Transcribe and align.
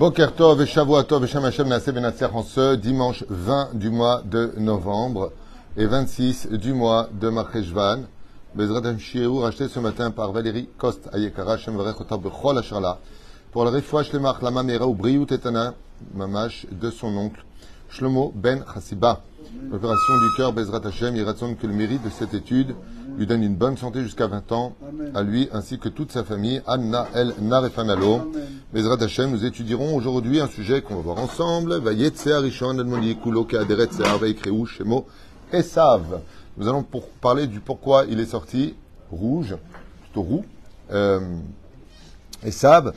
Boker 0.00 0.32
Tov 0.34 0.62
et 0.62 0.66
Shavua 0.66 1.04
Tov 1.04 1.24
et 1.24 1.26
Shem 1.26 1.44
Hashem 1.44 1.68
Naaseh 1.68 1.92
Benatzer 1.92 2.34
en 2.34 2.42
ce 2.42 2.74
dimanche 2.74 3.22
20 3.28 3.74
du 3.74 3.90
mois 3.90 4.22
de 4.24 4.54
novembre 4.56 5.30
et 5.76 5.84
26 5.84 6.52
du 6.52 6.72
mois 6.72 7.10
de 7.12 7.28
Marcheshvan. 7.28 8.04
Bezrat 8.54 8.80
Hashem 8.86 9.30
racheté 9.36 9.68
ce 9.68 9.78
matin 9.78 10.10
par 10.10 10.32
Valérie 10.32 10.70
Kost 10.78 11.10
Ayekara 11.12 11.58
Shem 11.58 11.76
Varech 11.76 12.00
Otav 12.00 12.18
Bechol 12.18 12.56
Asharla 12.56 12.98
pour 13.52 13.64
le 13.64 13.70
refouach 13.72 14.10
Lemach 14.14 14.40
Lama 14.40 14.62
ou 14.86 14.94
Briou 14.94 15.26
Tetana 15.26 15.74
Mamash 16.14 16.64
de 16.72 16.88
son 16.88 17.14
oncle 17.18 17.44
Shlomo 17.90 18.32
Ben 18.34 18.64
Chassiba. 18.72 19.20
L'opération 19.70 20.18
du 20.18 20.36
cœur 20.36 20.52
Bezrat 20.52 20.80
Hashem, 20.84 21.14
il 21.16 21.22
raconte 21.22 21.58
que 21.58 21.66
le 21.66 21.72
mérite 21.72 22.02
de 22.02 22.10
cette 22.10 22.34
étude 22.34 22.74
lui 23.16 23.26
donne 23.26 23.42
une 23.42 23.54
bonne 23.54 23.76
santé 23.76 24.02
jusqu'à 24.02 24.26
20 24.26 24.52
ans, 24.52 24.74
à 25.14 25.22
lui 25.22 25.48
ainsi 25.52 25.78
que 25.78 25.88
toute 25.88 26.12
sa 26.12 26.24
famille. 26.24 26.60
Anna 26.66 27.06
El 27.14 27.34
Narefanalo. 27.40 28.32
Bezrat 28.72 29.02
Hashem, 29.02 29.30
nous 29.30 29.44
étudierons 29.44 29.94
aujourd'hui 29.94 30.40
un 30.40 30.48
sujet 30.48 30.82
qu'on 30.82 30.96
va 30.96 31.02
voir 31.02 31.18
ensemble. 31.18 31.78
Vayetse 31.78 32.26
Arishon 32.26 32.76
Sear 32.76 34.18
Vaikreu 34.18 34.66
Shemo 34.66 35.06
Esav. 35.52 36.20
Nous 36.56 36.68
allons 36.68 36.82
pour 36.82 37.08
parler 37.08 37.46
du 37.46 37.60
pourquoi 37.60 38.04
il 38.08 38.18
est 38.20 38.26
sorti 38.26 38.74
rouge, 39.10 39.56
plutôt 40.02 40.22
roux, 40.22 40.44
euh, 40.92 41.20
Esav. 42.44 42.92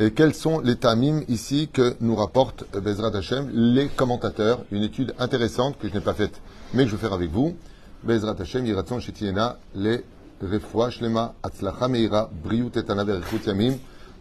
Et 0.00 0.12
quels 0.12 0.32
sont 0.32 0.60
les 0.60 0.76
tamim 0.76 1.22
ici 1.26 1.68
que 1.72 1.96
nous 2.00 2.14
rapporte 2.14 2.64
Bezrat 2.72 3.16
Hashem, 3.16 3.50
les 3.52 3.88
commentateurs? 3.88 4.60
Une 4.70 4.84
étude 4.84 5.12
intéressante 5.18 5.76
que 5.76 5.88
je 5.88 5.94
n'ai 5.94 6.00
pas 6.00 6.14
faite, 6.14 6.40
mais 6.72 6.84
que 6.84 6.90
je 6.90 6.94
vais 6.94 7.00
faire 7.00 7.12
avec 7.12 7.32
vous. 7.32 7.56
Bezrat 8.04 8.36
Hashem, 8.38 8.64
Yiratzon 8.64 9.00
Shetiena, 9.00 9.58
les 9.74 10.04
Refoua 10.40 10.90
Shlema, 10.90 11.34
Atzlacha 11.42 11.88
Meira, 11.88 12.30
Briut 12.44 12.76
Etana 12.76 13.04
Yamim. 13.44 13.74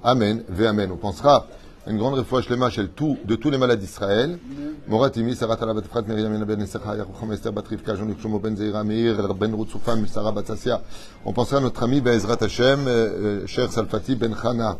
Amen, 0.03 0.44
Ve 0.50 0.66
Amen. 0.66 0.89
On 0.92 0.97
pensera 0.97 1.45
à 1.86 1.91
une 1.91 2.00
grande 2.00 2.16
Refoua 2.16 2.41
Shlema 2.41 2.69
de 2.72 3.36
tous 3.36 3.52
les 3.52 3.59
malades 3.59 3.80
d'Israël. 3.80 4.39
Moratimi, 4.88 5.36
Sarat 5.36 5.59
Ala 5.62 5.75
Batfrat, 5.75 6.02
Miriam 6.08 6.44
Ben 6.44 6.58
Nesecha, 6.58 6.95
Yarucham 6.95 7.34
Esther 7.34 7.53
Batrivka, 7.53 7.94
Jean-Luc 7.94 8.19
Shlomo 8.19 8.39
Ben 8.39 8.56
Zeira, 8.58 8.84
Meir, 8.84 9.31
Ben 9.36 9.53
Rutsufam, 9.53 10.08
Sarah 10.08 10.31
Batsasia. 10.31 10.81
On 11.23 11.34
pensera 11.34 11.59
à 11.59 11.62
notre 11.62 11.84
ami 11.84 12.02
Bezrat 12.02 12.41
Hashem, 12.41 12.88
euh, 12.88 13.45
cher 13.45 13.72
Salfati 13.72 14.16
Ben 14.16 14.34
Chana. 14.34 14.80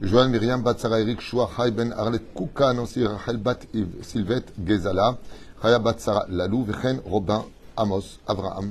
Joël 0.00 0.28
Myriam 0.28 0.62
Bat 0.62 0.78
Sarah 0.78 1.00
Eric 1.00 1.20
Shua 1.20 1.48
Chai 1.56 1.70
Ben 1.70 1.92
Arlet 1.92 2.22
Koukan 2.34 2.78
aussi 2.78 3.06
Rachel 3.06 3.38
Bat 3.38 3.60
Yves 3.74 4.02
Sylvette 4.02 4.52
Gezala 4.58 5.16
Chaya 5.62 5.78
Bat 5.78 6.00
Sarah 6.00 6.26
Lalou 6.28 6.64
Vechen 6.64 7.00
Robin 7.04 7.44
Amos 7.76 8.18
Avraham 8.26 8.70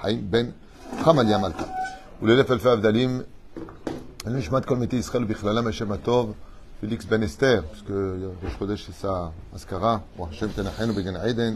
Chaim 0.00 0.18
Ben 0.22 0.52
Chamalia 1.04 1.38
Malka 1.38 1.66
ולאלף 2.22 2.50
אלפי 2.50 2.68
הבדלים 2.68 3.20
נשמת 4.26 4.64
כל 4.64 4.76
מתי 4.76 4.96
ישראל 4.96 5.24
ובכללם 5.24 5.66
השם 5.66 5.92
הטוב 5.92 6.32
פיליקס 6.80 7.04
בן 7.04 7.22
אסתר, 7.22 7.62
ראש 8.44 8.54
חודש 8.58 8.88
עשה 8.88 9.26
אזכרה, 9.54 9.98
השם 10.30 10.46
תנחנו 10.54 10.94
בגן 10.94 11.16
עדן 11.16 11.54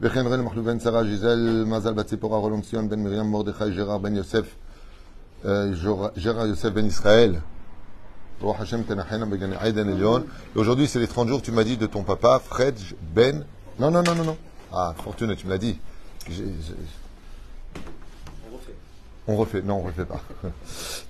וכן 0.00 0.26
רן 0.26 0.40
מחלוב 0.40 0.66
בן 0.66 0.80
שרה 0.80 1.04
ז'יזל 1.04 1.64
מזל 1.66 1.92
בת 1.92 2.06
ציפורה 2.06 2.38
רולום 2.38 2.60
ציון 2.60 2.88
בן 2.88 3.02
מרים 3.02 3.26
מרדכי 3.26 3.70
ג'רר 3.70 3.98
בן 3.98 4.16
יוסף 4.16 4.54
ג'רר 6.24 6.46
יוסף 6.46 6.68
בן 6.68 6.86
ישראל 6.86 7.34
Aujourd'hui, 10.55 10.87
c'est 10.87 10.99
les 10.99 11.07
30 11.07 11.27
jours, 11.29 11.41
tu 11.41 11.51
m'as 11.51 11.63
dit, 11.63 11.77
de 11.77 11.85
ton 11.85 12.03
papa, 12.03 12.41
Fred 12.43 12.75
Ben. 13.13 13.45
Non, 13.79 13.91
non, 13.91 14.03
non, 14.03 14.15
non, 14.15 14.23
non. 14.23 14.37
Ah, 14.71 14.93
Fortune, 15.03 15.35
tu 15.35 15.45
me 15.47 15.51
l'as 15.51 15.57
dit. 15.57 15.79
On 19.27 19.37
refait. 19.37 19.61
Non, 19.61 19.77
on 19.77 19.81
refait 19.81 20.05
pas. 20.05 20.21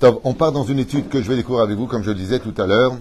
On 0.24 0.34
part 0.34 0.52
dans 0.52 0.64
une 0.64 0.80
étude 0.80 1.10
que 1.10 1.22
je 1.22 1.28
vais 1.28 1.36
découvrir 1.36 1.64
avec 1.64 1.78
vous, 1.78 1.88
comme 1.88 2.04
je 2.04 2.10
le 2.10 2.16
disais 2.16 2.40
tout 2.40 2.54
à 2.58 2.66
l'heure, 2.66 2.98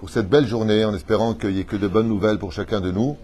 pour 0.00 0.10
cette 0.10 0.28
belle 0.28 0.46
journée, 0.46 0.84
en 0.84 0.94
espérant 0.94 1.34
qu'il 1.34 1.50
n'y 1.50 1.60
ait 1.60 1.64
que 1.64 1.76
de 1.76 1.86
bonnes 1.86 2.08
nouvelles 2.08 2.38
pour 2.38 2.52
chacun 2.52 2.80
de 2.80 2.90
nous. 2.90 3.16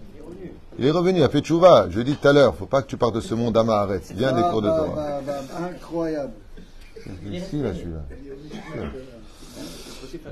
Il 0.79 0.85
est 0.85 0.91
revenu 0.91 1.21
à 1.23 1.29
Fetchouva. 1.29 1.87
Je 1.89 1.99
dis 2.01 2.15
tout 2.15 2.27
à 2.27 2.33
l'heure, 2.33 2.55
faut 2.55 2.65
pas 2.65 2.81
que 2.81 2.87
tu 2.87 2.97
partes 2.97 3.15
de 3.15 3.21
ce 3.21 3.35
monde 3.35 3.55
à 3.57 3.63
Maharet. 3.63 4.01
Viens 4.15 4.31
des 4.31 4.41
cours 4.41 4.61
de 4.61 4.69
Torah. 4.69 5.19
Incroyable. 5.69 6.33
Ici, 7.31 7.61
là, 7.61 7.73
celui-là. 7.73 8.05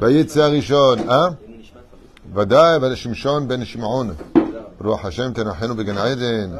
ויצא 0.00 0.42
הראשון, 0.42 0.98
אה? 1.10 1.28
ודאי, 2.34 2.76
ולשמשון 2.76 3.48
בן 3.48 3.64
שמעון. 3.64 4.10
רוח 4.80 5.04
השם 5.04 5.32
תנחנו 5.32 5.76
בגן 5.76 5.98
עדן. 5.98 6.50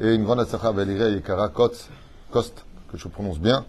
Et 0.00 0.14
une 0.14 0.24
grande 0.24 0.40
הצלחה 0.40 0.72
בלירי 0.72 1.16
יקרה 1.16 1.48
קוץ, 1.48 1.88
קוסט, 2.30 2.60
que 2.90 2.96
je 2.96 3.08
prononce 3.08 3.38
bien, 3.38 3.66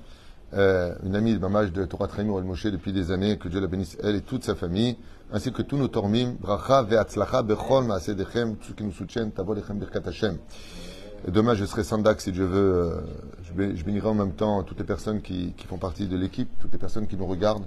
euh, 0.54 0.94
une 1.04 1.16
amie 1.16 1.34
de 1.34 1.40
mamage 1.40 1.72
de 1.74 1.86
Torah 1.86 2.08
Traim 2.08 2.26
El 2.38 2.44
Moshe 2.44 2.68
depuis 2.68 2.94
des 2.94 3.12
années, 3.12 3.38
que 3.38 3.50
Dieu 3.50 3.60
la 3.60 3.68
bénisse, 3.68 3.98
elle 4.02 4.16
et 4.16 4.22
toute 4.22 4.44
sa 4.44 4.56
famille, 4.56 4.96
ainsi 5.34 5.52
que 5.52 5.62
tous 5.62 5.78
nos 5.78 5.90
tormim, 5.90 6.36
bracha 6.40 6.84
ve'atzlacha 6.84 7.44
bechol 7.44 7.86
ma'asedechem, 7.86 8.56
tous 8.56 8.70
ceux 8.70 8.74
qui 8.74 8.84
nous 8.84 8.94
soutiennent, 8.94 9.32
tavo 9.32 9.54
lechem 9.54 9.78
birkat 9.78 10.02
Hashem. 10.06 10.38
Et 11.28 11.32
demain, 11.32 11.54
je 11.54 11.66
serai 11.66 11.84
Sandak 11.84 12.20
si 12.20 12.32
Dieu 12.32 12.46
veut. 12.46 13.04
Euh, 13.58 13.76
je 13.76 13.84
bénirai 13.84 14.08
en 14.08 14.16
même 14.16 14.34
temps 14.34 14.64
toutes 14.64 14.80
les 14.80 14.86
personnes 14.86 15.22
qui, 15.22 15.54
qui 15.56 15.68
font 15.68 15.78
partie 15.78 16.08
de 16.08 16.18
l'équipe, 16.18 16.50
toutes 16.60 16.72
les 16.72 16.80
personnes 16.80 17.08
qui 17.08 17.16
nous 17.16 17.28
regardent 17.28 17.66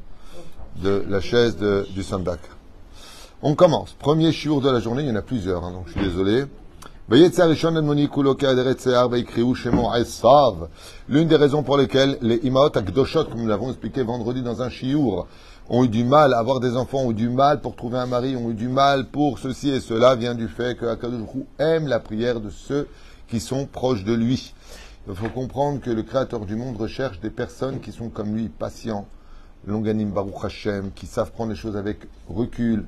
de 0.77 1.03
la 1.09 1.19
chaise 1.19 1.57
du 1.93 2.03
Sandak. 2.03 2.39
On 3.41 3.55
commence. 3.55 3.93
Premier 3.93 4.31
chiour 4.31 4.61
de 4.61 4.69
la 4.69 4.79
journée, 4.79 5.03
il 5.03 5.09
y 5.09 5.11
en 5.11 5.15
a 5.15 5.21
plusieurs, 5.21 5.63
hein, 5.63 5.71
donc 5.71 5.87
je 5.87 5.93
suis 5.93 6.01
désolé. 6.01 6.45
L'une 7.09 7.27
des 11.27 11.35
raisons 11.35 11.63
pour 11.63 11.77
lesquelles 11.77 12.17
les 12.21 12.35
Imaot 12.43 12.77
Akdoshot, 12.77 13.25
comme 13.25 13.41
nous 13.41 13.47
l'avons 13.47 13.69
expliqué 13.69 14.03
vendredi 14.03 14.43
dans 14.43 14.61
un 14.61 14.69
chiour, 14.69 15.27
ont 15.69 15.83
eu 15.83 15.87
du 15.87 16.03
mal 16.03 16.33
à 16.33 16.37
avoir 16.37 16.59
des 16.59 16.77
enfants, 16.77 16.99
ont 16.99 17.11
eu 17.11 17.15
du 17.15 17.29
mal 17.29 17.61
pour 17.61 17.75
trouver 17.75 17.97
un 17.97 18.05
mari, 18.05 18.35
ont 18.35 18.51
eu 18.51 18.53
du 18.53 18.67
mal 18.67 19.07
pour 19.07 19.39
ceci 19.39 19.69
et 19.69 19.79
cela, 19.79 20.15
vient 20.15 20.35
du 20.35 20.47
fait 20.47 20.77
que 20.77 20.85
Akadosh 20.85 21.27
aime 21.57 21.87
la 21.87 21.99
prière 21.99 22.41
de 22.41 22.51
ceux 22.51 22.87
qui 23.27 23.39
sont 23.39 23.65
proches 23.65 24.03
de 24.03 24.13
lui. 24.13 24.53
Il 25.07 25.15
faut 25.15 25.29
comprendre 25.29 25.81
que 25.81 25.89
le 25.89 26.03
Créateur 26.03 26.45
du 26.45 26.55
monde 26.55 26.77
recherche 26.77 27.19
des 27.21 27.31
personnes 27.31 27.79
qui 27.79 27.91
sont 27.91 28.09
comme 28.09 28.35
lui, 28.35 28.49
patients, 28.49 29.07
Longanim 29.67 30.11
Baruch 30.11 30.43
Hashem, 30.43 30.91
qui 30.93 31.05
savent 31.05 31.31
prendre 31.31 31.51
les 31.51 31.57
choses 31.57 31.75
avec 31.75 31.99
recul, 32.27 32.85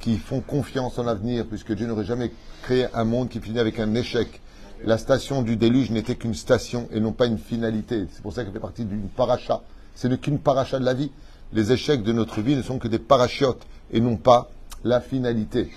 qui 0.00 0.18
font 0.18 0.40
confiance 0.40 0.98
en 0.98 1.04
l'avenir, 1.04 1.46
puisque 1.46 1.72
Dieu 1.72 1.86
n'aurait 1.86 2.04
jamais 2.04 2.32
créé 2.62 2.86
un 2.94 3.04
monde 3.04 3.28
qui 3.28 3.40
finit 3.40 3.58
avec 3.58 3.78
un 3.78 3.94
échec. 3.94 4.40
La 4.84 4.98
station 4.98 5.42
du 5.42 5.56
déluge 5.56 5.90
n'était 5.90 6.16
qu'une 6.16 6.34
station 6.34 6.88
et 6.92 7.00
non 7.00 7.12
pas 7.12 7.26
une 7.26 7.38
finalité. 7.38 8.06
C'est 8.12 8.22
pour 8.22 8.32
ça 8.32 8.42
qu'elle 8.42 8.52
fait 8.52 8.58
partie 8.58 8.84
d'une 8.84 9.08
paracha. 9.08 9.62
Ce 9.94 10.08
n'est 10.08 10.18
qu'une 10.18 10.38
paracha 10.38 10.78
de 10.78 10.84
la 10.84 10.94
vie. 10.94 11.12
Les 11.52 11.70
échecs 11.70 12.02
de 12.02 12.12
notre 12.12 12.40
vie 12.40 12.56
ne 12.56 12.62
sont 12.62 12.78
que 12.78 12.88
des 12.88 12.98
parachiotes 12.98 13.62
et 13.92 14.00
non 14.00 14.16
pas 14.16 14.50
la 14.84 15.00
finalité. 15.00 15.70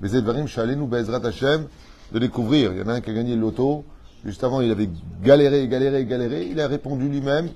Mais 0.00 0.14
Edvarim 0.14 0.46
nous 0.76 0.86
Bezrat 0.86 1.26
Hashem 1.26 1.66
de 2.12 2.18
découvrir. 2.18 2.72
Il 2.72 2.78
y 2.78 2.82
en 2.82 2.88
a 2.88 2.94
un 2.94 3.00
qui 3.00 3.10
a 3.10 3.14
gagné 3.14 3.34
le 3.34 3.40
loto. 3.40 3.84
Juste 4.24 4.44
avant, 4.44 4.60
il 4.60 4.70
avait 4.70 4.90
galéré, 5.22 5.66
galéré, 5.66 6.04
galéré. 6.04 6.46
Il 6.46 6.60
a 6.60 6.68
répondu 6.68 7.08
lui-même 7.08 7.48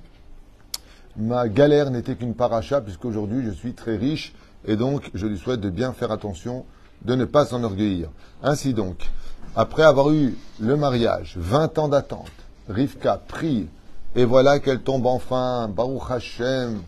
ma 1.19 1.49
galère 1.49 1.91
n'était 1.91 2.15
qu'une 2.15 2.35
paracha, 2.35 2.81
puisqu'aujourd'hui 2.81 3.45
je 3.45 3.51
suis 3.51 3.75
très 3.75 3.97
riche, 3.97 4.35
et 4.67 4.77
donc 4.77 5.11
je 5.15 5.27
lui 5.27 5.39
souhaite 5.39 5.61
de 5.61 5.71
bien 5.71 5.93
faire 5.93 6.11
attention, 6.11 6.65
de 7.03 7.15
ne 7.15 7.25
pas 7.25 7.47
s'enorgueillir. 7.47 8.09
Ainsi 8.43 8.75
donc, 8.75 9.11
après 9.55 9.85
avoir 9.85 10.11
eu 10.11 10.37
le 10.61 10.77
mariage, 10.77 11.35
20 11.39 11.79
ans 11.79 11.89
d'attente, 11.89 12.31
Rivka 12.69 13.21
prie, 13.29 13.69
et 14.15 14.25
voilà 14.25 14.59
qu'elle 14.61 14.81
tombe 14.81 15.07
enfin, 15.07 15.69
Baruch 15.69 16.11
Hashem, 16.11 16.81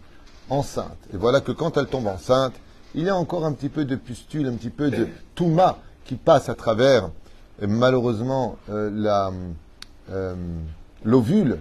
enceinte. 0.50 0.98
Et 1.12 1.16
voilà 1.16 1.40
que 1.40 1.52
quand 1.52 1.76
elle 1.76 1.86
tombe 1.86 2.06
enceinte, 2.06 2.54
il 2.94 3.04
y 3.04 3.08
a 3.08 3.14
encore 3.14 3.44
un 3.44 3.52
petit 3.52 3.68
peu 3.68 3.84
de 3.84 3.96
pustule, 3.96 4.46
un 4.46 4.54
petit 4.54 4.70
peu 4.70 4.90
de 4.90 5.08
touma 5.34 5.78
qui 6.04 6.16
passe 6.16 6.48
à 6.48 6.54
travers, 6.54 7.10
malheureusement, 7.60 8.56
euh, 8.70 9.30
euh, 10.10 10.34
l'ovule 11.04 11.58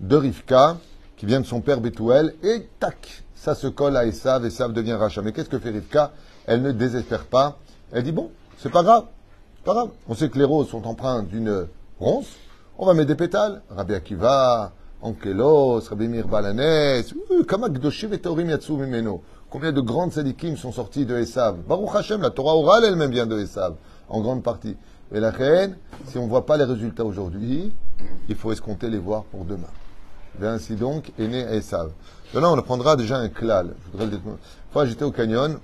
de 0.00 0.16
Rivka, 0.16 0.76
qui 1.18 1.26
vient 1.26 1.40
de 1.40 1.46
son 1.46 1.60
père 1.60 1.80
Bethuel, 1.80 2.34
et 2.42 2.68
tac, 2.78 3.24
ça 3.34 3.54
se 3.54 3.66
colle 3.66 3.96
à 3.96 4.06
Esav, 4.06 4.46
Esav 4.46 4.72
devient 4.72 4.94
rachat. 4.94 5.20
Mais 5.20 5.32
qu'est-ce 5.32 5.48
que 5.48 5.58
fait 5.58 5.70
Rivka? 5.70 6.12
Elle 6.46 6.62
ne 6.62 6.72
désespère 6.72 7.26
pas. 7.26 7.58
Elle 7.92 8.04
dit, 8.04 8.12
bon, 8.12 8.30
c'est 8.56 8.70
pas 8.70 8.82
grave, 8.82 9.04
pas 9.64 9.74
grave. 9.74 9.90
On 10.08 10.14
sait 10.14 10.28
que 10.28 10.38
les 10.38 10.44
roses 10.44 10.68
sont 10.68 10.86
empreintes 10.86 11.28
d'une 11.28 11.66
ronce, 11.98 12.28
on 12.78 12.86
va 12.86 12.94
mettre 12.94 13.08
des 13.08 13.16
pétales. 13.16 13.62
Rabbi 13.68 13.94
Akiva, 13.94 14.72
Ankelos, 15.02 15.80
Rabbi 15.88 16.06
Mir 16.06 16.28
Balanes, 16.28 17.02
Combien 19.50 19.72
de 19.72 19.80
grandes 19.80 20.12
sadikim 20.12 20.56
sont 20.56 20.72
sortis 20.72 21.04
de 21.04 21.16
Esav? 21.16 21.56
Baruch 21.66 21.96
Hashem, 21.96 22.22
la 22.22 22.30
Torah 22.30 22.54
orale 22.54 22.84
elle-même 22.84 23.10
vient 23.10 23.26
de 23.26 23.38
Esav, 23.38 23.74
en 24.08 24.20
grande 24.20 24.42
partie. 24.44 24.76
Et 25.12 25.20
la 25.20 25.30
reine, 25.30 25.76
si 26.06 26.18
on 26.18 26.24
ne 26.24 26.28
voit 26.28 26.46
pas 26.46 26.56
les 26.56 26.64
résultats 26.64 27.04
aujourd'hui, 27.04 27.72
il 28.28 28.36
faut 28.36 28.52
escompter 28.52 28.88
les 28.90 28.98
voir 28.98 29.24
pour 29.24 29.44
demain. 29.44 29.68
Ainsi 30.42 30.76
donc 30.76 31.10
est 31.18 31.26
né 31.26 31.40
Esav. 31.40 31.90
Là, 32.34 32.50
on 32.50 32.62
prendra 32.62 32.96
déjà 32.96 33.16
un 33.16 33.28
klal. 33.28 33.74
Je 33.86 33.90
voudrais 33.92 34.06
le. 34.06 34.16
Une 34.16 34.36
fois, 34.72 34.86
j'étais 34.86 35.04
au 35.04 35.10
canyon 35.10 35.58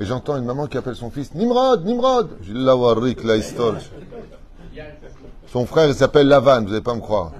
et 0.00 0.04
j'entends 0.04 0.36
une 0.36 0.44
maman 0.44 0.66
qui 0.66 0.78
appelle 0.78 0.96
son 0.96 1.10
fils 1.10 1.34
Nimrod, 1.34 1.84
Nimrod. 1.84 2.30
Je 2.42 2.52
dis 2.52 2.64
la 2.64 2.76
warik, 2.76 3.22
la 3.24 3.36
histoire. 3.36 3.74
Son 5.48 5.66
frère, 5.66 5.88
il 5.88 5.94
s'appelle 5.94 6.28
Lavan, 6.28 6.62
vous 6.62 6.70
n'allez 6.70 6.80
pas 6.80 6.94
me 6.94 7.00
croire. 7.00 7.32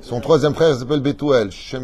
Son 0.00 0.20
troisième 0.20 0.54
frère, 0.54 0.74
s'appelle 0.76 1.00
Betuel. 1.00 1.50
Je 1.50 1.76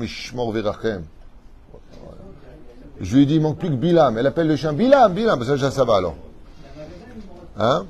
lui 3.17 3.23
ai 3.23 3.27
dit, 3.27 3.35
il 3.35 3.41
manque 3.41 3.59
plus 3.59 3.71
que 3.71 3.75
Bilam. 3.75 4.17
Elle 4.17 4.27
appelle 4.27 4.47
le 4.47 4.57
chien 4.57 4.73
Bilam, 4.73 5.13
Bilam. 5.13 5.43
Ça, 5.45 5.71
ça 5.71 5.85
va 5.85 5.97
alors. 5.97 6.15
Hein? 7.59 7.85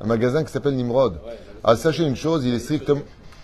Un 0.00 0.06
magasin 0.06 0.44
qui 0.44 0.52
s'appelle 0.52 0.74
Nimrod. 0.74 1.18
Ah, 1.64 1.76
sachez 1.76 2.04
une 2.04 2.16
chose, 2.16 2.44
il 2.44 2.54
est 2.54 2.60
strictement, 2.60 3.00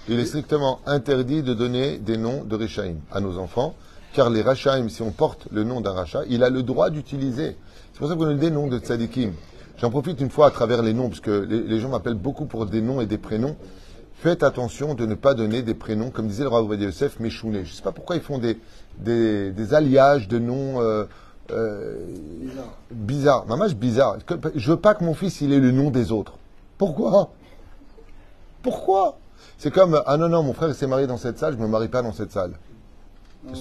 il 0.09 0.21
est 0.21 0.27
strictement 0.27 0.81
interdit 0.87 1.43
de 1.43 1.55
donner 1.55 1.99
des 1.99 2.17
noms 2.17 2.45
de 2.45 2.57
Rechaim 2.57 2.97
à 3.11 3.21
nos 3.21 3.39
enfants, 3.39 3.75
car 4.13 4.31
les 4.31 4.43
Rachaim, 4.43 4.89
si 4.89 5.03
on 5.03 5.11
porte 5.11 5.49
le 5.51 5.65
nom 5.65 5.81
d'un 5.81 5.93
Racha, 5.93 6.23
il 6.29 6.45
a 6.45 6.51
le 6.51 6.63
droit 6.63 6.91
d'utiliser. 6.91 7.57
C'est 7.93 7.99
pour 7.99 8.09
ça 8.09 8.15
qu'on 8.15 8.29
a 8.29 8.35
des 8.35 8.51
noms 8.51 8.69
de 8.69 8.79
Tzadikim. 8.79 9.33
J'en 9.79 9.91
profite 9.91 10.21
une 10.21 10.31
fois 10.31 10.49
à 10.49 10.51
travers 10.51 10.83
les 10.83 10.93
noms, 10.93 11.09
parce 11.09 11.21
que 11.21 11.31
les, 11.31 11.81
gens 11.81 11.89
m'appellent 11.89 12.15
beaucoup 12.15 12.45
pour 12.45 12.67
des 12.67 12.81
noms 12.81 13.01
et 13.01 13.07
des 13.07 13.19
prénoms. 13.19 13.57
Faites 14.17 14.43
attention 14.43 14.95
de 14.95 15.05
ne 15.07 15.15
pas 15.15 15.35
donner 15.35 15.63
des 15.63 15.75
prénoms, 15.75 16.11
comme 16.11 16.29
disait 16.29 16.45
le 16.45 16.49
roi 16.49 16.63
Obadiah 16.63 16.87
Yosef, 16.87 17.19
Meshouné. 17.19 17.65
Je 17.65 17.71
ne 17.71 17.75
sais 17.75 17.83
pas 17.83 17.93
pourquoi 17.93 18.17
ils 18.17 18.23
font 18.23 18.39
des, 18.39 19.75
alliages 19.75 20.29
de 20.29 20.39
noms 20.39 20.81
euh, 20.81 21.05
euh, 21.51 21.97
bizarres. 22.91 23.47
Maman, 23.47 23.67
bizarre. 23.77 24.19
Je 24.55 24.71
veux 24.71 24.79
pas 24.79 24.95
que 24.95 25.03
mon 25.03 25.15
fils 25.15 25.41
il 25.41 25.53
ait 25.53 25.61
le 25.61 25.73
nom 25.73 25.91
des 25.91 26.13
autres. 26.13 26.35
Pourquoi? 26.79 27.33
Pourquoi? 28.63 29.19
C'est 29.59 29.71
comme 29.71 30.03
ah 30.07 30.17
non 30.17 30.29
non, 30.29 30.43
mon 30.43 30.53
frère 30.53 30.75
s'est 30.75 30.87
marié 30.87 31.07
dans 31.07 31.17
cette 31.17 31.39
salle, 31.39 31.55
je 31.55 31.63
me 31.63 31.69
marie 31.69 31.89
pas 31.89 32.03
dans 32.03 32.13
cette 32.13 32.33
salle. 32.33 32.53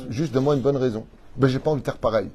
Juste 0.10 0.34
donne-moi 0.34 0.56
une 0.56 0.62
bonne 0.62 0.78
raison. 0.78 1.06
Ben 1.36 1.48
j'ai 1.48 1.60
pas 1.60 1.72
envie 1.72 1.82
de 1.82 1.86
faire 1.86 1.98
pareil. 1.98 2.30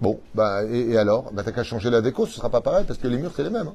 Bon, 0.00 0.20
bah 0.34 0.64
et, 0.64 0.90
et 0.90 0.98
alors? 0.98 1.32
Bah 1.32 1.42
t'as 1.44 1.52
qu'à 1.52 1.62
changer 1.62 1.90
la 1.90 2.00
déco, 2.00 2.26
ce 2.26 2.34
sera 2.34 2.50
pas 2.50 2.60
pareil 2.60 2.84
parce 2.86 2.98
que 2.98 3.08
les 3.08 3.18
murs 3.18 3.32
c'est 3.36 3.44
les 3.44 3.50
mêmes. 3.50 3.68
Hein. 3.68 3.74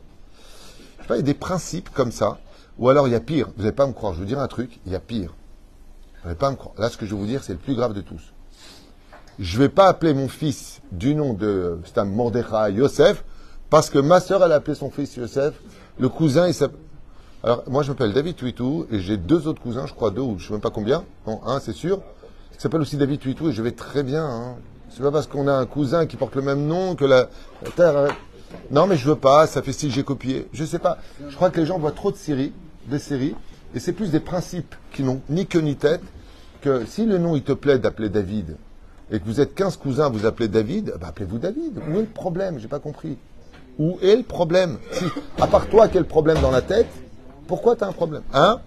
Je 0.97 1.03
sais 1.03 1.07
pas, 1.07 1.15
il 1.15 1.19
y 1.19 1.21
a 1.21 1.23
des 1.23 1.33
principes 1.33 1.89
comme 1.89 2.11
ça. 2.11 2.37
Ou 2.79 2.89
alors 2.89 3.07
il 3.07 3.11
y 3.11 3.15
a 3.15 3.19
pire. 3.19 3.49
Vous 3.55 3.63
n'allez 3.63 3.75
pas 3.75 3.87
me 3.87 3.93
croire. 3.93 4.13
Je 4.13 4.19
vous 4.19 4.25
dire 4.25 4.39
un 4.39 4.47
truc. 4.47 4.79
Il 4.85 4.91
y 4.91 4.95
a 4.95 4.99
pire. 4.99 5.33
Vous 6.21 6.27
n'allez 6.27 6.37
pas 6.37 6.51
me 6.51 6.55
croire. 6.55 6.75
Là, 6.77 6.89
ce 6.89 6.97
que 6.97 7.05
je 7.05 7.15
vais 7.15 7.19
vous 7.19 7.25
dire, 7.25 7.43
c'est 7.43 7.53
le 7.53 7.59
plus 7.59 7.75
grave 7.75 7.93
de 7.93 8.01
tous. 8.01 8.33
Je 9.39 9.57
vais 9.57 9.69
pas 9.69 9.87
appeler 9.87 10.13
mon 10.13 10.27
fils 10.27 10.81
du 10.91 11.15
nom 11.15 11.33
de 11.33 11.79
un 11.95 12.05
Mordechai 12.05 12.73
Yosef 12.73 13.23
parce 13.69 13.89
que 13.89 13.99
ma 13.99 14.19
sœur 14.19 14.43
elle 14.43 14.51
a 14.51 14.55
appelé 14.55 14.75
son 14.75 14.89
fils 14.89 15.15
Yosef. 15.15 15.55
Le 15.99 16.09
cousin 16.09 16.47
il 16.47 16.53
s'appelle. 16.53 16.79
Alors 17.47 17.63
moi 17.69 17.81
je 17.81 17.87
m'appelle 17.87 18.11
David 18.11 18.35
Tuitou 18.35 18.87
et 18.91 18.99
j'ai 18.99 19.15
deux 19.15 19.47
autres 19.47 19.61
cousins, 19.61 19.85
je 19.85 19.93
crois 19.93 20.11
deux 20.11 20.19
ou 20.19 20.37
je 20.37 20.47
sais 20.47 20.51
même 20.51 20.59
pas 20.59 20.69
combien. 20.69 21.05
Non, 21.25 21.39
un 21.45 21.61
c'est 21.61 21.71
sûr. 21.71 22.01
Qui 22.51 22.59
s'appelle 22.59 22.81
aussi 22.81 22.97
David 22.97 23.21
Tuitou 23.21 23.47
et 23.47 23.53
je 23.53 23.61
vais 23.61 23.71
très 23.71 24.03
bien. 24.03 24.25
Hein. 24.25 24.55
C'est 24.89 25.01
pas 25.01 25.13
parce 25.13 25.27
qu'on 25.27 25.47
a 25.47 25.53
un 25.53 25.65
cousin 25.65 26.07
qui 26.07 26.17
porte 26.17 26.35
le 26.35 26.41
même 26.41 26.67
nom 26.67 26.95
que 26.95 27.05
la, 27.05 27.29
terre. 27.77 28.13
Non 28.69 28.85
mais 28.85 28.97
je 28.97 29.07
veux 29.07 29.15
pas. 29.15 29.47
Ça 29.47 29.61
fait 29.61 29.71
si 29.71 29.89
j'ai 29.91 30.03
copié. 30.03 30.49
Je 30.51 30.65
sais 30.65 30.77
pas. 30.77 30.97
Je 31.25 31.33
crois 31.37 31.49
que 31.49 31.61
les 31.61 31.65
gens 31.65 31.79
voient 31.79 31.93
trop 31.93 32.11
de 32.11 32.17
séries, 32.17 32.51
des 32.87 32.99
séries 32.99 33.33
et 33.73 33.79
c'est 33.79 33.93
plus 33.93 34.11
des 34.11 34.19
principes 34.19 34.75
qui 34.91 35.03
n'ont 35.03 35.21
ni 35.29 35.45
queue 35.45 35.61
ni 35.61 35.77
tête 35.77 36.03
que 36.59 36.85
si 36.85 37.05
le 37.05 37.17
nom 37.17 37.37
il 37.37 37.43
te 37.43 37.53
plaît 37.53 37.79
d'appeler 37.79 38.09
David 38.09 38.57
et 39.09 39.21
que 39.21 39.25
vous 39.25 39.39
êtes 39.39 39.55
15 39.55 39.77
cousins, 39.77 40.09
vous 40.09 40.25
appelez 40.25 40.49
David, 40.49 40.95
bah 40.99 41.07
appelez-vous 41.07 41.37
David. 41.37 41.79
Où 41.89 41.95
est 41.95 42.01
le 42.01 42.07
problème? 42.07 42.59
J'ai 42.59 42.67
pas 42.67 42.79
compris. 42.79 43.17
Où 43.79 43.99
est 44.01 44.17
le 44.17 44.23
problème? 44.23 44.79
Si, 44.91 45.05
À 45.39 45.47
part 45.47 45.69
toi, 45.69 45.87
quel 45.87 46.03
problème 46.03 46.41
dans 46.41 46.51
la 46.51 46.61
tête? 46.61 46.87
Pourquoi 47.47 47.75
tu 47.75 47.83
as 47.83 47.87
un 47.87 47.93
problème 47.93 48.23
Hein? 48.33 48.59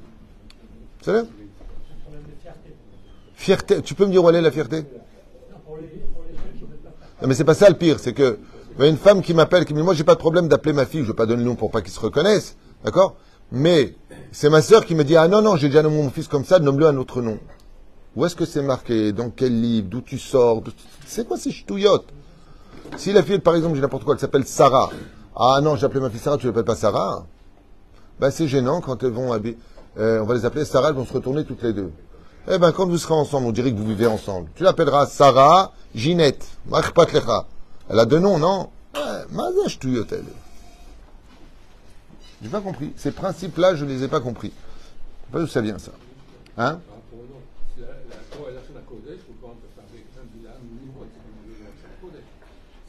C'est 1.02 1.12
vrai 1.12 1.24
Fierté. 3.34 3.80
Tu 3.82 3.94
peux 3.94 4.06
me 4.06 4.10
dire 4.10 4.22
où 4.22 4.28
elle 4.28 4.36
est 4.36 4.42
la 4.42 4.50
fierté? 4.50 4.84
Non, 7.22 7.28
mais 7.28 7.34
c'est 7.34 7.44
pas 7.44 7.54
ça 7.54 7.68
le 7.68 7.76
pire. 7.76 7.98
C'est 7.98 8.12
que 8.12 8.38
y 8.78 8.82
a 8.82 8.86
une 8.86 8.96
femme 8.96 9.22
qui 9.22 9.34
m'appelle, 9.34 9.64
qui 9.64 9.74
me 9.74 9.78
dit 9.78 9.84
Moi, 9.84 9.94
j'ai 9.94 10.04
pas 10.04 10.14
de 10.14 10.20
problème 10.20 10.48
d'appeler 10.48 10.72
ma 10.72 10.86
fille. 10.86 11.02
Je 11.02 11.06
veux 11.08 11.14
pas 11.14 11.26
donner 11.26 11.42
le 11.42 11.48
nom 11.48 11.54
pour 11.54 11.70
pas 11.70 11.82
qu'ils 11.82 11.92
se 11.92 12.00
reconnaissent. 12.00 12.56
D'accord? 12.84 13.16
Mais 13.52 13.94
c'est 14.32 14.48
ma 14.48 14.62
sœur 14.62 14.84
qui 14.86 14.94
me 14.94 15.04
dit 15.04 15.16
Ah 15.16 15.28
non, 15.28 15.42
non, 15.42 15.56
j'ai 15.56 15.68
déjà 15.68 15.82
nommé 15.82 16.02
mon 16.02 16.10
fils 16.10 16.28
comme 16.28 16.44
ça, 16.44 16.58
nomme-le 16.58 16.86
un 16.86 16.96
autre 16.96 17.20
nom. 17.22 17.38
Où 18.16 18.24
est-ce 18.26 18.36
que 18.36 18.44
c'est 18.44 18.62
marqué? 18.62 19.12
Dans 19.12 19.30
quel 19.30 19.60
livre? 19.60 19.88
D'où 19.88 20.00
tu 20.00 20.18
sors? 20.18 20.62
C'est 21.06 21.26
quoi 21.26 21.36
ces 21.36 21.50
ch'touillottes? 21.50 22.08
Si 22.96 23.12
la 23.12 23.22
fille, 23.22 23.38
par 23.38 23.54
exemple, 23.54 23.74
j'ai 23.76 23.80
n'importe 23.80 24.04
quoi, 24.04 24.14
elle 24.14 24.20
s'appelle 24.20 24.46
Sarah. 24.46 24.90
Ah 25.36 25.60
non, 25.62 25.76
j'ai 25.76 25.86
appelé 25.86 26.00
ma 26.00 26.10
fille 26.10 26.20
Sarah, 26.20 26.36
tu 26.36 26.46
l'appelles 26.46 26.64
pas 26.64 26.76
Sarah 26.76 27.26
Ben 28.20 28.30
c'est 28.30 28.46
gênant 28.48 28.80
quand 28.80 29.02
elles 29.02 29.10
vont 29.10 29.32
habi- 29.32 29.56
euh, 29.98 30.20
on 30.20 30.24
va 30.26 30.34
les 30.34 30.44
appeler 30.44 30.64
Sarah, 30.64 30.90
elles 30.90 30.94
vont 30.94 31.06
se 31.06 31.12
retourner 31.12 31.44
toutes 31.44 31.62
les 31.62 31.72
deux. 31.72 31.90
Eh 32.48 32.58
ben 32.58 32.70
quand 32.72 32.86
vous 32.86 32.98
serez 32.98 33.14
ensemble, 33.14 33.46
on 33.46 33.52
dirait 33.52 33.72
que 33.72 33.76
vous 33.78 33.86
vivez 33.86 34.06
ensemble. 34.06 34.48
Tu 34.54 34.62
l'appelleras 34.62 35.06
Sarah 35.06 35.72
Ginette. 35.94 36.46
Elle 37.88 37.98
a 37.98 38.04
deux 38.04 38.18
noms, 38.20 38.38
non? 38.38 38.70
Ch'touillotte, 39.68 40.12
elle. 40.12 40.24
J'ai 42.42 42.48
pas 42.48 42.60
compris. 42.60 42.92
Ces 42.96 43.10
principes-là, 43.10 43.74
je 43.74 43.84
les 43.84 44.02
ai 44.04 44.08
pas 44.08 44.20
compris. 44.20 44.52
Je 44.52 45.26
sais 45.26 45.32
pas 45.32 45.38
d'où 45.40 45.46
ça 45.46 45.60
vient, 45.60 45.78
ça. 45.78 45.92
Hein? 46.58 46.80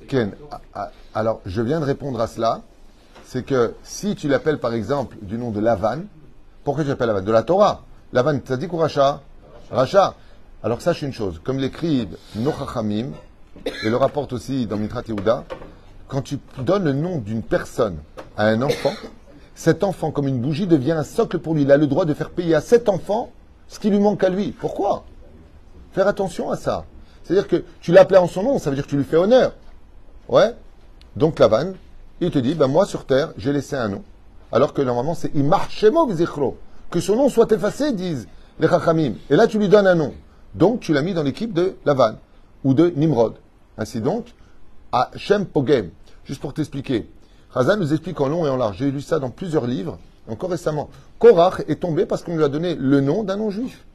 Ken, 0.08 0.36
alors 1.14 1.42
je 1.46 1.62
viens 1.62 1.80
de 1.80 1.86
répondre 1.86 2.20
à 2.20 2.28
cela. 2.28 2.62
C'est 3.32 3.44
que 3.44 3.76
si 3.82 4.14
tu 4.16 4.28
l'appelles 4.28 4.60
par 4.60 4.74
exemple 4.74 5.16
du 5.22 5.38
nom 5.38 5.52
de 5.52 5.62
Lavan, 5.62 6.00
pourquoi 6.66 6.84
tu 6.84 6.90
l'appelles 6.90 7.08
Lavan? 7.08 7.22
De 7.22 7.32
la 7.32 7.44
Torah. 7.44 7.86
Lavan, 8.12 8.40
tzadik 8.40 8.74
ou 8.74 8.76
Racha? 8.76 9.22
Racha. 9.72 10.16
Alors 10.62 10.82
sache 10.82 11.02
une 11.02 11.14
chose, 11.14 11.40
comme 11.42 11.58
l'écrivent 11.58 12.18
Nochachamim, 12.36 13.12
et 13.86 13.90
le 13.90 13.96
rapporte 13.96 14.34
aussi 14.34 14.68
dans 14.68 14.76
Mitrat 14.76 15.04
Yehuda, 15.08 15.46
quand 16.10 16.22
tu 16.24 16.40
donnes 16.58 16.84
le 16.84 16.92
nom 16.92 17.20
d'une 17.20 17.42
personne 17.42 18.00
à 18.36 18.48
un 18.48 18.62
enfant, 18.62 18.92
cet 19.56 19.86
enfant, 19.86 20.12
comme 20.12 20.28
une 20.28 20.42
bougie, 20.42 20.68
devient 20.68 20.92
un 20.92 21.06
socle 21.06 21.40
pour 21.40 21.54
lui. 21.54 21.62
Il 21.62 21.72
a 21.72 21.78
le 21.78 21.88
droit 21.88 22.04
de 22.04 22.14
faire 22.14 22.32
payer 22.32 22.56
à 22.56 22.60
cet 22.60 22.90
enfant 22.90 23.32
ce 23.70 23.80
qui 23.80 23.90
lui 23.90 24.00
manque 24.00 24.26
à 24.26 24.30
lui. 24.30 24.52
Pourquoi? 24.52 25.06
Faire 25.94 26.10
attention 26.10 26.52
à 26.52 26.58
ça. 26.58 26.84
C'est-à-dire 27.24 27.48
que 27.48 27.64
tu 27.80 27.94
l'appelais 27.94 28.18
en 28.18 28.28
son 28.28 28.44
nom, 28.44 28.60
ça 28.60 28.70
veut 28.70 28.76
dire 28.76 28.84
que 28.84 28.90
tu 28.90 28.98
lui 28.98 29.06
fais 29.06 29.16
honneur. 29.16 29.54
Ouais? 30.28 30.54
Donc 31.16 31.40
Lavan, 31.40 31.72
il 32.22 32.32
te 32.32 32.40
dit, 32.40 32.56
ben 32.56 32.68
moi 32.68 32.86
sur 32.86 33.06
terre, 33.06 33.34
j'ai 33.38 33.52
laissé 33.52 33.76
un 33.76 33.90
nom. 33.90 34.04
Alors 34.52 34.74
que 34.74 34.82
normalement 34.82 35.16
c'est 35.16 35.34
Imarchemo 35.36 36.08
Vzichro. 36.08 36.58
Que 36.90 37.00
son 37.00 37.16
nom 37.16 37.30
soit 37.30 37.52
effacé, 37.52 37.94
disent 37.94 38.28
les 38.60 38.68
Chachamim. 38.68 39.14
Et 39.30 39.36
là 39.36 39.48
tu 39.48 39.58
lui 39.58 39.70
donnes 39.70 39.88
un 39.88 39.96
nom. 39.96 40.14
Donc 40.54 40.82
tu 40.82 40.94
l'as 40.94 41.02
mis 41.02 41.14
dans 41.14 41.24
l'équipe 41.24 41.54
de 41.54 41.76
Lavan 41.86 42.16
ou 42.64 42.74
de 42.74 42.94
Nimrod. 42.96 43.34
Ainsi 43.78 44.02
donc, 44.02 44.34
à 44.92 45.10
Shem 45.16 45.46
Pogem. 45.46 45.90
Juste 46.26 46.42
pour 46.42 46.54
t'expliquer. 46.54 47.10
Hazan 47.56 47.78
nous 47.78 47.92
explique 47.92 48.20
en 48.22 48.28
long 48.28 48.46
et 48.46 48.50
en 48.50 48.58
large. 48.58 48.78
J'ai 48.78 48.92
lu 48.92 49.02
ça 49.02 49.20
dans 49.20 49.30
plusieurs 49.30 49.66
livres, 49.66 49.98
encore 50.30 50.52
récemment. 50.52 50.90
Korach 51.20 51.62
est 51.68 51.82
tombé 51.82 52.06
parce 52.06 52.24
qu'on 52.24 52.36
lui 52.36 52.44
a 52.44 52.50
donné 52.50 52.76
le 52.76 53.02
nom 53.02 53.24
d'un 53.24 53.38
nom 53.38 53.50
juif. 53.50 53.86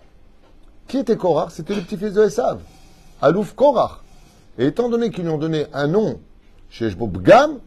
Qui 0.88 0.98
était 0.98 1.16
Korach? 1.16 1.50
C'était 1.50 1.74
le 1.74 1.82
petit-fils 1.82 2.12
de 2.12 2.22
Esav. 2.22 2.60
Alouf 3.20 3.54
Korach. 3.54 4.02
Et 4.58 4.66
étant 4.66 4.88
donné 4.88 5.10
qu'ils 5.10 5.24
lui 5.24 5.30
ont 5.30 5.38
donné 5.38 5.66
un 5.72 5.86
nom 5.86 6.18
chez 6.68 6.90
Gam, 7.22 7.58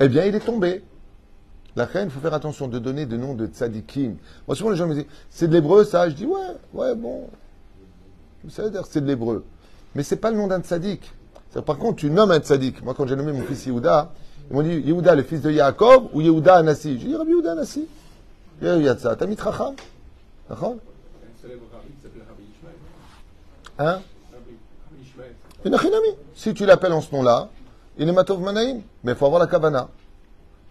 eh 0.00 0.08
bien, 0.08 0.24
il 0.24 0.34
est 0.34 0.40
tombé. 0.40 0.82
La 1.76 1.84
reine, 1.84 2.08
il 2.08 2.10
faut 2.10 2.20
faire 2.20 2.34
attention 2.34 2.66
de 2.68 2.78
donner 2.78 3.06
des 3.06 3.18
noms 3.18 3.34
de 3.34 3.46
tzadikim. 3.46 4.16
Moi, 4.46 4.56
souvent, 4.56 4.70
les 4.70 4.76
gens 4.76 4.86
me 4.86 4.94
disent, 4.94 5.06
c'est 5.30 5.48
de 5.48 5.52
l'hébreu, 5.52 5.84
ça? 5.84 6.08
Je 6.08 6.14
dis, 6.14 6.26
ouais, 6.26 6.56
ouais, 6.74 6.94
bon. 6.94 7.28
Vous 8.44 8.50
savez 8.50 8.70
dire 8.70 8.86
c'est 8.86 9.00
de 9.00 9.06
l'hébreu. 9.06 9.44
Mais 9.94 10.02
c'est 10.02 10.16
pas 10.16 10.30
le 10.30 10.36
nom 10.36 10.46
d'un 10.46 10.60
tzadik. 10.60 11.12
Par 11.66 11.78
contre, 11.78 11.96
tu 11.96 12.10
nommes 12.10 12.30
un 12.30 12.40
tzadik. 12.40 12.82
Moi, 12.82 12.94
quand 12.94 13.06
j'ai 13.06 13.16
nommé 13.16 13.32
mon 13.32 13.42
fils 13.42 13.66
Yehuda, 13.66 14.12
ils 14.50 14.56
m'ont 14.56 14.62
dit, 14.62 14.80
Yehuda, 14.80 15.14
le 15.14 15.22
fils 15.22 15.40
de 15.40 15.50
Yaakov, 15.50 16.08
ou 16.12 16.20
Yehuda 16.20 16.56
Anassi? 16.56 16.98
J'ai 16.98 17.08
dit, 17.08 17.16
Rabbi 17.16 17.30
Yehuda 17.30 17.52
Anassi. 17.52 17.86
Yatsa, 18.62 19.16
t'as 19.16 19.26
mis 19.26 19.36
Tracham? 19.36 19.74
D'accord? 20.48 20.76
Hein? 23.78 24.00
Une 25.64 25.74
achinami. 25.74 26.08
Si 26.34 26.54
tu 26.54 26.66
l'appelles 26.66 26.92
en 26.92 27.00
ce 27.00 27.14
nom-là, 27.14 27.48
il 27.98 28.08
est 28.08 28.12
Matov 28.12 28.40
Manaïm. 28.40 28.82
Mais 29.04 29.12
il 29.12 29.16
faut 29.18 29.26
avoir 29.26 29.40
la 29.40 29.46
kavana. 29.46 29.88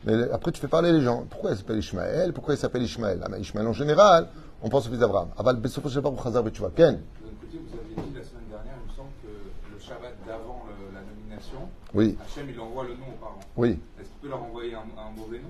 Mais 0.06 0.14
après, 0.32 0.52
tu 0.52 0.62
fais 0.62 0.68
parler 0.68 0.92
les 0.92 1.02
gens. 1.02 1.26
Pourquoi 1.30 1.52
il 1.52 1.58
s'appelle 1.58 1.80
Ishmael 1.80 2.32
Pourquoi 2.34 2.54
il 2.54 2.58
s'appelle 2.58 2.84
Ishmael 2.84 3.20
ah, 3.24 3.28
mais 3.30 3.62
en 3.62 3.74
général, 3.74 4.28
on 4.62 4.70
pense 4.70 4.88
au 4.88 4.90
fils 4.90 5.00
d'Abraham. 5.00 5.30
Aval 5.38 5.58
Besofo 5.58 5.90
Sheba 5.90 6.10
pour 6.12 6.24
Chazar 6.24 6.44
Betchouva. 6.44 6.70
Ken 6.76 6.94
D'un 6.94 7.00
côté, 7.42 7.60
vous 7.68 7.78
aviez 7.80 7.96
dit 7.96 8.16
la 8.18 8.24
semaine 8.24 8.44
dernière, 8.50 8.74
il 8.86 8.92
me 8.92 8.96
semble 8.96 9.10
que 9.24 9.74
le 9.74 9.80
Shabbat 9.80 10.14
d'avant 10.26 10.64
la 10.94 11.00
nomination, 11.02 11.58
Oui, 11.94 12.18
Hachem, 12.24 12.48
il 12.54 12.60
envoie 12.60 12.84
le 12.84 12.92
nom 12.92 13.08
aux 13.16 13.20
parents. 13.20 13.40
oui. 13.58 13.80
Est-ce 14.00 14.08
qu'il 14.10 14.20
peut 14.22 14.30
leur 14.30 14.44
envoyer 14.44 14.76
un, 14.76 14.80
un 14.80 15.12
mauvais 15.18 15.40
nom? 15.40 15.50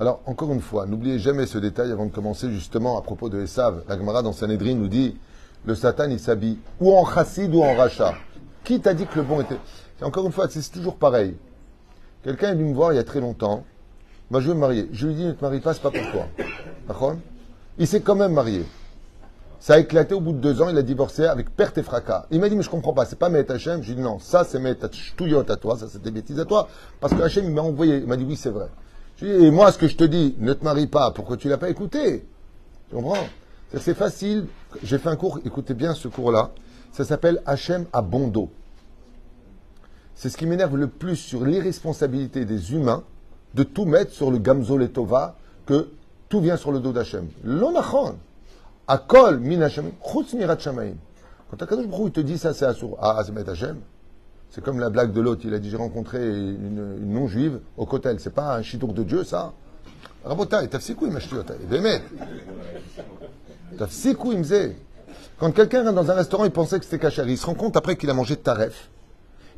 Alors, 0.00 0.20
encore 0.26 0.52
une 0.52 0.60
fois, 0.60 0.86
n'oubliez 0.86 1.18
jamais 1.18 1.46
ce 1.46 1.58
détail 1.58 1.90
avant 1.92 2.06
de 2.06 2.12
commencer 2.12 2.50
justement 2.50 2.96
à 2.98 3.02
propos 3.02 3.28
de 3.28 3.40
Esav. 3.42 3.82
La 3.88 3.96
Gemara 3.98 4.22
dans 4.22 4.32
Sanhedrin 4.32 4.74
nous 4.74 4.88
dit 4.88 5.16
le 5.66 5.74
Satan, 5.74 6.08
il 6.10 6.18
s'habille 6.20 6.58
ou 6.80 6.92
en 6.96 7.04
chassid 7.04 7.52
ou 7.54 7.62
en 7.62 7.74
rachat. 7.76 8.14
Qui 8.64 8.80
t'a 8.80 8.94
dit 8.94 9.06
que 9.06 9.16
le 9.16 9.22
bon 9.24 9.40
était. 9.40 9.58
Encore 10.04 10.26
une 10.26 10.32
fois, 10.32 10.46
c'est 10.48 10.60
toujours 10.70 10.96
pareil. 10.96 11.36
Quelqu'un 12.22 12.50
est 12.50 12.54
venu 12.54 12.70
me 12.70 12.74
voir 12.74 12.92
il 12.92 12.96
y 12.96 12.98
a 12.98 13.04
très 13.04 13.20
longtemps. 13.20 13.64
Moi, 14.30 14.40
je 14.40 14.48
veux 14.48 14.54
me 14.54 14.60
marier. 14.60 14.88
Je 14.92 15.06
lui 15.06 15.14
dis 15.14 15.24
ne 15.24 15.32
te 15.32 15.42
marie 15.44 15.60
pas, 15.60 15.74
c'est 15.74 15.82
pas 15.82 15.90
pour 15.90 16.10
toi. 16.10 16.26
Il 17.78 17.86
s'est 17.86 18.00
quand 18.00 18.14
même 18.14 18.32
marié. 18.32 18.64
Ça 19.60 19.74
a 19.74 19.78
éclaté 19.78 20.14
au 20.14 20.20
bout 20.20 20.32
de 20.32 20.38
deux 20.38 20.60
ans, 20.60 20.68
il 20.68 20.76
a 20.76 20.82
divorcé 20.82 21.24
avec 21.24 21.48
perte 21.48 21.78
et 21.78 21.82
fracas. 21.82 22.26
Il 22.30 22.38
m'a 22.40 22.48
dit, 22.50 22.56
mais 22.56 22.62
je 22.62 22.68
comprends 22.68 22.92
pas, 22.92 23.06
c'est 23.06 23.18
pas 23.18 23.30
Met 23.30 23.50
Hachem. 23.50 23.80
Je 23.82 23.86
lui 23.86 23.92
ai 23.92 23.96
dit, 23.96 24.02
non, 24.02 24.18
ça 24.18 24.44
c'est 24.44 24.58
Met 24.58 24.76
Touillot 25.16 25.42
à 25.50 25.56
toi, 25.56 25.78
ça 25.78 25.86
c'est 25.90 26.02
des 26.02 26.10
bêtises 26.10 26.38
à 26.38 26.44
toi. 26.44 26.68
Parce 27.00 27.14
que 27.14 27.22
Hachem, 27.22 27.44
il 27.46 27.50
m'a 27.50 27.62
envoyé, 27.62 27.96
il 27.96 28.06
m'a 28.06 28.16
dit, 28.16 28.24
oui, 28.24 28.36
c'est 28.36 28.50
vrai. 28.50 28.68
Je 29.16 29.24
lui 29.24 29.32
ai 29.32 29.38
dit, 29.38 29.44
et 29.46 29.50
moi, 29.50 29.72
ce 29.72 29.78
que 29.78 29.88
je 29.88 29.96
te 29.96 30.04
dis, 30.04 30.34
ne 30.38 30.52
te 30.52 30.64
marie 30.64 30.86
pas, 30.86 31.10
pourquoi 31.12 31.38
tu 31.38 31.48
l'as 31.48 31.56
pas 31.56 31.70
écouté 31.70 32.26
Tu 32.90 32.94
comprends? 32.96 33.14
C'est- 33.72 33.78
C'est 33.80 33.94
facile. 33.94 34.46
J'ai 34.82 34.98
fait 34.98 35.08
un 35.08 35.16
cours, 35.16 35.40
écoutez 35.46 35.72
bien 35.74 35.94
ce 35.94 36.08
cours-là. 36.08 36.50
Ça 36.92 37.04
s'appelle 37.04 37.40
Hachem 37.46 37.86
à 37.92 38.02
bon 38.02 38.28
dos. 38.28 38.50
C'est 40.14 40.28
ce 40.28 40.36
qui 40.36 40.46
m'énerve 40.46 40.76
le 40.76 40.86
plus 40.86 41.16
sur 41.16 41.44
l'irresponsabilité 41.44 42.44
des 42.44 42.72
humains 42.72 43.02
de 43.54 43.62
tout 43.62 43.84
mettre 43.84 44.12
sur 44.12 44.30
le 44.30 44.38
Gamzo 44.38 44.76
Letova, 44.76 45.36
que 45.66 45.88
tout 46.28 46.40
vient 46.40 46.56
sur 46.56 46.72
le 46.72 46.80
dos 46.80 46.92
d'Hachem. 46.92 47.28
L'onachon. 47.44 48.16
Akol 48.86 49.38
min 49.38 49.60
Hachem. 49.60 49.92
Chutz 50.02 50.34
mirat 50.34 50.58
shamaim. 50.58 50.94
Quand 51.50 51.62
Akadosh 51.62 51.86
Baruch 51.86 52.06
il 52.08 52.12
te 52.12 52.20
dit 52.20 52.38
ça, 52.38 52.52
c'est 52.52 52.64
Asur. 52.64 52.96
Ah, 53.00 53.18
Azmet 53.18 53.48
Hachem. 53.48 53.78
C'est 54.50 54.62
comme 54.62 54.78
la 54.78 54.90
blague 54.90 55.12
de 55.12 55.20
l'autre. 55.20 55.42
Il 55.44 55.54
a 55.54 55.58
dit 55.58 55.70
J'ai 55.70 55.76
rencontré 55.76 56.18
une, 56.18 56.98
non-juive 57.12 57.60
au 57.76 57.86
Kotel. 57.86 58.20
C'est 58.20 58.34
pas 58.34 58.56
un 58.56 58.62
chidour 58.62 58.92
de 58.92 59.02
Dieu, 59.02 59.24
ça 59.24 59.52
Rabotai, 60.24 60.68
tafsikou 60.68 61.06
im 61.06 61.16
ashtiotai. 61.16 61.58
Bémet. 61.68 62.02
Tafsikou 63.78 64.32
im 64.32 64.42
zé. 64.42 64.76
Quand 65.38 65.50
quelqu'un 65.52 65.82
rentre 65.82 65.94
dans 65.94 66.10
un 66.10 66.14
restaurant, 66.14 66.44
il 66.44 66.50
pensait 66.50 66.78
que 66.78 66.84
c'était 66.84 66.98
cachère. 66.98 67.28
Il 67.28 67.36
se 67.36 67.44
rend 67.46 67.54
compte 67.54 67.76
après 67.76 67.96
qu'il 67.96 68.08
a 68.08 68.14
mangé 68.14 68.36
de 68.36 68.40
taref. 68.40 68.90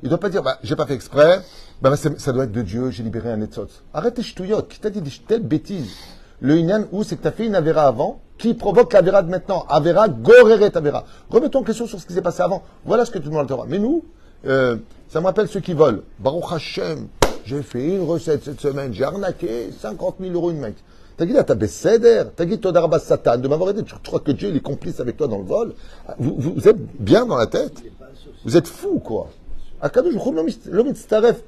Il 0.03 0.07
ne 0.07 0.09
doit 0.11 0.19
pas 0.21 0.29
dire 0.29 0.43
bah, 0.43 0.59
J'ai 0.63 0.77
pas 0.77 0.87
fait 0.87 0.95
exprès. 0.95 1.41
Bah, 1.83 1.91
bah, 1.91 1.97
ça 1.97 2.33
doit 2.33 2.45
être 2.45 2.53
de 2.53 2.63
Dieu. 2.63 2.91
J'ai 2.91 3.03
libéré 3.03 3.31
un 3.31 3.41
etzot. 3.41 3.69
Arrête 3.95 4.15
tes 4.15 4.23
ch'touillots. 4.23 4.63
Qui 4.63 4.79
t'a 4.81 4.91
dit 4.91 5.01
des 5.01 5.11
telles 5.27 5.43
bêtises 5.43 5.95
Le 6.41 6.57
inyan, 6.57 6.85
où 6.93 7.03
c'est 7.03 7.17
que 7.17 7.23
tu 7.23 7.29
as 7.29 7.33
fait 7.33 7.47
une 7.47 7.55
avéra 7.55 7.87
avant 7.87 8.21
qui 8.39 8.53
provoque 8.55 8.93
l'avéra 8.93 9.23
de 9.23 9.31
maintenant. 9.31 9.65
Avéra, 9.69 10.09
goreret 10.09 10.77
avéra. 10.77 11.05
Remettons 11.31 11.61
en 11.61 11.63
question 11.63 11.87
sur 11.87 11.99
ce 12.01 12.07
qui 12.07 12.13
s'est 12.13 12.23
passé 12.23 12.43
avant. 12.43 12.63
Voilà 12.85 13.05
ce 13.07 13.11
que 13.11 13.19
tu 13.19 13.29
demandes 13.29 13.43
le 13.43 13.49
Torah. 13.49 13.65
Mais 13.67 13.79
nous, 13.79 14.05
euh, 14.47 14.77
ça 15.09 15.21
me 15.21 15.27
rappelle 15.27 15.49
ceux 15.49 15.61
qui 15.61 15.73
volent. 15.73 16.01
Baruch 16.19 16.45
Hashem, 16.53 17.09
j'ai 17.47 17.63
fait 17.63 17.97
une 17.97 18.05
recette 18.05 18.45
cette 18.45 18.61
semaine. 18.61 18.93
J'ai 18.93 19.05
arnaqué 19.05 19.71
50 19.81 20.17
000 20.21 20.33
euros 20.35 20.51
une 20.51 20.59
mec. 20.59 20.75
T'as 21.17 21.25
dit 21.25 21.33
là, 21.33 21.45
t'as 21.45 21.55
Besséder, 21.55 22.25
t'as 22.37 22.45
dit 22.45 22.59
Todarabas 22.61 22.99
Satan 22.99 23.39
de 23.39 23.49
m'avoir 23.49 23.71
aidé. 23.71 23.83
Tu 23.85 23.95
crois 24.05 24.21
que 24.21 24.33
Dieu 24.33 24.51
il 24.51 24.57
est 24.57 24.61
complice 24.61 25.01
avec 25.01 25.17
toi 25.17 25.29
dans 25.29 25.39
le 25.39 25.45
vol? 25.45 25.73
Vous- 26.19 26.35
vous 26.39 26.69
êtes 26.69 26.77
bien 27.01 27.25
dans 27.25 27.39
la 27.39 27.47
tête 27.47 27.83
Vous 28.45 28.55
êtes 28.59 28.69
fou, 28.69 28.99
quoi. 28.99 29.31
Akadosh 29.81 30.15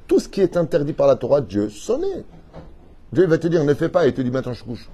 tout 0.07 0.21
ce 0.21 0.29
qui 0.29 0.41
est 0.41 0.57
interdit 0.57 0.93
par 0.93 1.07
la 1.07 1.17
Torah, 1.17 1.41
Dieu, 1.41 1.71
sonnez. 1.71 2.25
Dieu 3.13 3.25
il 3.25 3.29
va 3.29 3.39
te 3.39 3.47
dire 3.47 3.65
ne 3.65 3.75
fais 3.75 3.89
pas 3.89 4.07
et 4.07 4.13
te 4.13 4.21
dit 4.21 4.31
maintenant 4.31 4.53
je 4.53 4.65
couche. 4.65 4.89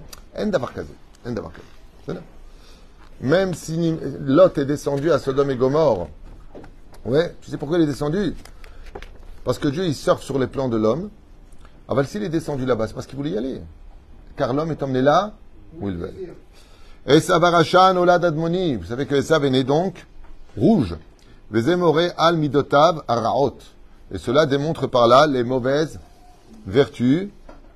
Même 3.21 3.53
si 3.53 3.95
Lot 4.21 4.57
est 4.57 4.65
descendu 4.65 5.11
à 5.11 5.19
Sodome 5.19 5.51
et 5.51 5.55
Gomorre, 5.55 6.07
ouais, 7.05 7.35
tu 7.41 7.51
sais 7.51 7.57
pourquoi 7.57 7.77
il 7.77 7.83
est 7.83 7.87
descendu? 7.87 8.35
Parce 9.43 9.59
que 9.59 9.67
Dieu 9.67 9.85
il 9.85 9.95
surfe 9.95 10.23
sur 10.23 10.39
les 10.39 10.47
plans 10.47 10.69
de 10.69 10.77
l'homme. 10.77 11.09
Ah 11.87 11.95
ben 11.95 12.03
s'il 12.03 12.23
est 12.23 12.29
descendu 12.29 12.65
là-bas, 12.65 12.87
c'est 12.87 12.93
parce 12.93 13.05
qu'il 13.05 13.17
voulait 13.17 13.31
y 13.31 13.37
aller. 13.37 13.61
Car 14.37 14.53
l'homme 14.53 14.71
est 14.71 14.81
emmené 14.81 15.01
là 15.01 15.33
où 15.79 15.89
il 15.89 15.97
veut. 15.97 16.13
Esav 17.05 17.43
Arashan 17.43 17.95
Olad 17.97 18.23
Admoni. 18.25 18.75
Vous 18.75 18.85
savez 18.85 19.05
que 19.05 19.15
Esav 19.15 19.45
est 19.45 19.49
né 19.49 19.63
donc 19.63 20.05
rouge. 20.57 20.95
Al 22.17 22.37
midotav 22.37 23.03
araot. 23.07 23.57
Et 24.11 24.17
cela 24.17 24.45
démontre 24.45 24.87
par 24.87 25.07
là 25.07 25.25
les 25.25 25.43
mauvaises 25.43 25.99
vertus. 26.67 27.29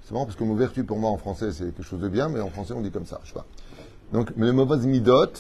C'est 0.04 0.12
marrant 0.12 0.26
parce 0.26 0.36
que 0.36 0.44
le 0.44 0.50
mot 0.50 0.56
vertu 0.56 0.84
pour 0.84 0.98
moi 0.98 1.12
en 1.12 1.18
français 1.18 1.52
c'est 1.54 1.64
quelque 1.64 1.84
chose 1.84 2.02
de 2.02 2.10
bien, 2.10 2.28
mais 2.28 2.42
en 2.42 2.50
français 2.50 2.74
on 2.76 2.82
dit 2.82 2.92
comme 2.92 3.06
ça, 3.06 3.22
je 3.24 3.30
sais 3.30 3.36
pas. 3.36 3.46
Donc 4.12 4.32
les 4.36 4.52
mauvaises 4.52 4.86
midot, 4.86 5.32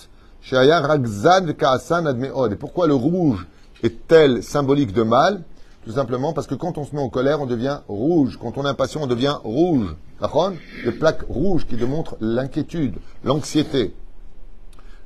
Shaya 0.42 0.80
Ragzan 0.80 1.54
Kaasan 1.54 2.06
Admeod. 2.06 2.54
Et 2.54 2.56
pourquoi 2.56 2.88
le 2.88 2.94
rouge 2.94 3.46
est-elle 3.84 4.42
symbolique 4.42 4.94
de 4.94 5.04
mal? 5.04 5.44
Tout 5.84 5.92
simplement 5.92 6.32
parce 6.32 6.48
que 6.48 6.56
quand 6.56 6.78
on 6.78 6.86
se 6.86 6.96
met 6.96 7.02
en 7.02 7.10
colère, 7.10 7.42
on 7.42 7.46
devient 7.46 7.80
rouge. 7.88 8.38
Quand 8.42 8.58
on 8.58 8.66
est 8.66 8.70
impatient, 8.70 9.02
on 9.04 9.08
devient 9.08 9.36
rouge. 9.44 9.96
D'accord? 10.22 10.52
Les 10.86 10.92
plaques 10.92 11.24
rouges 11.28 11.66
qui 11.66 11.76
démontrent 11.76 12.16
l'inquiétude, 12.22 12.96
l'anxiété. 13.24 13.94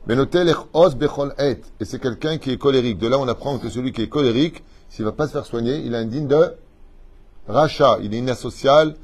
Benotel 0.06 0.54
os 0.74 0.96
bechol 0.96 1.34
et. 1.40 1.62
Et 1.80 1.86
c'est 1.86 2.00
quelqu'un 2.00 2.38
qui 2.38 2.52
est 2.52 2.58
colérique. 2.58 2.98
De 2.98 3.08
là, 3.08 3.18
on 3.20 3.28
apprend 3.28 3.58
que 3.58 3.70
celui 3.70 3.94
qui 3.94 4.02
est 4.02 4.10
colérique, 4.10 4.64
s'il 4.90 5.06
va 5.06 5.14
pas 5.14 5.28
se 5.28 5.32
faire 5.32 5.46
soigner, 5.46 5.78
il 5.78 5.96
a 5.96 6.00
un 6.00 6.06
digne 6.06 6.28
de 6.28 6.54
rachat. 7.48 8.00
Il 8.02 8.14
est 8.14 8.18
inasocial. 8.18 8.96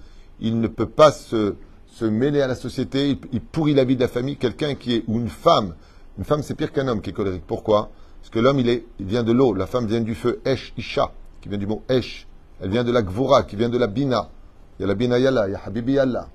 Il 0.41 0.59
ne 0.59 0.67
peut 0.67 0.89
pas 0.89 1.11
se, 1.11 1.55
se 1.87 2.05
mêler 2.05 2.41
à 2.41 2.47
la 2.47 2.55
société. 2.55 3.17
Il, 3.31 3.41
pourrit 3.41 3.73
la 3.73 3.85
vie 3.85 3.95
de 3.95 4.01
la 4.01 4.07
famille. 4.09 4.37
Quelqu'un 4.37 4.75
qui 4.75 4.95
est, 4.95 5.03
ou 5.07 5.19
une 5.19 5.29
femme. 5.29 5.75
Une 6.17 6.25
femme, 6.25 6.43
c'est 6.43 6.55
pire 6.55 6.73
qu'un 6.73 6.87
homme 6.87 7.01
qui 7.01 7.11
est 7.11 7.13
colérique. 7.13 7.43
Pourquoi? 7.47 7.91
Parce 8.21 8.29
que 8.29 8.39
l'homme, 8.39 8.59
il 8.59 8.67
est, 8.67 8.85
il 8.99 9.05
vient 9.05 9.23
de 9.23 9.31
l'eau. 9.31 9.53
La 9.53 9.67
femme 9.67 9.87
vient 9.87 10.01
du 10.01 10.15
feu. 10.15 10.41
Esh, 10.43 10.73
Isha, 10.77 11.13
qui 11.41 11.47
vient 11.47 11.57
du 11.57 11.67
mot 11.67 11.81
Esh. 11.87 12.27
Elle 12.61 12.71
vient 12.71 12.83
de 12.83 12.91
la 12.91 13.01
Gvura, 13.01 13.43
qui 13.43 13.55
vient 13.55 13.69
de 13.69 13.77
la 13.77 13.87
Bina. 13.87 14.29
Il 14.77 14.81
y 14.81 14.85
a 14.85 14.87
la 14.87 14.95
Bina 14.95 15.17
Yalla, 15.17 15.47
il 15.47 15.51
y 15.53 15.55
a 15.55 15.61
Habibi 15.65 15.93
Yalla. 15.93 16.27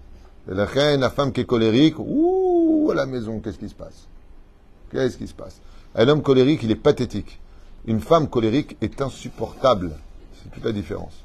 La 0.46 0.64
reine, 0.64 1.00
la 1.00 1.10
femme 1.10 1.32
qui 1.32 1.42
est 1.42 1.46
colérique, 1.46 1.98
ouh, 1.98 2.88
à 2.90 2.94
la 2.94 3.06
maison, 3.06 3.40
qu'est-ce 3.40 3.58
qui 3.58 3.68
se 3.68 3.74
passe? 3.74 4.08
Qu'est-ce 4.90 5.16
qui 5.16 5.26
se 5.26 5.34
passe? 5.34 5.60
Un 5.94 6.08
homme 6.08 6.22
colérique, 6.22 6.62
il 6.62 6.70
est 6.70 6.76
pathétique. 6.76 7.40
Une 7.86 8.00
femme 8.00 8.28
colérique 8.28 8.76
est 8.80 9.00
insupportable. 9.00 9.92
C'est 10.42 10.50
toute 10.50 10.64
la 10.64 10.72
différence. 10.72 11.24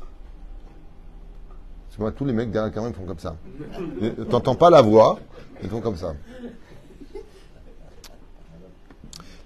Moi, 1.98 2.14
tous 2.14 2.24
les 2.24 2.32
mecs 2.32 2.50
derrière 2.50 2.68
la 2.68 2.74
caméra, 2.74 2.94
ils 2.94 2.96
font 2.96 3.06
comme 3.06 3.20
ça. 3.20 3.36
T'entends 4.30 4.56
pas 4.56 4.70
la 4.70 4.82
voix, 4.82 5.20
ils 5.62 5.70
font 5.70 5.82
comme 5.82 5.98
ça. 5.98 6.14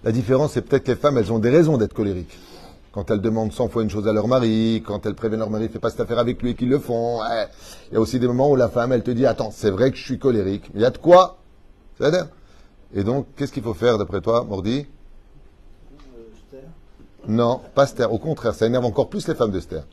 La 0.04 0.12
différence, 0.12 0.52
c'est 0.52 0.62
peut-être 0.62 0.84
que 0.84 0.92
les 0.92 0.98
femmes, 0.98 1.18
elles 1.18 1.34
ont 1.34 1.40
des 1.40 1.50
raisons 1.50 1.78
d'être 1.78 1.96
colériques. 1.96 2.38
Quand 2.92 3.10
elles 3.10 3.22
demandent 3.22 3.52
100 3.52 3.70
fois 3.70 3.82
une 3.82 3.90
chose 3.90 4.08
à 4.08 4.14
leur 4.14 4.28
mari, 4.28 4.84
quand 4.86 5.04
elles 5.08 5.16
préviennent 5.16 5.40
leur 5.40 5.50
mari, 5.50 5.68
fais 5.68 5.80
pas 5.80 5.90
cette 5.90 6.02
affaire 6.02 6.20
avec 6.20 6.44
lui 6.44 6.52
et 6.52 6.54
qu'ils 6.54 6.70
le 6.70 6.78
font. 6.78 7.22
ouais. 7.22 7.48
Il 7.90 7.96
y 7.96 7.98
a 7.98 8.00
aussi 8.00 8.20
des 8.20 8.28
moments 8.28 8.52
où 8.52 8.56
la 8.56 8.70
femme, 8.70 8.92
elle 8.92 9.02
te 9.02 9.10
dit, 9.10 9.26
attends, 9.26 9.50
c'est 9.50 9.72
vrai 9.72 9.90
que 9.90 9.98
je 9.98 10.04
suis 10.04 10.20
colérique. 10.20 10.70
Il 10.76 10.82
y 10.82 10.86
a 10.86 10.92
de 10.92 11.00
quoi? 11.00 11.40
C'est-à-dire 11.98 12.28
Et 12.95 13.05
donc, 13.05 13.27
qu'est-ce 13.37 13.53
qu'il 13.53 13.63
faut 13.63 13.75
faire 13.75 13.99
d'après 13.99 14.21
toi, 14.21 14.45
Mordi 14.45 14.87
Non, 17.27 17.61
pas 17.75 17.87
se 17.87 17.95
taire. 17.95 18.13
Au 18.13 18.19
contraire, 18.19 18.55
ça 18.55 18.67
énerve 18.67 18.85
encore 18.85 19.09
plus 19.09 19.29
les 19.29 19.35
femmes 19.35 19.51
de 19.51 19.61
se 19.61 19.67
taire. 19.67 19.85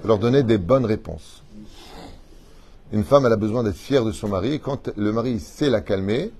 Faut 0.00 0.08
leur 0.08 0.18
donner 0.18 0.42
des 0.42 0.58
bonnes 0.58 0.84
réponses. 0.84 1.42
Une 2.92 3.04
femme, 3.04 3.26
elle 3.26 3.32
a 3.32 3.36
besoin 3.36 3.64
d'être 3.64 3.76
fière 3.76 4.04
de 4.04 4.12
son 4.12 4.28
mari. 4.28 4.52
Et 4.54 4.58
quand 4.60 4.90
le 4.96 5.12
mari 5.12 5.40
sait 5.40 5.70
la 5.70 5.80
calmer, 5.80 6.30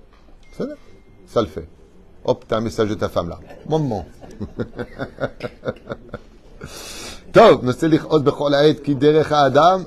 ça, 0.57 0.65
ça 1.27 1.41
le 1.41 1.47
fait. 1.47 1.67
Hop, 2.23 2.45
t'as 2.47 2.57
un 2.57 2.61
message 2.61 2.89
de 2.89 2.95
ta 2.95 3.09
femme 3.09 3.29
là. 3.29 3.39
Moment. 3.67 4.05
טוב, 7.31 7.63
ננסה 7.63 7.87
לכעוס 7.87 8.21
בכל 8.21 8.53
העת, 8.53 8.79
כי 8.79 8.93
דרך 8.93 9.31
האדם 9.31 9.83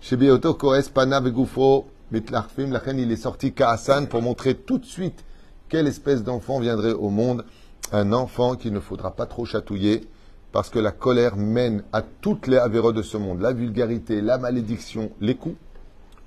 שבהיותו 0.00 0.58
כועס 0.58 0.88
פניו 0.88 1.22
וגופו 1.24 1.84
מתלחפים, 2.12 2.72
לכן 2.72 2.96
il 2.98 3.12
est 3.12 3.22
sorti 3.22 3.52
כעסן 3.56 4.04
pour 4.06 4.22
montrer 4.22 4.54
tout 4.54 4.78
de 4.78 4.84
suite 4.84 5.22
quelle 5.71 5.87
espèce 5.87 6.21
d'enfant 6.21 6.59
viendrait 6.59 6.91
au 6.91 7.09
monde. 7.09 7.45
Un 7.93 8.11
enfant 8.11 8.55
qu'il 8.55 8.73
ne 8.73 8.81
faudra 8.81 9.11
pas 9.11 9.25
trop 9.25 9.45
chatouiller, 9.45 10.01
parce 10.51 10.69
que 10.69 10.79
la 10.79 10.91
colère 10.91 11.37
mène 11.37 11.83
à 11.93 12.01
toutes 12.01 12.47
les 12.47 12.57
avéros 12.57 12.91
de 12.91 13.01
ce 13.01 13.15
monde? 13.15 13.39
La 13.39 13.53
vulgarité, 13.53 14.19
la 14.19 14.37
malédiction, 14.37 15.11
les 15.21 15.35
coups, 15.35 15.55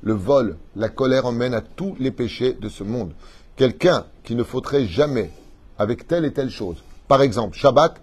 le 0.02 0.14
vol, 0.14 0.56
la 0.76 0.88
colère 0.88 1.26
emmène 1.26 1.52
à 1.52 1.60
tous 1.60 1.94
les 1.98 2.10
péchés 2.10 2.54
de 2.54 2.70
ce 2.70 2.84
monde. 2.84 3.12
Quelqu'un 3.56 4.06
qui 4.24 4.34
ne 4.34 4.42
faudrait 4.42 4.86
jamais 4.86 5.30
avec 5.78 6.08
telle 6.08 6.24
et 6.24 6.32
telle 6.32 6.50
chose. 6.50 6.82
Par 7.06 7.20
exemple, 7.20 7.54
Shabbat, 7.54 8.00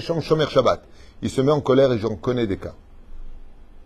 Shomer 0.00 0.46
Shabbat. 0.48 0.82
Il 1.22 1.30
se 1.30 1.40
met 1.40 1.52
en 1.52 1.60
colère 1.60 1.92
et 1.92 1.98
j'en 1.98 2.16
connais 2.16 2.48
des 2.48 2.56
cas. 2.56 2.74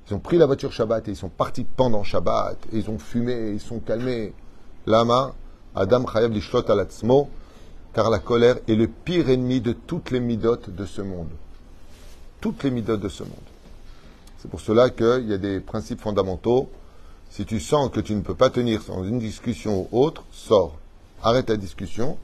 Ils 0.08 0.14
ont 0.14 0.18
pris 0.18 0.38
la 0.38 0.46
voiture 0.46 0.72
Shabbat 0.72 1.06
et 1.08 1.10
ils 1.10 1.16
sont 1.16 1.28
partis 1.28 1.64
pendant 1.64 2.04
Shabbat. 2.04 2.56
Ils 2.72 2.88
ont 2.88 2.98
fumé, 2.98 3.50
ils 3.52 3.60
sont 3.60 3.80
calmés. 3.80 4.32
Lama, 4.86 5.34
Adam 5.78 6.06
Chayav 6.06 6.32
Lishlot 6.32 6.70
Alatzmo, 6.70 7.28
car 7.92 8.08
la 8.08 8.18
colère 8.18 8.56
est 8.66 8.74
le 8.74 8.88
pire 8.88 9.28
ennemi 9.28 9.60
de 9.60 9.72
toutes 9.72 10.10
les 10.10 10.20
midotes 10.20 10.70
de 10.70 10.86
ce 10.86 11.02
monde. 11.02 11.28
Toutes 12.40 12.64
les 12.64 12.70
midotes 12.70 13.00
de 13.00 13.10
ce 13.10 13.22
monde. 13.24 13.32
C'est 14.38 14.50
pour 14.50 14.60
cela 14.60 14.88
qu'il 14.88 15.28
y 15.28 15.34
a 15.34 15.38
des 15.38 15.60
principes 15.60 16.00
fondamentaux. 16.00 16.70
Si 17.28 17.44
tu 17.44 17.60
sens 17.60 17.90
que 17.90 18.00
tu 18.00 18.14
ne 18.14 18.22
peux 18.22 18.34
pas 18.34 18.48
tenir 18.48 18.82
dans 18.88 19.04
une 19.04 19.18
discussion 19.18 19.86
ou 19.92 20.00
autre, 20.00 20.24
sors. 20.32 20.76
Arrête 21.22 21.50
la 21.50 21.58
discussion, 21.58 22.16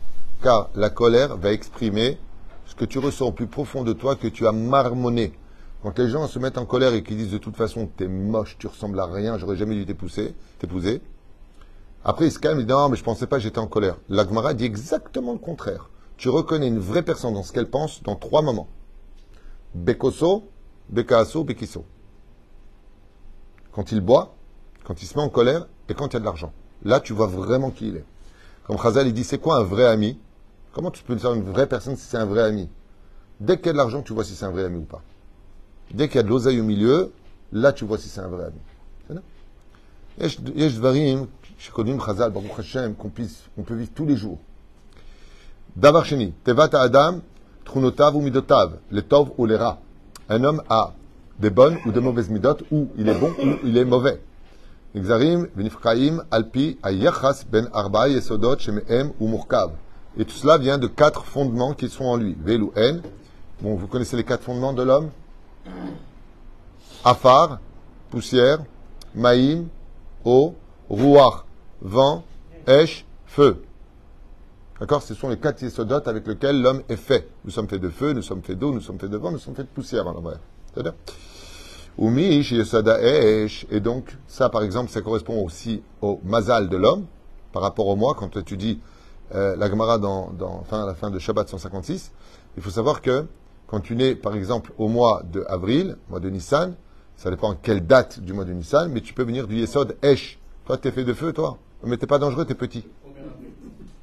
car 0.43 0.71
la 0.75 0.89
colère 0.89 1.37
va 1.37 1.53
exprimer 1.53 2.17
ce 2.65 2.75
que 2.75 2.87
tu 2.87 2.99
ressens 2.99 3.27
au 3.27 3.33
plus 3.33 3.49
profond 3.49 3.83
de 3.85 3.93
toi 3.93 4.17
que 4.17 4.29
tu 4.29 4.47
as 4.47 4.53
marmonné. 4.53 5.35
Quand 5.83 5.99
les 5.99 6.09
gens 6.09 6.27
se 6.27 6.39
mettent 6.39 6.57
en 6.57 6.65
colère 6.65 6.95
et 6.95 7.03
qu'ils 7.03 7.19
disent 7.19 7.33
de 7.33 7.39
toute 7.39 7.57
façon 7.57 7.87
t'es 7.99 8.09
moche, 8.09 8.57
tu 8.59 8.67
ressembles 8.67 8.99
à 8.99 9.07
rien, 9.07 9.37
j'aurais 9.37 9.57
jamais 9.57 9.75
dû 9.75 9.85
t'épouser, 9.85 10.35
t'épouser. 10.59 11.03
Après 12.05 12.27
ils 12.27 12.33
se 12.33 12.39
calment, 12.39 12.61
ils 12.61 12.67
disent 12.67 12.75
non 12.75 12.89
mais 12.89 12.97
je 12.97 13.05
pensais 13.05 13.27
pas 13.27 13.39
j'étais 13.39 13.59
en 13.59 13.67
colère. 13.67 13.97
L'Agmara 14.09 14.55
dit 14.55 14.65
exactement 14.65 15.33
le 15.33 15.39
contraire. 15.39 15.91
Tu 16.17 16.29
reconnais 16.29 16.69
une 16.69 16.79
vraie 16.79 17.03
personne 17.03 17.35
dans 17.35 17.43
ce 17.43 17.53
qu'elle 17.53 17.71
pense 17.71 18.03
dans 18.03 18.17
trois 18.17 18.43
moments. 18.43 18.69
Bekoso, 19.75 20.45
Bekaaso, 20.89 21.45
Bekiso. 21.45 21.85
Quand 23.73 23.91
il 23.91 24.01
boit, 24.01 24.35
quand 24.85 25.01
il 25.03 25.07
se 25.07 25.17
met 25.17 25.25
en 25.25 25.29
colère 25.29 25.67
et 25.89 25.95
quand 25.95 26.09
il 26.09 26.15
y 26.15 26.17
a 26.17 26.21
de 26.21 26.25
l'argent. 26.25 26.53
Là, 26.85 27.01
tu 27.01 27.13
vois 27.13 27.27
vraiment 27.27 27.71
qui 27.71 27.89
il 27.89 27.97
est. 27.97 28.05
Comme 28.67 28.79
Khazal, 28.79 29.07
il 29.07 29.15
dit, 29.15 29.25
c'est 29.25 29.39
quoi 29.39 29.57
un 29.57 29.63
vrai 29.63 29.87
ami? 29.87 30.19
Comment 30.73 30.91
tu 30.91 31.03
peux 31.03 31.15
dire 31.15 31.33
une 31.33 31.43
vraie 31.43 31.69
personne 31.69 31.97
si 31.97 32.07
c'est 32.07 32.17
un 32.17 32.27
vrai 32.27 32.43
ami? 32.43 32.69
Dès 33.41 33.57
qu'il 33.57 33.67
y 33.67 33.71
a 33.71 33.73
de 33.73 33.79
l'argent, 33.79 34.03
tu 34.03 34.13
vois 34.13 34.25
si 34.25 34.35
c'est 34.35 34.45
un 34.45 34.51
vrai 34.51 34.65
ami 34.65 34.79
ou 34.79 34.85
pas. 34.85 35.03
Dès 35.93 36.09
qu'il 36.09 36.17
y 36.17 36.21
a 36.21 36.23
de 36.23 36.29
l'oseille 36.29 36.61
au 36.61 36.65
milieu, 36.65 37.13
là, 37.53 37.73
tu 37.73 37.85
vois 37.85 37.99
si 37.99 38.09
c'est 38.09 38.21
un 38.21 38.29
vrai 38.29 38.47
ami. 38.47 39.21
Shikodim 41.62 42.00
Chazal, 42.00 42.33
Baruch 42.33 42.59
Hashem, 42.59 42.97
qu'on 42.97 43.09
puisse, 43.09 43.45
qu'on 43.54 43.62
peut 43.62 43.76
vivre 43.76 43.92
tous 43.95 44.04
les 44.04 44.16
jours. 44.16 44.38
Davar 45.76 46.04
Sheni, 46.04 46.33
Tevat 46.42 46.71
Adam, 46.73 47.21
Trunotav 47.64 48.16
ou 48.16 48.21
Midotav, 48.21 48.78
les 48.90 49.02
Tov 49.02 49.31
ou 49.38 49.47
les 49.47 49.54
Ra. 49.54 49.78
Un 50.28 50.42
homme 50.42 50.61
a 50.69 50.92
des 51.38 51.50
bonnes 51.50 51.78
ou 51.87 51.92
des 51.92 52.00
mauvaises 52.00 52.31
midotes, 52.31 52.64
ou 52.73 52.88
il 52.97 53.09
est 53.09 53.14
bon 53.14 53.31
ou 53.38 53.59
il 53.62 53.76
est 53.76 53.85
mauvais. 53.85 54.21
Exarim, 54.97 55.47
Venifkaim, 55.54 56.25
Alpi, 56.33 56.78
Ayachas, 56.83 57.45
Ben 57.49 57.69
Arba, 57.73 58.09
Yesodot, 58.09 58.59
Shemeem 58.59 59.12
ou 59.21 59.28
Murkav. 59.28 59.71
Et 60.19 60.25
tout 60.25 60.35
cela 60.35 60.59
vient 60.59 60.78
de 60.78 60.88
quatre 60.88 61.25
fondements 61.25 61.75
qui 61.75 61.88
sont 61.88 62.07
en 62.07 62.16
lui. 62.16 62.37
Vel 62.42 62.64
ou 62.64 62.73
En. 62.76 62.99
Bon, 63.61 63.76
vous 63.76 63.87
connaissez 63.87 64.16
les 64.16 64.25
quatre 64.25 64.42
fondements 64.42 64.73
de 64.73 64.83
l'homme? 64.83 65.11
Afar, 67.04 67.61
poussière, 68.11 68.59
Maïm, 69.14 69.69
eau, 70.25 70.57
Rouar, 70.90 71.47
vent, 71.83 72.25
Esh, 72.67 73.05
feu. 73.27 73.62
D'accord 74.81 75.03
Ce 75.03 75.15
sont 75.15 75.29
les 75.29 75.39
quatre 75.39 75.62
yesodotes 75.62 76.09
avec 76.09 76.27
lesquels 76.27 76.61
l'homme 76.61 76.83
est 76.89 76.97
fait. 76.97 77.29
Nous 77.45 77.51
sommes 77.51 77.69
faits 77.69 77.81
de 77.81 77.89
feu, 77.89 78.12
nous 78.12 78.23
sommes 78.23 78.43
faits 78.43 78.59
d'eau, 78.59 78.73
nous 78.73 78.81
sommes 78.81 78.99
faits 78.99 79.11
de 79.11 79.17
vent, 79.17 79.31
nous 79.31 79.39
sommes 79.39 79.55
faits 79.55 79.67
de 79.67 79.71
poussière 79.71 80.07
en 80.07 80.21
vrai. 80.21 80.37
C'est-à-dire 80.73 80.95
Yesada 81.99 83.01
Esh. 83.03 83.67
Et 83.71 83.81
donc, 83.81 84.17
ça, 84.27 84.49
par 84.49 84.62
exemple, 84.62 84.91
ça 84.91 85.01
correspond 85.01 85.45
aussi 85.45 85.83
au 86.01 86.21
mazal 86.25 86.69
de 86.69 86.77
l'homme, 86.77 87.07
par 87.53 87.62
rapport 87.62 87.87
au 87.87 87.97
moi, 87.97 88.15
quand 88.19 88.43
tu 88.45 88.57
dis 88.57 88.81
euh, 89.35 89.57
la 89.57 89.69
Gemara 89.69 89.99
dans, 89.99 90.33
à 90.71 90.87
la 90.87 90.95
fin 90.95 91.11
de 91.11 91.19
Shabbat 91.19 91.49
156. 91.49 92.12
Il 92.57 92.62
faut 92.62 92.71
savoir 92.71 93.03
que 93.03 93.27
quand 93.67 93.81
tu 93.81 93.97
nais, 93.97 94.15
par 94.15 94.35
exemple, 94.35 94.73
au 94.79 94.89
mois 94.89 95.23
de 95.31 95.45
avril, 95.49 95.97
mois 96.11 96.21
de 96.21 96.29
Nissan, 96.29 96.75
ça 97.17 97.31
dépend 97.31 97.55
quelle 97.55 97.87
date 97.87 98.21
du 98.21 98.33
mois 98.33 98.45
de 98.45 98.53
Nissan, 98.53 98.91
mais 98.91 99.01
tu 99.01 99.15
peux 99.15 99.23
venir 99.23 99.47
du 99.47 99.57
Yesod 99.57 99.97
Esh. 100.03 100.39
Toi, 100.67 100.77
t'es 100.77 100.91
fait 100.91 101.05
de 101.05 101.12
feu, 101.12 101.33
toi? 101.33 101.59
Mais 101.85 101.97
t'es 101.97 102.07
pas 102.07 102.19
dangereux, 102.19 102.45
t'es 102.45 102.55
petit. 102.55 102.85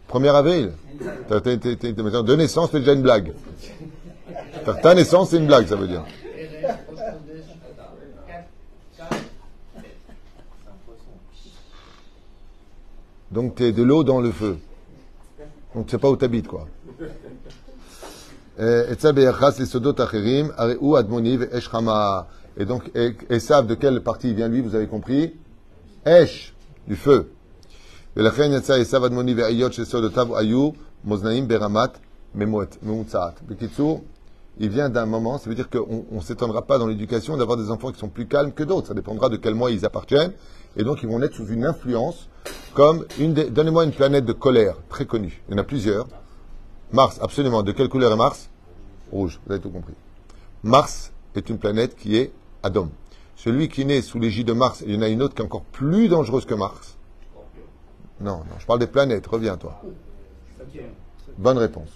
1er 0.10 0.36
avril. 0.36 0.74
De 1.30 2.36
naissance, 2.36 2.70
c'est 2.72 2.80
déjà 2.80 2.94
une 2.94 3.02
blague. 3.02 3.34
Ta 4.82 4.96
naissance, 4.96 5.30
c'est 5.30 5.38
une 5.38 5.48
blague, 5.48 5.68
ça 5.68 5.76
veut 5.76 5.88
dire. 5.88 6.04
Donc 13.32 13.56
tu 13.56 13.64
es 13.64 13.72
de 13.72 13.84
l'eau 13.84 14.04
dans 14.04 14.20
le 14.20 14.32
feu. 14.32 14.58
Donc 15.76 15.86
tu 15.86 15.92
sais 15.92 16.00
pas 16.00 16.10
où 16.10 16.18
tu 16.18 16.26
habites, 16.26 16.48
quoi. 16.48 16.68
Et 22.58 22.66
donc, 22.66 22.92
et 22.96 23.40
savent 23.40 23.68
de 23.68 23.76
quelle 23.76 24.02
partie 24.02 24.34
vient 24.34 24.50
lui, 24.50 24.62
vous 24.62 24.76
avez 24.76 24.88
compris? 24.88 25.36
Esh, 26.06 26.54
du 26.88 26.96
feu. 26.96 27.32
Il 34.62 34.70
vient 34.70 34.90
d'un 34.90 35.06
moment, 35.06 35.38
ça 35.38 35.50
veut 35.50 35.56
dire 35.56 35.70
qu'on 35.70 36.04
ne 36.12 36.20
s'étonnera 36.20 36.64
pas 36.64 36.78
dans 36.78 36.88
l'éducation 36.88 37.38
d'avoir 37.38 37.58
des 37.58 37.72
enfants 37.72 37.94
qui 37.94 38.00
sont 38.00 38.10
plus 38.10 38.28
calmes 38.28 38.52
que 38.52 38.64
d'autres. 38.64 38.88
Ça 38.88 38.94
dépendra 38.94 39.30
de 39.30 39.38
quel 39.38 39.56
mois 39.56 39.72
ils 39.72 39.86
appartiennent. 39.86 40.34
Et 40.76 40.84
donc, 40.84 41.00
ils 41.02 41.08
vont 41.08 41.20
naître 41.20 41.36
sous 41.36 41.48
une 41.48 41.64
influence 41.64 42.28
comme 42.74 43.06
une 43.20 43.34
des... 43.34 43.50
Donnez-moi 43.50 43.86
une 43.86 43.94
planète 43.94 44.26
de 44.26 44.34
colère 44.34 44.76
très 44.90 45.06
connue. 45.06 45.42
Il 45.48 45.54
y 45.54 45.56
en 45.56 45.62
a 45.62 45.64
plusieurs. 45.64 46.06
Mars, 46.92 47.20
absolument. 47.22 47.64
De 47.64 47.72
quelle 47.72 47.88
couleur 47.88 48.12
est 48.12 48.18
Mars? 48.18 48.50
Rouge, 49.14 49.40
vous 49.46 49.54
avez 49.54 49.62
tout 49.62 49.70
compris. 49.70 49.94
Mars 50.64 51.14
est 51.36 51.50
une 51.50 51.58
planète 51.58 51.96
qui 51.96 52.18
est 52.18 52.34
Adam. 52.64 52.90
Celui 53.38 53.70
qui 53.70 53.86
naît 53.86 54.02
sous 54.02 54.20
l'égide 54.20 54.48
de 54.48 54.54
Mars, 54.54 54.84
il 54.86 54.94
y 54.94 54.98
en 54.98 55.04
a 55.04 55.08
une 55.08 55.24
autre 55.24 55.36
qui 55.36 55.42
est 55.42 55.46
encore 55.46 55.64
plus 55.64 56.10
dangereuse 56.10 56.44
que 56.44 56.54
Mars. 56.54 56.98
Non, 58.22 58.38
non, 58.38 58.60
je 58.60 58.66
parle 58.66 58.80
des 58.80 58.88
planètes. 58.88 59.26
Reviens, 59.28 59.58
toi. 59.58 59.82
Bonne 61.38 61.58
réponse. 61.58 61.90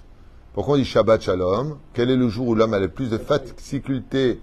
Pourquoi 0.53 0.75
on 0.75 0.77
dit 0.77 0.85
Shabbat 0.85 1.21
Shalom? 1.21 1.77
Quel 1.93 2.09
est 2.09 2.15
le 2.15 2.29
jour 2.29 2.47
où 2.47 2.55
l'homme 2.55 2.73
a 2.73 2.79
le 2.79 2.87
plus 2.87 3.09
de 3.09 3.17
faculté, 3.17 4.39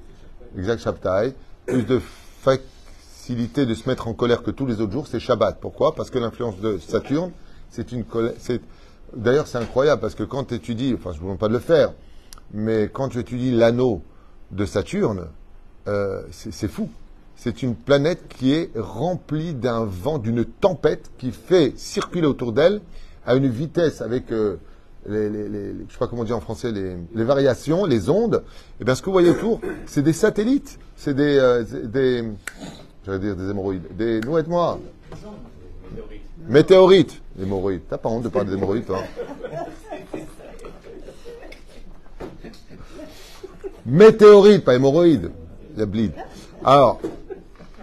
exact 0.59 0.83
Shabtai, 0.83 1.35
plus 1.67 1.85
de 1.85 2.01
facilité 2.41 3.65
de 3.65 3.75
se 3.75 3.89
mettre 3.89 4.09
en 4.09 4.15
colère 4.15 4.43
que 4.43 4.51
tous 4.51 4.67
les 4.67 4.81
autres 4.81 4.93
jours 4.93 5.07
C'est 5.07 5.21
Shabbat. 5.21 5.59
Pourquoi? 5.61 5.95
Parce 5.95 6.11
que 6.11 6.19
l'influence 6.19 6.59
de 6.59 6.79
Saturne, 6.79 7.31
c'est 7.71 7.93
une 7.93 8.05
colère. 8.05 8.35
D'ailleurs, 9.15 9.47
c'est 9.47 9.59
incroyable 9.59 10.01
parce 10.01 10.15
que 10.15 10.23
quand 10.23 10.45
tu 10.45 10.55
étudies, 10.55 10.95
enfin, 10.95 11.13
je 11.13 11.17
ne 11.17 11.21
vous 11.21 11.27
demande 11.27 11.39
pas 11.39 11.49
de 11.49 11.55
le 11.55 11.59
faire, 11.61 11.93
mais 12.53 12.91
quand 12.93 13.09
tu 13.09 13.19
étudies 13.19 13.53
l'anneau 13.53 14.03
de 14.51 14.65
Saturne, 14.67 15.27
euh, 15.89 16.23
c'est 16.31 16.69
fou. 16.69 16.91
C'est 17.43 17.63
une 17.63 17.75
planète 17.75 18.29
qui 18.29 18.53
est 18.53 18.71
remplie 18.77 19.55
d'un 19.55 19.87
vent, 19.87 20.19
d'une 20.19 20.45
tempête 20.45 21.11
qui 21.17 21.33
fait 21.33 21.73
circuler 21.79 22.27
autour 22.27 22.53
d'elle 22.53 22.83
à 23.25 23.35
une 23.35 23.49
vitesse 23.49 24.03
avec, 24.03 24.31
euh, 24.31 24.59
les, 25.09 25.31
les, 25.31 25.49
les, 25.49 25.73
je 25.89 25.93
sais 25.95 25.99
pas 25.99 26.07
comment 26.07 26.25
dire 26.25 26.37
en 26.37 26.43
français, 26.43 26.71
les, 26.71 27.25
variations, 27.25 27.87
les 27.87 28.11
ondes. 28.11 28.43
Et 28.45 28.83
eh 28.83 28.85
bien, 28.85 28.95
ce 28.95 29.01
que 29.01 29.07
vous 29.07 29.13
voyez 29.13 29.31
autour, 29.31 29.63
c'est 29.87 30.03
des 30.03 30.13
satellites, 30.13 30.79
c'est 30.97 31.15
des, 31.15 31.39
euh, 31.39 31.65
j'allais 33.07 33.19
dire 33.19 33.37
des 33.37 33.49
hémorroïdes, 33.49 33.97
des, 33.97 34.21
nous 34.21 34.37
moi 34.47 34.79
Météorites. 36.47 37.23
Hémorroïdes. 37.41 37.85
T'as 37.89 37.97
pas 37.97 38.11
honte 38.11 38.25
de 38.25 38.29
parler 38.29 38.51
des 38.51 38.57
hémorroïdes, 38.57 38.85
toi 38.85 39.03
Météorites, 43.87 44.63
pas 44.63 44.75
hémorroïdes. 44.75 45.31
La 45.79 45.87
bleed. 45.87 46.13
Alors, 46.63 47.01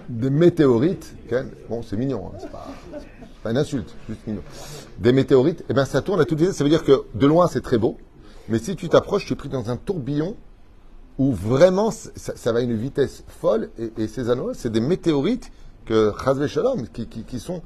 des 0.10 0.30
météorites, 0.30 1.16
bon, 1.70 1.82
c'est 1.82 1.98
mignon, 1.98 2.28
hein, 2.28 2.38
c'est 2.40 2.52
pas, 2.52 2.68
pas, 3.44 3.52
une 3.52 3.58
insulte, 3.58 3.96
juste 4.08 4.26
mignon. 4.28 4.42
Des 5.00 5.12
météorites, 5.12 5.64
eh 5.70 5.74
bien, 5.74 5.86
ça 5.86 6.02
tourne 6.02 6.22
à 6.22 6.26
toute 6.26 6.40
vitesse. 6.40 6.56
Ça 6.56 6.64
veut 6.64 6.70
dire 6.70 6.84
que 6.84 7.04
de 7.14 7.28
loin, 7.28 7.48
c'est 7.48 7.62
très 7.62 7.78
beau, 7.78 7.98
mais 8.50 8.60
si 8.60 8.76
tu 8.76 8.90
t'approches, 8.90 9.26
tu 9.26 9.34
es 9.34 9.36
pris 9.36 9.50
dans 9.50 9.70
un 9.70 9.78
tourbillon 9.78 10.36
où 11.18 11.34
vraiment 11.34 11.92
ça, 11.92 12.52
va 12.52 12.60
à 12.60 12.62
une 12.62 12.76
vitesse 12.76 13.24
folle. 13.28 13.70
Et, 13.98 14.08
ces 14.08 14.30
anneaux, 14.30 14.54
c'est 14.54 14.72
des 14.72 14.80
météorites 14.80 15.52
que 15.86 16.14
Shalom, 16.48 16.88
qui, 16.88 17.08
qui, 17.08 17.40
sont 17.40 17.62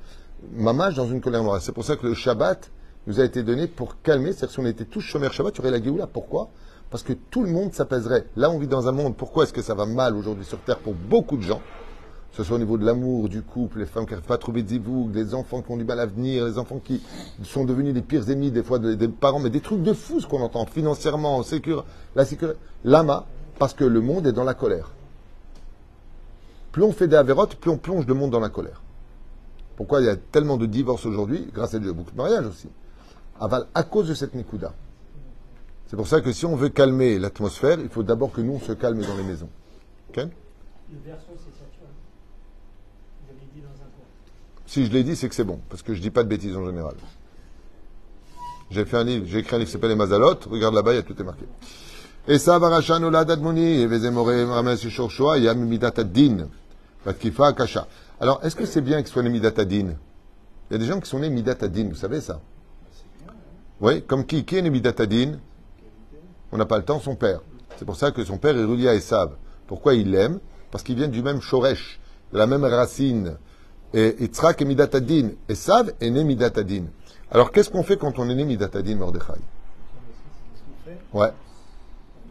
mamage 0.54 0.96
dans 0.96 1.08
une 1.08 1.22
colère 1.22 1.44
noire. 1.44 1.62
C'est 1.62 1.72
pour 1.72 1.84
ça 1.84 1.96
que 1.96 2.08
le 2.08 2.14
Shabbat 2.14 2.72
nous 3.08 3.20
a 3.20 3.24
été 3.24 3.44
donné 3.44 3.68
pour 3.68 4.02
calmer. 4.02 4.32
C'est-à-dire 4.32 4.52
si 4.52 4.60
on 4.60 4.66
était 4.66 4.86
tous 4.86 5.02
chômeurs 5.02 5.34
Shabbat, 5.34 5.54
tu 5.54 5.62
aurais 5.62 5.72
la 5.72 5.82
Géoula. 5.82 6.08
Pourquoi? 6.08 6.50
Parce 6.90 7.04
que 7.04 7.14
tout 7.14 7.44
le 7.44 7.52
monde 7.52 7.74
s'apaiserait. 7.74 8.26
Là, 8.36 8.50
on 8.50 8.60
vit 8.60 8.68
dans 8.68 8.88
un 8.88 8.92
monde. 8.92 9.16
Pourquoi 9.16 9.44
est-ce 9.44 9.54
que 9.54 9.62
ça 9.62 9.76
va 9.76 9.86
mal 9.86 10.16
aujourd'hui 10.16 10.46
sur 10.46 10.60
Terre 10.60 10.80
pour 10.80 10.94
beaucoup 10.94 11.38
de 11.38 11.44
gens? 11.44 11.62
Ce 12.32 12.44
soit 12.44 12.56
au 12.56 12.60
niveau 12.60 12.78
de 12.78 12.86
l'amour, 12.86 13.28
du 13.28 13.42
couple, 13.42 13.80
les 13.80 13.86
femmes 13.86 14.06
qui 14.06 14.12
n'arrivent 14.12 14.28
pas 14.28 14.36
à 14.36 14.38
trouver 14.38 14.64
de 14.64 14.70
zivoug, 14.70 15.14
les 15.14 15.34
enfants 15.34 15.62
qui 15.62 15.72
ont 15.72 15.78
du 15.78 15.84
mal 15.84 16.00
à 16.00 16.06
venir, 16.06 16.46
les 16.46 16.58
enfants 16.58 16.80
qui 16.84 17.02
sont 17.44 17.66
devenus 17.66 17.94
les 17.94 18.02
pires 18.02 18.30
ennemis 18.30 18.52
des 18.52 18.64
fois 18.64 18.80
des, 18.80 19.08
parents, 19.10 19.40
mais 19.40 19.50
des 19.50 19.60
trucs 19.60 19.84
de 19.84 19.94
fous 19.94 20.22
ce 20.22 20.28
qu'on 20.28 20.42
entend 20.42 20.66
financièrement, 20.66 21.44
la 22.16 22.26
sécurité. 22.26 22.58
Lama, 22.86 23.26
parce 23.60 23.74
que 23.74 23.84
le 23.84 24.00
monde 24.00 24.28
est 24.28 24.32
dans 24.32 24.46
la 24.46 24.54
colère. 24.54 24.92
Plus 26.72 26.84
on 26.84 26.94
fait 26.94 27.08
des 27.08 27.18
avérotes, 27.18 27.56
plus 27.56 27.70
on 27.70 27.78
plonge 27.78 28.08
le 28.08 28.14
monde 28.14 28.32
dans 28.32 28.40
la 28.40 28.50
colère. 28.50 28.82
Pourquoi 29.76 30.00
il 30.00 30.06
y 30.06 30.10
a 30.10 30.16
tellement 30.16 30.58
de 30.58 30.66
divorces 30.66 31.06
aujourd'hui? 31.06 31.50
Grâce 31.54 31.74
à 31.74 31.80
Dieu, 31.80 31.92
beaucoup 31.92 32.12
de 32.12 32.18
mariages 32.18 32.46
aussi. 32.46 32.70
À 33.40 33.84
cause 33.84 34.08
de 34.08 34.14
cette 34.14 34.36
Nikuda. 34.36 34.74
C'est 35.88 35.98
pour 35.98 36.08
ça 36.08 36.22
que 36.22 36.32
si 36.32 36.46
on 36.46 36.56
veut 36.56 36.70
calmer 36.70 37.20
l'atmosphère, 37.20 37.78
il 37.80 37.90
faut 37.90 38.04
d'abord 38.04 38.32
que 38.32 38.40
nous, 38.40 38.54
on 38.54 38.60
se 38.60 38.72
calme 38.72 39.02
dans 39.02 39.18
les 39.18 39.24
maisons. 39.24 39.50
Si 44.66 44.86
je 44.86 44.92
l'ai 44.92 45.04
dit, 45.04 45.16
c'est 45.16 45.28
que 45.28 45.36
c'est 45.36 45.44
bon, 45.44 45.60
parce 45.70 45.82
que 45.82 45.94
je 45.94 46.02
dis 46.02 46.12
pas 46.12 46.24
de 46.24 46.30
bêtises 46.30 46.56
en 46.56 46.66
général. 46.66 46.96
J'ai 48.70 48.86
fait 48.86 48.98
un 48.98 49.04
livre, 49.04 49.26
j'ai 49.28 49.40
écrit 49.40 49.56
un 49.56 49.60
livre 49.60 49.68
qui 49.68 49.74
s'appelle 49.74 49.90
Les 49.90 49.98
Mazalotes. 49.98 50.46
Regarde 50.46 50.74
là-bas, 50.74 50.94
il 50.94 50.96
y 50.96 51.00
a 51.00 51.04
tout 51.04 51.20
est 51.20 51.26
marqué. 51.26 51.46
Et 52.28 52.38
ça, 52.38 52.58
Varachan 52.58 53.00
Din, 56.06 56.48
Kasha. 57.58 57.88
Alors, 58.20 58.40
est-ce 58.44 58.56
que 58.56 58.66
c'est 58.66 58.82
bien 58.82 59.02
qu'il 59.02 59.12
soit 59.12 59.24
né 59.24 59.30
Midatadin 59.30 59.96
Il 60.70 60.74
y 60.74 60.76
a 60.76 60.78
des 60.78 60.86
gens 60.86 61.00
qui 61.00 61.10
sont 61.10 61.20
nés 61.20 61.30
Midatadin, 61.30 61.90
vous 61.90 61.96
savez 61.96 62.22
ça? 62.22 62.40
Oui, 63.82 64.04
comme 64.04 64.26
qui? 64.26 64.46
Qui 64.46 64.58
est 64.58 64.62
né 64.62 64.70
Midatadin 64.70 65.40
On 66.52 66.58
n'a 66.58 66.66
pas 66.66 66.78
le 66.78 66.86
temps, 66.86 67.00
son 67.00 67.16
père. 67.16 67.42
C'est 67.78 67.86
pour 67.86 67.96
ça 67.96 68.12
que 68.12 68.24
son 68.24 68.38
père 68.38 68.56
est 68.56 68.64
relié 68.64 68.88
à 68.88 68.94
Esav. 68.94 69.32
Pourquoi 69.66 69.96
il 69.96 70.12
l'aime? 70.12 70.40
Parce 70.70 70.84
qu'il 70.84 70.96
vient 70.96 71.08
du 71.08 71.24
même 71.24 71.42
Shoresh, 71.42 72.00
la 72.34 72.48
même 72.48 72.64
racine. 72.64 73.38
Et 73.94 74.16
Yitzhak 74.20 74.62
est 74.62 74.66
Midatadin. 74.66 75.32
Et 75.50 75.56
Sav 75.56 75.94
est 76.00 76.10
né 76.10 76.24
Midatadin. 76.24 76.86
Alors 77.30 77.52
qu'est-ce 77.52 77.70
qu'on 77.70 77.84
fait 77.84 77.98
quand 77.98 78.20
on 78.20 78.30
est 78.30 78.36
né 78.36 78.46
Midatadin, 78.46 78.96
Mordechai? 78.96 79.34
Ouais. 81.14 81.32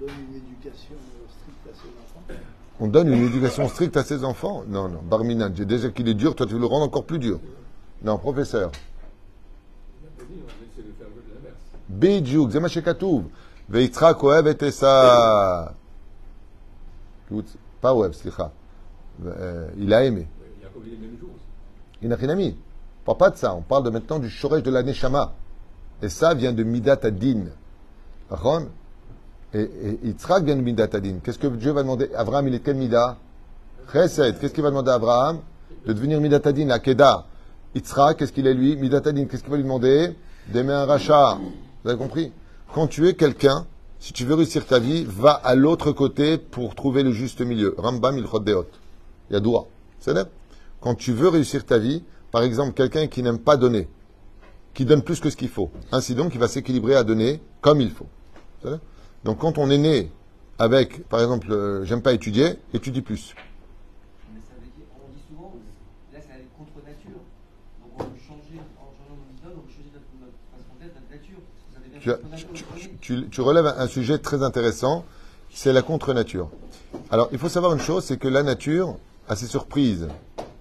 On 0.00 0.06
donne 0.06 0.14
une 0.28 0.36
éducation 0.36 0.96
stricte 1.28 1.68
à 1.68 1.74
ses 1.74 1.88
enfants? 1.88 2.40
On 2.80 2.86
donne 2.86 3.12
une 3.12 3.26
éducation 3.26 3.68
stricte 3.68 3.96
à 3.96 4.04
ses 4.04 4.24
enfants 4.24 4.64
Non, 4.66 4.88
non. 4.88 5.00
Barminan, 5.02 5.50
j'ai 5.54 5.66
déjà 5.66 5.90
qu'il 5.90 6.08
est 6.08 6.14
dur, 6.14 6.34
toi 6.34 6.46
tu 6.46 6.58
le 6.58 6.66
rendre 6.66 6.86
encore 6.86 7.04
plus 7.04 7.18
dur. 7.18 7.40
Non, 8.02 8.16
professeur. 8.16 8.72
Bidjouk, 11.88 12.50
Zemachekatouv. 12.50 13.24
Veitzrak 13.68 14.22
Oev 14.24 14.48
et 14.48 14.64
Essa. 14.64 15.74
Pas 17.80 17.94
Oev, 17.94 18.12
euh, 19.26 19.68
Il 19.78 19.92
a 19.92 20.04
aimé. 20.04 20.28
Inachinami. 22.02 22.56
On 23.02 23.04
parle 23.04 23.18
pas 23.18 23.30
de 23.30 23.36
ça. 23.36 23.54
On 23.54 23.62
parle 23.62 23.84
de 23.84 23.90
maintenant 23.90 24.18
du 24.18 24.30
chorège 24.30 24.62
de 24.62 24.70
la 24.70 24.82
Neshama. 24.82 25.34
Et 26.02 26.08
ça 26.08 26.34
vient 26.34 26.52
de 26.52 26.62
Midat 26.62 26.98
Adin. 27.02 27.46
Et, 29.52 29.60
et 29.62 30.00
Yitzhak 30.04 30.44
vient 30.44 30.56
de 30.56 30.62
Midatadin. 30.62 31.18
Qu'est-ce 31.22 31.38
que 31.38 31.48
Dieu 31.48 31.72
va 31.72 31.82
demander? 31.82 32.10
Abraham, 32.14 32.48
il 32.48 32.54
est 32.54 32.60
quel 32.60 32.76
Mida 32.76 33.16
Chesed. 33.92 34.38
Qu'est-ce 34.38 34.54
qu'il 34.54 34.62
va 34.62 34.70
demander 34.70 34.90
à 34.90 34.94
Abraham 34.94 35.40
De 35.86 35.92
devenir 35.92 36.20
Midatadin, 36.20 36.66
la 36.66 36.78
Keda. 36.78 37.26
Yitzhak, 37.74 38.18
qu'est-ce 38.18 38.32
qu'il 38.32 38.46
est 38.46 38.54
lui? 38.54 38.76
Midatadin, 38.76 39.24
qu'est-ce 39.24 39.42
qu'il 39.42 39.50
va 39.50 39.56
lui 39.56 39.64
demander? 39.64 40.14
D'aimer 40.48 40.72
un 40.72 40.86
rachat. 40.86 41.38
Vous 41.82 41.90
avez 41.90 41.98
compris? 41.98 42.32
Quand 42.72 42.86
tu 42.86 43.08
es 43.08 43.14
quelqu'un, 43.14 43.66
si 43.98 44.12
tu 44.12 44.24
veux 44.24 44.34
réussir 44.34 44.64
ta 44.64 44.78
vie, 44.78 45.04
va 45.04 45.32
à 45.32 45.54
l'autre 45.54 45.92
côté 45.92 46.38
pour 46.38 46.74
trouver 46.74 47.02
le 47.02 47.10
juste 47.10 47.40
milieu. 47.40 47.74
Rambam 47.76 48.16
il 48.16 48.24
deot. 48.24 48.66
Il 49.30 49.34
y 49.34 49.36
a 49.36 49.40
doua. 49.40 49.66
C'est 50.00 50.14
Quand 50.80 50.94
tu 50.94 51.12
veux 51.12 51.28
réussir 51.28 51.64
ta 51.64 51.78
vie, 51.78 52.02
par 52.30 52.42
exemple, 52.42 52.72
quelqu'un 52.74 53.06
qui 53.06 53.22
n'aime 53.22 53.38
pas 53.38 53.56
donner, 53.56 53.88
qui 54.74 54.84
donne 54.84 55.02
plus 55.02 55.20
que 55.20 55.30
ce 55.30 55.36
qu'il 55.36 55.48
faut. 55.48 55.70
Ainsi 55.92 56.14
donc, 56.14 56.34
il 56.34 56.40
va 56.40 56.48
s'équilibrer 56.48 56.94
à 56.96 57.04
donner 57.04 57.40
comme 57.60 57.80
il 57.80 57.90
faut. 57.90 58.06
Donc 59.24 59.38
quand 59.38 59.58
on 59.58 59.70
est 59.70 59.78
né 59.78 60.10
avec, 60.58 61.06
par 61.08 61.20
exemple, 61.20 61.52
euh, 61.52 61.84
j'aime 61.84 62.02
pas 62.02 62.12
étudier, 62.12 62.56
étudie 62.74 63.02
plus. 63.02 63.34
Mais 64.32 64.40
ça 64.48 64.54
veut 64.56 64.66
dire, 64.66 64.86
on 64.96 65.10
dit 65.12 65.22
souvent, 65.28 65.54
là 66.12 66.18
contre 66.56 66.84
nature. 66.86 67.20
Donc 67.80 67.90
on 67.98 68.02
veut 68.04 68.10
changer, 68.26 68.60
en 68.78 68.92
changeant 68.96 69.16
nos 69.16 69.32
méthodes, 69.32 69.58
on 69.58 69.66
veut 69.66 69.72
changer 69.72 69.90
notre, 69.92 70.06
notre 70.20 70.32
façon 70.50 70.74
d'être, 70.80 70.94
notre 70.94 71.10
nature. 71.10 71.38
Ça 71.74 71.80
devient 71.80 72.00
Tu, 72.00 72.10
as- 72.10 72.14
contre 72.16 72.30
nature. 72.30 72.48
tu- 72.54 72.62
le 72.62 72.68
premier. 72.70 72.98
tu- 73.24 73.28
tu 73.30 73.40
relèves 73.42 73.66
un 73.66 73.86
sujet 73.86 74.18
très 74.18 74.42
intéressant, 74.42 75.04
c'est 75.52 75.72
la 75.72 75.82
contre-nature. 75.82 76.48
Alors, 77.10 77.28
il 77.32 77.38
faut 77.38 77.48
savoir 77.48 77.72
une 77.72 77.80
chose, 77.80 78.04
c'est 78.04 78.16
que 78.18 78.28
la 78.28 78.42
nature 78.42 78.96
a 79.30 79.36
ses 79.36 79.46
surprises 79.46 80.08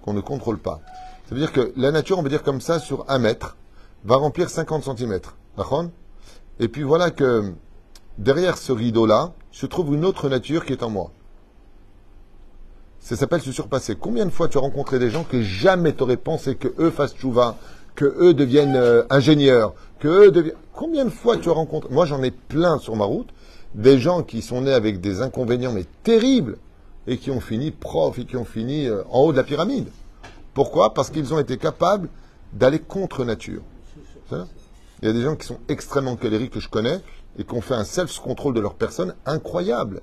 qu'on 0.03 0.13
ne 0.13 0.21
contrôle 0.21 0.60
pas. 0.60 0.79
Ça 1.27 1.36
veut 1.36 1.41
dire 1.41 1.51
que 1.51 1.73
la 1.75 1.91
nature, 1.91 2.19
on 2.19 2.21
va 2.21 2.29
dire 2.29 2.43
comme 2.43 2.62
ça, 2.62 2.79
sur 2.79 3.03
un 3.10 3.17
mètre, 3.17 3.58
va 4.05 4.15
remplir 4.15 4.49
50 4.49 4.97
cm. 4.97 5.19
Et 6.60 6.67
puis 6.67 6.84
voilà 6.84 7.10
que 7.10 7.51
derrière 8.19 8.58
ce 8.58 8.71
rideau-là 8.71 9.34
se 9.51 9.65
trouve 9.65 9.95
une 9.95 10.05
autre 10.05 10.29
nature 10.29 10.65
qui 10.65 10.73
est 10.73 10.84
en 10.84 10.89
moi. 10.89 11.12
Ça 12.99 13.15
s'appelle 13.15 13.41
se 13.41 13.51
surpasser. 13.51 13.95
Combien 13.95 14.25
de 14.25 14.29
fois 14.29 14.47
tu 14.47 14.60
as 14.60 14.62
rencontré 14.62 14.99
des 14.99 15.10
gens 15.10 15.23
que 15.23 15.41
jamais 15.41 15.93
tu 15.93 16.03
aurais 16.03 16.17
pensé 16.17 16.55
que 16.55 16.67
eux 16.77 16.91
fassent 16.91 17.15
chouva, 17.15 17.58
que 17.95 18.05
eux 18.19 18.36
deviennent 18.36 18.75
euh, 18.75 19.03
ingénieurs, 19.10 19.73
que 19.99 20.08
eux 20.08 20.32
deviennent... 20.32 20.55
Combien 20.73 21.05
de 21.05 21.10
fois 21.10 21.38
tu 21.38 21.49
as 21.49 21.53
rencontré... 21.53 21.91
Moi, 21.91 22.05
j'en 22.05 22.21
ai 22.21 22.32
plein 22.32 22.77
sur 22.77 22.95
ma 22.95 23.05
route, 23.05 23.29
des 23.73 23.97
gens 23.97 24.21
qui 24.21 24.41
sont 24.41 24.62
nés 24.62 24.73
avec 24.73 25.01
des 25.01 25.21
inconvénients, 25.21 25.71
mais 25.71 25.86
terribles, 26.03 26.58
et 27.09 27.17
qui 27.17 27.31
ont 27.31 27.41
fini 27.41 27.71
profs, 27.71 28.19
et 28.19 28.25
qui 28.25 28.37
ont 28.37 28.45
fini 28.45 28.85
euh, 28.85 29.03
en 29.09 29.21
haut 29.21 29.31
de 29.31 29.37
la 29.37 29.43
pyramide. 29.43 29.89
Pourquoi? 30.53 30.93
Parce 30.93 31.09
qu'ils 31.09 31.33
ont 31.33 31.39
été 31.39 31.57
capables 31.57 32.07
d'aller 32.53 32.79
contre 32.79 33.25
nature. 33.25 33.63
Il 34.31 35.07
y 35.07 35.07
a 35.07 35.13
des 35.13 35.23
gens 35.23 35.35
qui 35.35 35.47
sont 35.47 35.57
extrêmement 35.69 36.15
colériques 36.15 36.51
que 36.51 36.59
je 36.59 36.69
connais, 36.69 37.01
et 37.39 37.43
qui 37.43 37.53
ont 37.55 37.61
fait 37.61 37.73
un 37.73 37.83
self-control 37.83 38.53
de 38.53 38.59
leur 38.59 38.75
personne 38.75 39.15
incroyable. 39.25 40.01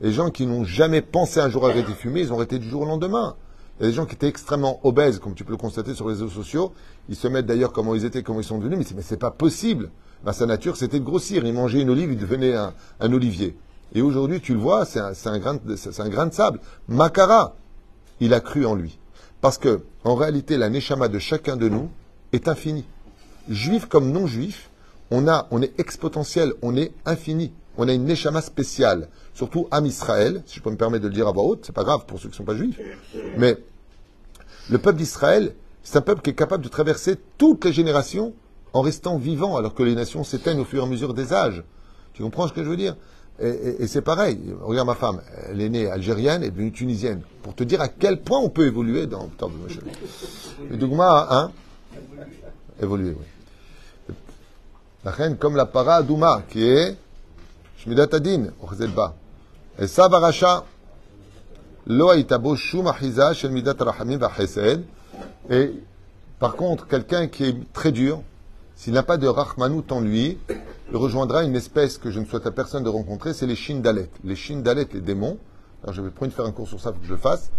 Les 0.00 0.10
gens 0.10 0.30
qui 0.30 0.46
n'ont 0.46 0.64
jamais 0.64 1.02
pensé 1.02 1.38
un 1.38 1.50
jour 1.50 1.66
arrêter 1.66 1.82
de 1.82 1.94
fumer, 1.94 2.20
ils 2.20 2.32
ont 2.32 2.36
arrêté 2.36 2.58
du 2.58 2.68
jour 2.68 2.82
au 2.82 2.86
lendemain. 2.86 3.36
Il 3.78 3.82
y 3.82 3.86
a 3.86 3.90
des 3.90 3.94
gens 3.94 4.06
qui 4.06 4.14
étaient 4.14 4.28
extrêmement 4.28 4.80
obèses, 4.84 5.18
comme 5.18 5.34
tu 5.34 5.44
peux 5.44 5.52
le 5.52 5.58
constater 5.58 5.94
sur 5.94 6.06
les 6.08 6.14
réseaux 6.14 6.30
sociaux. 6.30 6.72
Ils 7.10 7.16
se 7.16 7.28
mettent 7.28 7.46
d'ailleurs 7.46 7.72
comment 7.72 7.94
ils 7.94 8.06
étaient, 8.06 8.22
comment 8.22 8.40
ils 8.40 8.44
sont 8.44 8.58
devenus, 8.58 8.78
mais 8.78 8.84
c'est, 8.84 8.94
mais 8.94 9.02
c'est 9.02 9.18
pas 9.18 9.30
possible. 9.30 9.90
Ben, 10.24 10.32
sa 10.32 10.46
nature, 10.46 10.76
c'était 10.76 10.98
de 10.98 11.04
grossir. 11.04 11.44
Il 11.44 11.52
mangeait 11.52 11.82
une 11.82 11.90
olive, 11.90 12.12
il 12.12 12.18
devenait 12.18 12.54
un, 12.54 12.72
un 13.00 13.12
olivier. 13.12 13.56
Et 13.94 14.02
aujourd'hui, 14.02 14.40
tu 14.40 14.52
le 14.54 14.60
vois, 14.60 14.84
c'est 14.84 15.00
un, 15.00 15.38
grain 15.38 15.58
de, 15.64 15.76
sable. 16.32 16.60
Makara, 16.88 17.56
il 18.20 18.34
a 18.34 18.40
cru 18.40 18.66
en 18.66 18.74
lui. 18.74 18.98
Parce 19.40 19.58
que, 19.58 19.82
en 20.04 20.14
réalité, 20.14 20.56
la 20.56 20.68
neshama 20.68 21.08
de 21.08 21.18
chacun 21.18 21.56
de 21.56 21.68
nous 21.68 21.90
est 22.32 22.48
infinie. 22.48 22.84
Juif 23.48 23.86
comme 23.86 24.10
non 24.10 24.26
juif, 24.26 24.70
on 25.10 25.26
a, 25.26 25.46
on 25.50 25.62
est 25.62 25.78
exponentiel, 25.78 26.52
on 26.62 26.76
est 26.76 26.92
infini. 27.06 27.52
On 27.78 27.88
a 27.88 27.92
une 27.92 28.04
neshama 28.04 28.42
spéciale. 28.42 29.08
Surtout 29.32 29.68
Am 29.70 29.86
Israël, 29.86 30.42
si 30.46 30.56
je 30.56 30.62
peux 30.62 30.70
me 30.70 30.76
permettre 30.76 31.04
de 31.04 31.08
le 31.08 31.14
dire 31.14 31.28
à 31.28 31.32
voix 31.32 31.44
haute, 31.44 31.64
c'est 31.64 31.74
pas 31.74 31.84
grave 31.84 32.04
pour 32.06 32.18
ceux 32.18 32.28
qui 32.28 32.32
ne 32.32 32.36
sont 32.36 32.44
pas 32.44 32.56
juifs. 32.56 32.78
Mais 33.36 33.56
le 34.68 34.78
peuple 34.78 34.98
d'Israël, 34.98 35.54
c'est 35.82 35.96
un 35.96 36.02
peuple 36.02 36.20
qui 36.20 36.30
est 36.30 36.34
capable 36.34 36.64
de 36.64 36.68
traverser 36.68 37.16
toutes 37.38 37.64
les 37.64 37.72
générations 37.72 38.34
en 38.72 38.82
restant 38.82 39.16
vivant, 39.16 39.56
alors 39.56 39.74
que 39.74 39.82
les 39.82 39.94
nations 39.94 40.24
s'éteignent 40.24 40.60
au 40.60 40.64
fur 40.64 40.82
et 40.82 40.86
à 40.86 40.90
mesure 40.90 41.14
des 41.14 41.32
âges. 41.32 41.62
Tu 42.12 42.22
comprends 42.22 42.48
ce 42.48 42.52
que 42.52 42.62
je 42.62 42.68
veux 42.68 42.76
dire? 42.76 42.96
Et, 43.40 43.86
c'est 43.86 44.02
pareil. 44.02 44.40
Regarde 44.62 44.88
ma 44.88 44.94
femme, 44.96 45.20
elle 45.48 45.60
est 45.60 45.68
née 45.68 45.88
algérienne 45.88 46.42
et 46.42 46.50
devenue 46.50 46.72
tunisienne. 46.72 47.22
Pour 47.42 47.54
te 47.54 47.62
dire 47.62 47.80
à 47.80 47.88
quel 47.88 48.20
point 48.20 48.40
on 48.40 48.48
peut 48.48 48.66
évoluer 48.66 49.06
dans. 49.06 49.28
Putain, 49.28 49.46
mais 49.48 49.72
je- 49.72 49.80
Le 50.68 50.76
Dougma, 50.76 51.28
hein? 51.30 51.52
Évoluer, 52.82 53.16
oui. 53.16 54.14
La 55.04 55.12
reine 55.12 55.36
comme 55.36 55.54
la 55.54 55.66
para 55.66 56.02
Douma, 56.02 56.42
qui 56.48 56.64
est 56.64 56.96
Shmidat 57.78 58.08
Adin, 58.12 58.46
au 58.60 58.86
Ba. 58.88 59.14
Et 59.78 59.86
ça, 59.86 60.08
Baracha, 60.08 60.64
Lo 61.86 62.10
haïtabo 62.10 62.54
shum 62.56 62.86
achiza 62.88 63.32
shel 63.32 63.52
midat 63.52 63.76
rachamim 63.78 64.18
v'chesed. 64.18 64.82
Et 65.48 65.72
par 66.38 66.56
contre, 66.56 66.86
quelqu'un 66.86 67.28
qui 67.28 67.44
est 67.44 67.72
très 67.72 67.92
dur, 67.92 68.20
s'il 68.78 68.92
n'a 68.92 69.02
pas 69.02 69.16
de 69.16 69.26
Rahmanout 69.26 69.90
en 69.90 70.00
lui, 70.00 70.38
il 70.48 70.96
rejoindra 70.96 71.42
une 71.42 71.56
espèce 71.56 71.98
que 71.98 72.12
je 72.12 72.20
ne 72.20 72.24
souhaite 72.24 72.46
à 72.46 72.52
personne 72.52 72.84
de 72.84 72.88
rencontrer, 72.88 73.34
c'est 73.34 73.44
les 73.44 73.56
Shindalet. 73.56 74.08
Les 74.22 74.36
Shindalet, 74.36 74.86
les 74.92 75.00
démons, 75.00 75.36
alors 75.82 75.96
j'avais 75.96 76.10
promis 76.10 76.30
de 76.30 76.34
faire 76.36 76.44
un 76.44 76.52
cours 76.52 76.68
sur 76.68 76.78
ça, 76.80 76.92
pour 76.92 77.00
que 77.00 77.08
je 77.08 77.12
le 77.12 77.18
fasse, 77.18 77.50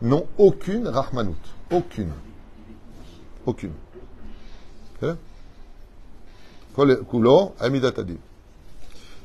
n'ont 0.00 0.26
aucune 0.38 0.86
Rahmanout. 0.86 1.34
Aucune. 1.72 2.12
Aucune. 3.46 3.72
Kulo, 6.76 7.52
Amidatadi. 7.58 8.16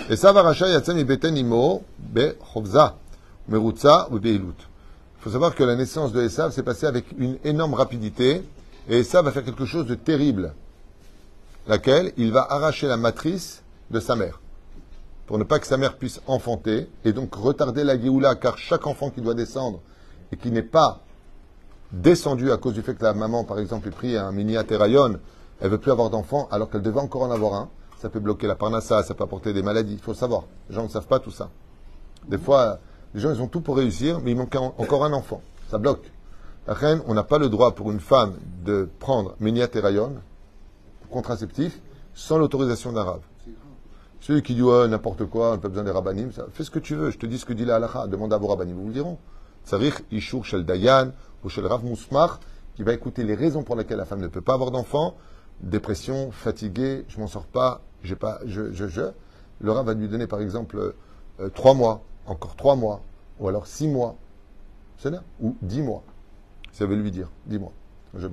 Et 0.10 0.16
ça, 0.16 0.32
Varacha 0.32 0.68
Yatsem 0.68 0.98
Ibeten 0.98 1.38
Imo, 1.38 1.84
Be 2.00 2.36
Chovza, 2.52 2.98
Merutza 3.50 4.08
ou 4.10 4.18
Beilut. 4.18 4.58
Il 5.20 5.22
faut 5.22 5.30
savoir 5.30 5.54
que 5.54 5.64
la 5.64 5.76
naissance 5.76 6.12
de 6.12 6.24
Esav 6.24 6.52
s'est 6.52 6.64
passée 6.64 6.88
avec 6.88 7.06
une 7.20 7.38
énorme 7.44 7.76
rapidité, 7.76 8.42
et 8.90 8.98
Esav 8.98 9.26
va 9.26 9.32
faire 9.32 9.46
quelque 9.46 9.66
chose 9.66 9.86
de 9.86 9.94
terrible 9.94 10.56
laquelle 11.68 12.14
il 12.18 12.32
va 12.32 12.46
arracher 12.50 12.88
la 12.88 12.98
matrice 12.98 13.64
de 13.92 14.00
sa 14.00 14.16
mère 14.16 14.40
pour 15.26 15.38
ne 15.40 15.44
pas 15.44 15.60
que 15.60 15.68
sa 15.68 15.78
mère 15.78 15.98
puisse 15.98 16.22
enfanter 16.28 16.88
et 17.04 17.12
donc 17.12 17.34
retarder 17.34 17.84
la 17.84 18.00
Géoula 18.00 18.36
car 18.36 18.58
chaque 18.58 18.86
enfant 18.86 19.10
qui 19.10 19.22
doit 19.22 19.34
descendre 19.34 19.82
et 20.32 20.38
qui 20.38 20.52
n'est 20.52 20.62
pas 20.62 21.02
descendu 21.92 22.52
à 22.52 22.58
cause 22.58 22.74
du 22.74 22.82
fait 22.82 22.96
que 22.96 23.04
la 23.04 23.14
maman, 23.14 23.44
par 23.44 23.60
exemple, 23.60 23.88
ait 23.88 23.92
pris 23.92 24.18
un 24.18 24.32
mini 24.32 24.58
athéraïon, 24.58 25.20
elle 25.62 25.70
veut 25.70 25.78
plus 25.78 25.92
avoir 25.92 26.10
d'enfant 26.10 26.48
alors 26.52 26.70
qu'elle 26.70 26.82
devait 26.82 27.00
encore 27.00 27.24
en 27.24 27.32
avoir 27.32 27.54
un. 27.54 27.70
Ça 27.98 28.10
peut 28.10 28.20
bloquer 28.20 28.46
la 28.46 28.56
parnassa, 28.56 29.02
ça 29.04 29.14
peut 29.14 29.24
apporter 29.24 29.54
des 29.54 29.64
maladies. 29.64 29.94
Il 29.94 30.00
faut 30.00 30.14
savoir. 30.14 30.44
Les 30.70 30.76
gens 30.76 30.84
ne 30.84 30.90
savent 30.90 31.08
pas 31.08 31.20
tout 31.20 31.32
ça. 31.32 31.50
Des 32.28 32.38
fois, 32.38 32.80
les 33.14 33.22
gens, 33.22 33.32
ils 33.32 33.42
ont 33.42 33.48
tout 33.48 33.62
pour 33.62 33.78
réussir, 33.78 34.20
mais 34.22 34.32
il 34.32 34.38
manque 34.38 34.56
encore 34.56 35.06
un 35.06 35.14
enfant. 35.14 35.42
Ça 35.72 35.78
bloque. 35.78 36.12
La 36.68 36.74
reine, 36.74 37.02
on 37.08 37.14
n'a 37.14 37.24
pas 37.24 37.38
le 37.40 37.50
droit 37.50 37.74
pour 37.74 37.92
une 37.92 38.00
femme 38.00 38.36
de 38.64 38.90
prendre 39.00 39.36
mini 39.40 39.62
athéraïon, 39.62 40.14
contraceptif, 41.10 41.82
sans 42.14 42.38
l'autorisation 42.38 42.92
d'un 42.92 43.04
rave. 43.04 43.22
Celui 44.20 44.42
qui 44.42 44.56
dit 44.56 44.64
n'importe 44.64 45.26
quoi, 45.26 45.50
on 45.50 45.52
n'a 45.52 45.58
pas 45.58 45.70
besoin 45.70 45.84
des 45.84 45.92
rabbinim, 45.92 46.32
ça, 46.32 46.46
fais 46.52 46.64
ce 46.64 46.72
que 46.72 46.80
tu 46.80 46.96
veux, 46.96 47.12
je 47.12 47.18
te 47.18 47.26
dis 47.26 47.38
ce 47.38 47.46
que 47.46 47.54
dit 47.54 47.66
la 47.66 47.76
halakha, 47.76 48.08
demande 48.08 48.34
à 48.34 48.38
vos 48.38 48.48
rabbinim, 48.48 48.76
vous 48.76 48.88
le 48.88 48.94
diront. 48.94 49.18
Tsarich 49.66 50.04
Ishur 50.12 50.46
Shel 50.46 50.66
Dayan 50.66 51.12
ou 51.44 51.50
Shel 51.50 51.66
Rav 51.68 51.84
Mousmar, 51.84 52.40
qui 52.76 52.84
va 52.84 52.94
écouter 52.94 53.24
les 53.24 53.36
raisons 53.36 53.64
pour 53.64 53.76
lesquelles 53.76 53.98
la 53.98 54.06
femme 54.06 54.22
ne 54.22 54.28
peut 54.28 54.42
pas 54.42 54.54
avoir 54.54 54.72
d'enfant, 54.72 55.16
dépression, 55.62 56.32
fatigué, 56.32 57.06
je 57.08 57.20
m'en 57.20 57.28
sors 57.28 57.46
pas, 57.46 57.82
j'ai 58.04 58.16
pas, 58.16 58.40
je, 58.46 58.72
je, 58.72 58.88
je. 58.88 59.04
Le 59.60 59.72
Rav 59.72 59.86
va 59.86 59.94
lui 59.94 60.08
donner 60.08 60.28
par 60.28 60.42
exemple 60.42 60.96
euh, 61.40 61.50
trois 61.50 61.74
mois, 61.74 62.02
encore 62.26 62.56
trois 62.56 62.76
mois, 62.76 63.02
ou 63.40 63.48
alors 63.48 63.68
six 63.68 63.88
mois, 63.88 64.16
c'est 64.98 65.14
ou 65.40 65.56
dix 65.62 65.82
mois. 65.82 66.04
Ça 66.72 66.86
veut 66.86 66.96
lui 66.96 67.12
dire, 67.12 67.30
dix 67.46 67.60
mois, 67.60 67.72
un 68.16 68.20
jeu. 68.20 68.32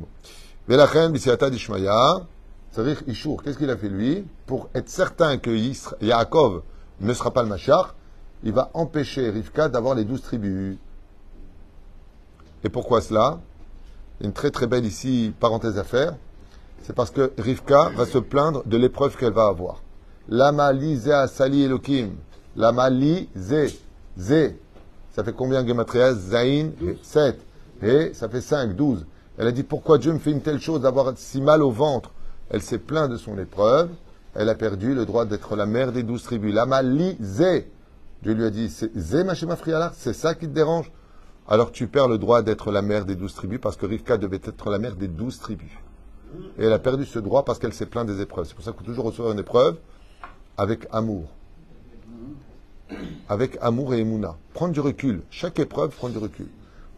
Tsarich 2.73 2.99
Ishur, 3.07 3.43
qu'est-ce 3.43 3.59
qu'il 3.59 3.71
a 3.71 3.77
fait 3.77 3.89
lui 3.89 4.25
Pour 4.47 4.69
être 4.75 4.89
certain 4.89 5.37
que 5.39 5.51
Isra- 5.51 5.97
Yaakov 6.01 6.63
ne 7.01 7.13
sera 7.13 7.31
pas 7.31 7.43
le 7.43 7.49
Machar, 7.49 7.95
il 8.45 8.53
va 8.53 8.71
empêcher 8.75 9.29
Rivka 9.31 9.69
d'avoir 9.69 9.95
les 9.95 10.05
douze 10.05 10.23
tribus. 10.23 10.77
Et 12.65 12.69
pourquoi 12.69 13.01
cela 13.01 13.41
Une 14.21 14.33
très 14.33 14.51
très 14.51 14.67
belle 14.67 14.87
ici 14.87 15.33
parenthèse 15.39 15.79
à 15.79 15.85
faire. 15.85 16.15
C'est 16.83 16.95
parce 16.95 17.11
que 17.11 17.33
Rivka 17.39 17.91
va 17.91 18.07
se 18.07 18.19
plaindre 18.19 18.63
de 18.67 18.77
l'épreuve 18.77 19.17
qu'elle 19.17 19.33
va 19.33 19.47
avoir. 19.47 19.83
Lama 20.29 20.73
li 20.73 20.99
asali 21.11 21.63
Elohim. 21.65 22.17
Lama 22.57 22.89
li 22.91 23.29
ze. 23.37 23.69
Ze. 24.19 24.55
Ça 25.15 25.23
fait 25.23 25.33
combien 25.33 25.67
Gematria 25.67 26.15
Zain 26.15 26.71
7. 27.03 27.39
Et 27.83 28.15
ça 28.15 28.29
fait 28.29 28.41
5, 28.41 28.75
12. 28.75 29.05
Elle 29.39 29.49
a 29.49 29.53
dit 29.53 29.63
pourquoi 29.63 29.99
Dieu 29.99 30.13
me 30.13 30.19
fait 30.19 30.31
une 30.31 30.41
telle 30.41 30.61
chose 30.61 30.81
d'avoir 30.83 31.13
si 31.17 31.41
mal 31.41 31.63
au 31.63 31.71
ventre 31.71 32.11
Elle 32.53 32.63
s'est 32.63 32.79
plainte 32.79 33.11
de 33.11 33.17
son 33.17 33.39
épreuve. 33.39 33.91
Elle 34.35 34.49
a 34.49 34.55
perdu 34.55 34.95
le 34.95 35.05
droit 35.07 35.25
d'être 35.25 35.57
la 35.57 35.67
mère 35.67 35.91
des 35.91 36.03
douze 36.03 36.23
tribus. 36.23 36.55
Lama 36.55 36.83
ze. 36.83 37.65
Dieu 38.23 38.35
lui 38.35 38.45
a 38.45 38.51
dit, 38.51 38.69
Zé 38.69 39.25
Machema 39.25 39.57
c'est 39.95 40.13
ça 40.13 40.35
qui 40.35 40.47
te 40.47 40.53
dérange? 40.53 40.93
Alors 41.49 41.73
tu 41.73 41.89
perds 41.89 42.09
le 42.09 42.19
droit 42.19 42.43
d'être 42.43 42.71
la 42.71 42.83
mère 42.83 43.05
des 43.05 43.17
douze 43.17 43.35
tribus 43.35 43.59
parce 43.61 43.77
que 43.77 43.85
Rivka 43.87 44.17
devait 44.17 44.41
être 44.45 44.71
la 44.71 44.79
mère 44.79 44.95
des 44.95 45.09
douze 45.09 45.41
tribus. 45.41 45.73
Et 46.59 46.65
elle 46.65 46.73
a 46.73 46.79
perdu 46.79 47.05
ce 47.05 47.19
droit 47.19 47.45
parce 47.45 47.59
qu'elle 47.59 47.73
s'est 47.73 47.87
plainte 47.87 48.07
des 48.07 48.21
épreuves. 48.21 48.47
C'est 48.47 48.55
pour 48.55 48.65
ça 48.65 48.71
qu'il 48.71 48.81
faut 48.81 48.87
toujours 48.87 49.07
recevoir 49.07 49.33
une 49.33 49.41
épreuve 49.41 49.79
avec 50.57 50.87
amour. 50.93 51.29
avec 53.29 53.59
amour 53.61 53.95
et 53.95 53.99
émouna. 53.99 54.37
Prendre 54.53 54.73
du 54.73 54.81
recul. 54.81 55.23
Chaque 55.31 55.59
épreuve, 55.59 55.91
prendre 55.91 56.13
du 56.13 56.19
recul. 56.19 56.47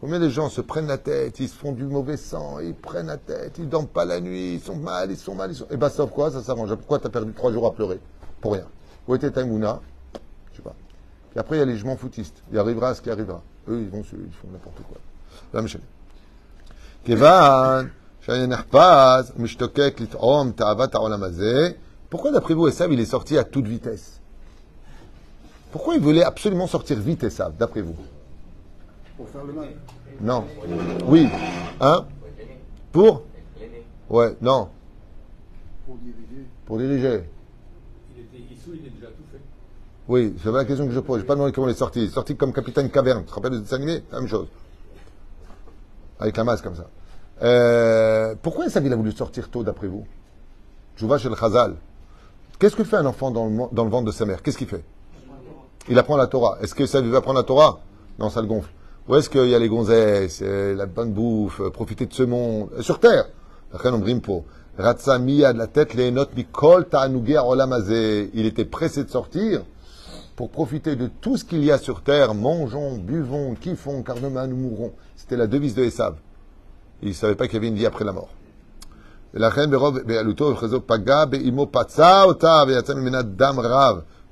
Combien 0.04 0.20
de 0.20 0.28
gens 0.28 0.50
se 0.50 0.60
prennent 0.60 0.86
la 0.86 0.98
tête, 0.98 1.40
ils 1.40 1.48
se 1.48 1.54
font 1.54 1.72
du 1.72 1.84
mauvais 1.84 2.18
sang, 2.18 2.58
ils 2.60 2.74
prennent 2.74 3.06
la 3.06 3.16
tête, 3.16 3.54
ils 3.58 3.66
dorment 3.66 3.86
pas 3.86 4.04
la 4.04 4.20
nuit, 4.20 4.52
ils 4.52 4.60
sont 4.60 4.76
mal, 4.76 5.10
ils 5.10 5.16
sont 5.16 5.34
mal, 5.34 5.50
ils 5.50 5.54
sont. 5.54 5.64
Et 5.64 5.68
eh 5.70 5.76
ben, 5.78 5.88
sauf 5.88 6.10
quoi, 6.10 6.30
ça 6.30 6.42
s'arrange. 6.42 6.74
Pourquoi 6.74 6.98
t'as 6.98 7.08
perdu 7.08 7.32
trois 7.32 7.50
jours 7.50 7.66
à 7.66 7.72
pleurer? 7.72 7.98
Pour 8.42 8.52
rien. 8.52 8.66
Où 9.08 9.14
était 9.14 9.30
Tangouna? 9.30 9.80
Je 10.52 10.58
sais 10.58 10.62
pas. 10.62 10.74
Puis 11.30 11.40
après, 11.40 11.56
il 11.56 11.60
y 11.60 11.62
a 11.62 11.64
les 11.64 11.72
jugements 11.72 11.96
foutistes. 11.96 12.42
Il 12.52 12.58
arrivera 12.58 12.94
ce 12.94 13.00
qui 13.00 13.08
arrivera. 13.08 13.40
Eux, 13.66 13.80
ils 13.80 13.88
vont, 13.88 14.02
ils 14.02 14.34
font 14.34 14.48
n'importe 14.52 14.76
quoi. 14.86 14.98
La 15.54 15.62
même 15.62 15.70
Kevan, 17.02 17.88
Mishtokek, 19.38 20.02
Pourquoi, 22.10 22.30
d'après 22.30 22.52
vous, 22.52 22.68
Esav, 22.68 22.92
il 22.92 23.00
est 23.00 23.06
sorti 23.06 23.38
à 23.38 23.44
toute 23.44 23.66
vitesse? 23.66 24.20
Pourquoi 25.72 25.94
il 25.94 26.02
voulait 26.02 26.24
absolument 26.24 26.66
sortir 26.66 26.98
vite, 26.98 27.24
Esav, 27.24 27.56
d'après 27.56 27.80
vous? 27.80 27.96
Pour 29.16 29.28
faire 29.28 29.44
le 29.44 29.52
mal. 29.52 29.68
Non. 30.20 30.44
Oui. 31.06 31.28
Hein? 31.80 32.06
Pour? 32.92 33.22
Ouais, 34.10 34.36
non. 34.40 34.68
Pour 35.86 35.96
diriger. 35.96 36.46
Pour 36.66 36.78
diriger. 36.78 37.24
Il 38.16 38.22
était 38.22 38.54
Issou, 38.54 38.70
il 38.74 38.86
est 38.86 38.90
déjà 38.90 39.06
tout 39.08 39.22
fait. 39.32 39.40
Oui, 40.08 40.34
c'est 40.42 40.50
la 40.52 40.64
question 40.64 40.86
que 40.86 40.92
je 40.92 41.00
pose. 41.00 41.20
J'ai 41.20 41.26
pas 41.26 41.34
demandé 41.34 41.52
comment 41.52 41.68
il 41.68 41.72
est 41.72 41.74
sorti. 41.74 42.00
Il 42.02 42.08
est 42.08 42.12
sorti 42.12 42.36
comme 42.36 42.52
capitaine 42.52 42.90
caverne. 42.90 43.22
Tu 43.24 43.30
te 43.30 43.34
rappelles 43.34 43.52
le 43.52 43.60
dessin 43.60 43.76
animé 43.76 44.02
La 44.12 44.18
même 44.20 44.28
chose. 44.28 44.48
Avec 46.20 46.36
la 46.36 46.44
masse 46.44 46.60
comme 46.62 46.76
ça. 46.76 46.86
Euh, 47.42 48.34
pourquoi 48.40 48.66
Esav, 48.66 48.84
il 48.86 48.92
a 48.92 48.96
voulu 48.96 49.12
sortir 49.12 49.48
tôt, 49.50 49.62
d'après 49.64 49.88
vous? 49.88 50.06
Jouva 50.96 51.18
chez 51.18 51.28
le 51.28 51.34
Chazal. 51.34 51.74
Qu'est-ce 52.58 52.76
que 52.76 52.84
fait 52.84 52.96
un 52.96 53.06
enfant 53.06 53.30
dans 53.32 53.44
le, 53.46 53.50
mo- 53.50 53.68
dans 53.72 53.84
le 53.84 53.90
ventre 53.90 54.06
de 54.06 54.12
sa 54.12 54.24
mère? 54.24 54.42
Qu'est-ce 54.42 54.58
qu'il 54.58 54.68
fait? 54.68 54.84
Il 55.88 55.98
apprend 55.98 56.16
la 56.16 56.28
Torah. 56.28 56.58
Est-ce 56.62 56.74
que 56.74 56.86
ça 56.86 57.00
lui 57.00 57.10
va 57.10 57.18
apprendre 57.18 57.38
la 57.38 57.42
Torah? 57.44 57.80
Non, 58.18 58.30
ça 58.30 58.40
le 58.40 58.46
gonfle. 58.46 58.70
Où 59.06 59.16
est-ce 59.16 59.28
qu'il 59.28 59.46
y 59.48 59.54
a 59.54 59.58
les 59.58 59.68
gonzesses, 59.68 60.40
euh, 60.42 60.74
la 60.74 60.86
bonne 60.86 61.12
bouffe, 61.12 61.60
euh, 61.60 61.68
profiter 61.68 62.06
de 62.06 62.14
ce 62.14 62.22
monde 62.22 62.70
euh, 62.78 62.80
Sur 62.80 63.00
terre? 63.00 63.26
la 64.78 64.94
tête, 65.66 65.92
les 65.92 66.10
notes, 66.10 66.30
Il 66.34 66.46
était 68.46 68.64
pressé 68.64 69.04
de 69.04 69.10
sortir 69.10 69.60
pour 70.36 70.48
profiter 70.48 70.96
de 70.96 71.10
tout 71.20 71.36
ce 71.36 71.44
qu'il 71.44 71.62
y 71.62 71.70
a 71.70 71.76
sur 71.76 72.00
terre. 72.00 72.34
Mangeons, 72.34 72.96
buvons, 72.96 73.54
kiffons, 73.56 74.02
car 74.02 74.16
demain 74.16 74.46
nous 74.46 74.56
mourrons. 74.56 74.92
C'était 75.16 75.36
la 75.36 75.48
devise 75.48 75.74
de 75.74 75.84
Esav. 75.84 76.14
Il 77.02 77.08
ne 77.08 77.14
savait 77.14 77.34
pas 77.34 77.46
qu'il 77.46 77.56
y 77.56 77.58
avait 77.58 77.68
une 77.68 77.74
vie 77.74 77.84
après 77.84 78.06
la 78.06 78.12
mort. 78.12 78.30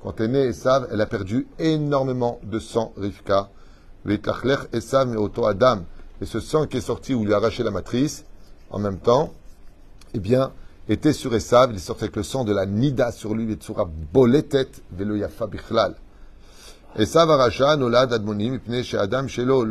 Quand 0.03 0.19
est 0.19 0.27
née 0.27 0.47
Esav, 0.47 0.87
elle 0.91 1.01
a 1.01 1.05
perdu 1.05 1.47
énormément 1.59 2.39
de 2.43 2.57
sang, 2.57 2.91
Rivka. 2.97 3.49
Et 4.09 4.19
Adam. 5.45 5.79
Et 6.21 6.25
ce 6.25 6.39
sang 6.39 6.67
qui 6.67 6.77
est 6.77 6.81
sorti 6.81 7.13
où 7.13 7.23
il 7.23 7.33
a 7.33 7.37
arraché 7.37 7.63
la 7.63 7.71
matrice, 7.71 8.25
en 8.69 8.79
même 8.79 8.97
temps, 8.97 9.33
eh 10.13 10.19
bien, 10.19 10.51
était 10.89 11.13
sur 11.13 11.33
Esav, 11.33 11.71
il 11.71 11.79
sortait 11.79 12.03
avec 12.03 12.15
le 12.15 12.23
sang 12.23 12.43
de 12.43 12.53
la 12.53 12.65
Nida 12.65 13.11
sur 13.11 13.33
lui, 13.33 13.45
Vetsura 13.45 13.89
Boletet, 14.13 14.69
Velo 14.91 15.15
Yafa 15.15 15.47
Bichlal. 15.47 15.95
Esav 16.97 17.29
arracha 17.29 17.75
Nolad 17.77 18.11
Admonim, 18.13 18.55
Ipne 18.55 18.83
chez 18.83 18.97
Adam, 18.97 19.27
Shelo, 19.27 19.65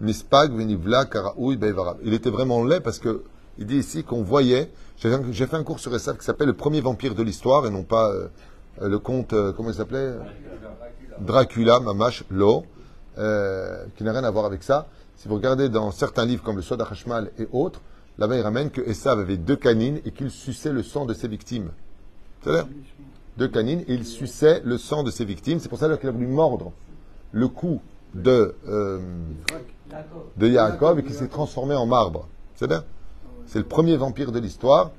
Nispag, 0.00 0.52
Venivla, 0.52 1.06
Karaoui, 1.06 1.58
Il 2.04 2.14
était 2.14 2.30
vraiment 2.30 2.64
laid 2.64 2.80
parce 2.80 2.98
que, 2.98 3.24
il 3.58 3.66
dit 3.66 3.78
ici 3.78 4.04
qu'on 4.04 4.22
voyait, 4.22 4.70
j'ai 4.98 5.46
fait 5.46 5.56
un 5.56 5.64
cours 5.64 5.80
sur 5.80 5.94
Esav 5.94 6.18
qui 6.18 6.24
s'appelle 6.24 6.48
Le 6.48 6.54
premier 6.54 6.80
vampire 6.80 7.14
de 7.14 7.22
l'histoire 7.22 7.66
et 7.66 7.70
non 7.70 7.82
pas 7.82 8.10
euh, 8.10 8.28
le 8.80 8.98
conte, 8.98 9.32
euh, 9.32 9.52
comment 9.52 9.70
il 9.70 9.74
s'appelait? 9.74 10.14
Dracula, 11.20 11.80
Mamash, 11.80 12.24
Lo 12.30 12.64
euh, 13.18 13.84
qui 13.96 14.04
n'a 14.04 14.12
rien 14.12 14.24
à 14.24 14.30
voir 14.30 14.44
avec 14.44 14.62
ça. 14.62 14.86
Si 15.16 15.28
vous 15.28 15.34
regardez 15.34 15.68
dans 15.68 15.90
certains 15.90 16.24
livres 16.24 16.42
comme 16.42 16.56
le 16.56 16.62
Soda 16.62 16.86
Hashmal 16.88 17.30
et 17.38 17.48
autres, 17.52 17.80
là-bas 18.18 18.36
il 18.36 18.42
ramène 18.42 18.70
que 18.70 18.80
Esav 18.80 19.18
avait 19.18 19.36
deux 19.36 19.56
canines 19.56 20.00
et 20.04 20.12
qu'il 20.12 20.30
suçait 20.30 20.72
le 20.72 20.82
sang 20.82 21.04
de 21.04 21.14
ses 21.14 21.28
victimes. 21.28 21.70
C'est-à-dire 22.40 22.68
deux 23.36 23.48
canines 23.48 23.80
et 23.88 23.94
il 23.94 24.04
suçait 24.04 24.60
le 24.64 24.78
sang 24.78 25.02
de 25.02 25.10
ses 25.10 25.24
victimes. 25.24 25.58
C'est 25.60 25.68
pour 25.68 25.78
ça 25.78 25.96
qu'il 25.96 26.08
a 26.08 26.12
voulu 26.12 26.26
mordre 26.26 26.72
le 27.32 27.48
cou 27.48 27.80
de, 28.14 28.54
euh, 28.68 29.00
de 30.36 30.46
Yaakov 30.46 31.00
et 31.00 31.04
qui 31.04 31.12
s'est 31.12 31.28
transformé 31.28 31.74
en 31.74 31.86
marbre. 31.86 32.28
C'est 32.54 32.68
bien 32.68 32.84
C'est 33.46 33.58
le 33.58 33.64
premier 33.64 33.96
vampire 33.96 34.32
de 34.32 34.38
l'histoire. 34.38 34.92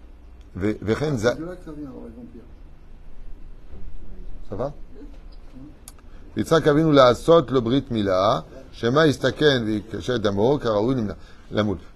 Ça 4.50 4.56
va 4.56 4.74
le 6.36 7.60
brit 7.60 7.86
shema. 8.72 9.06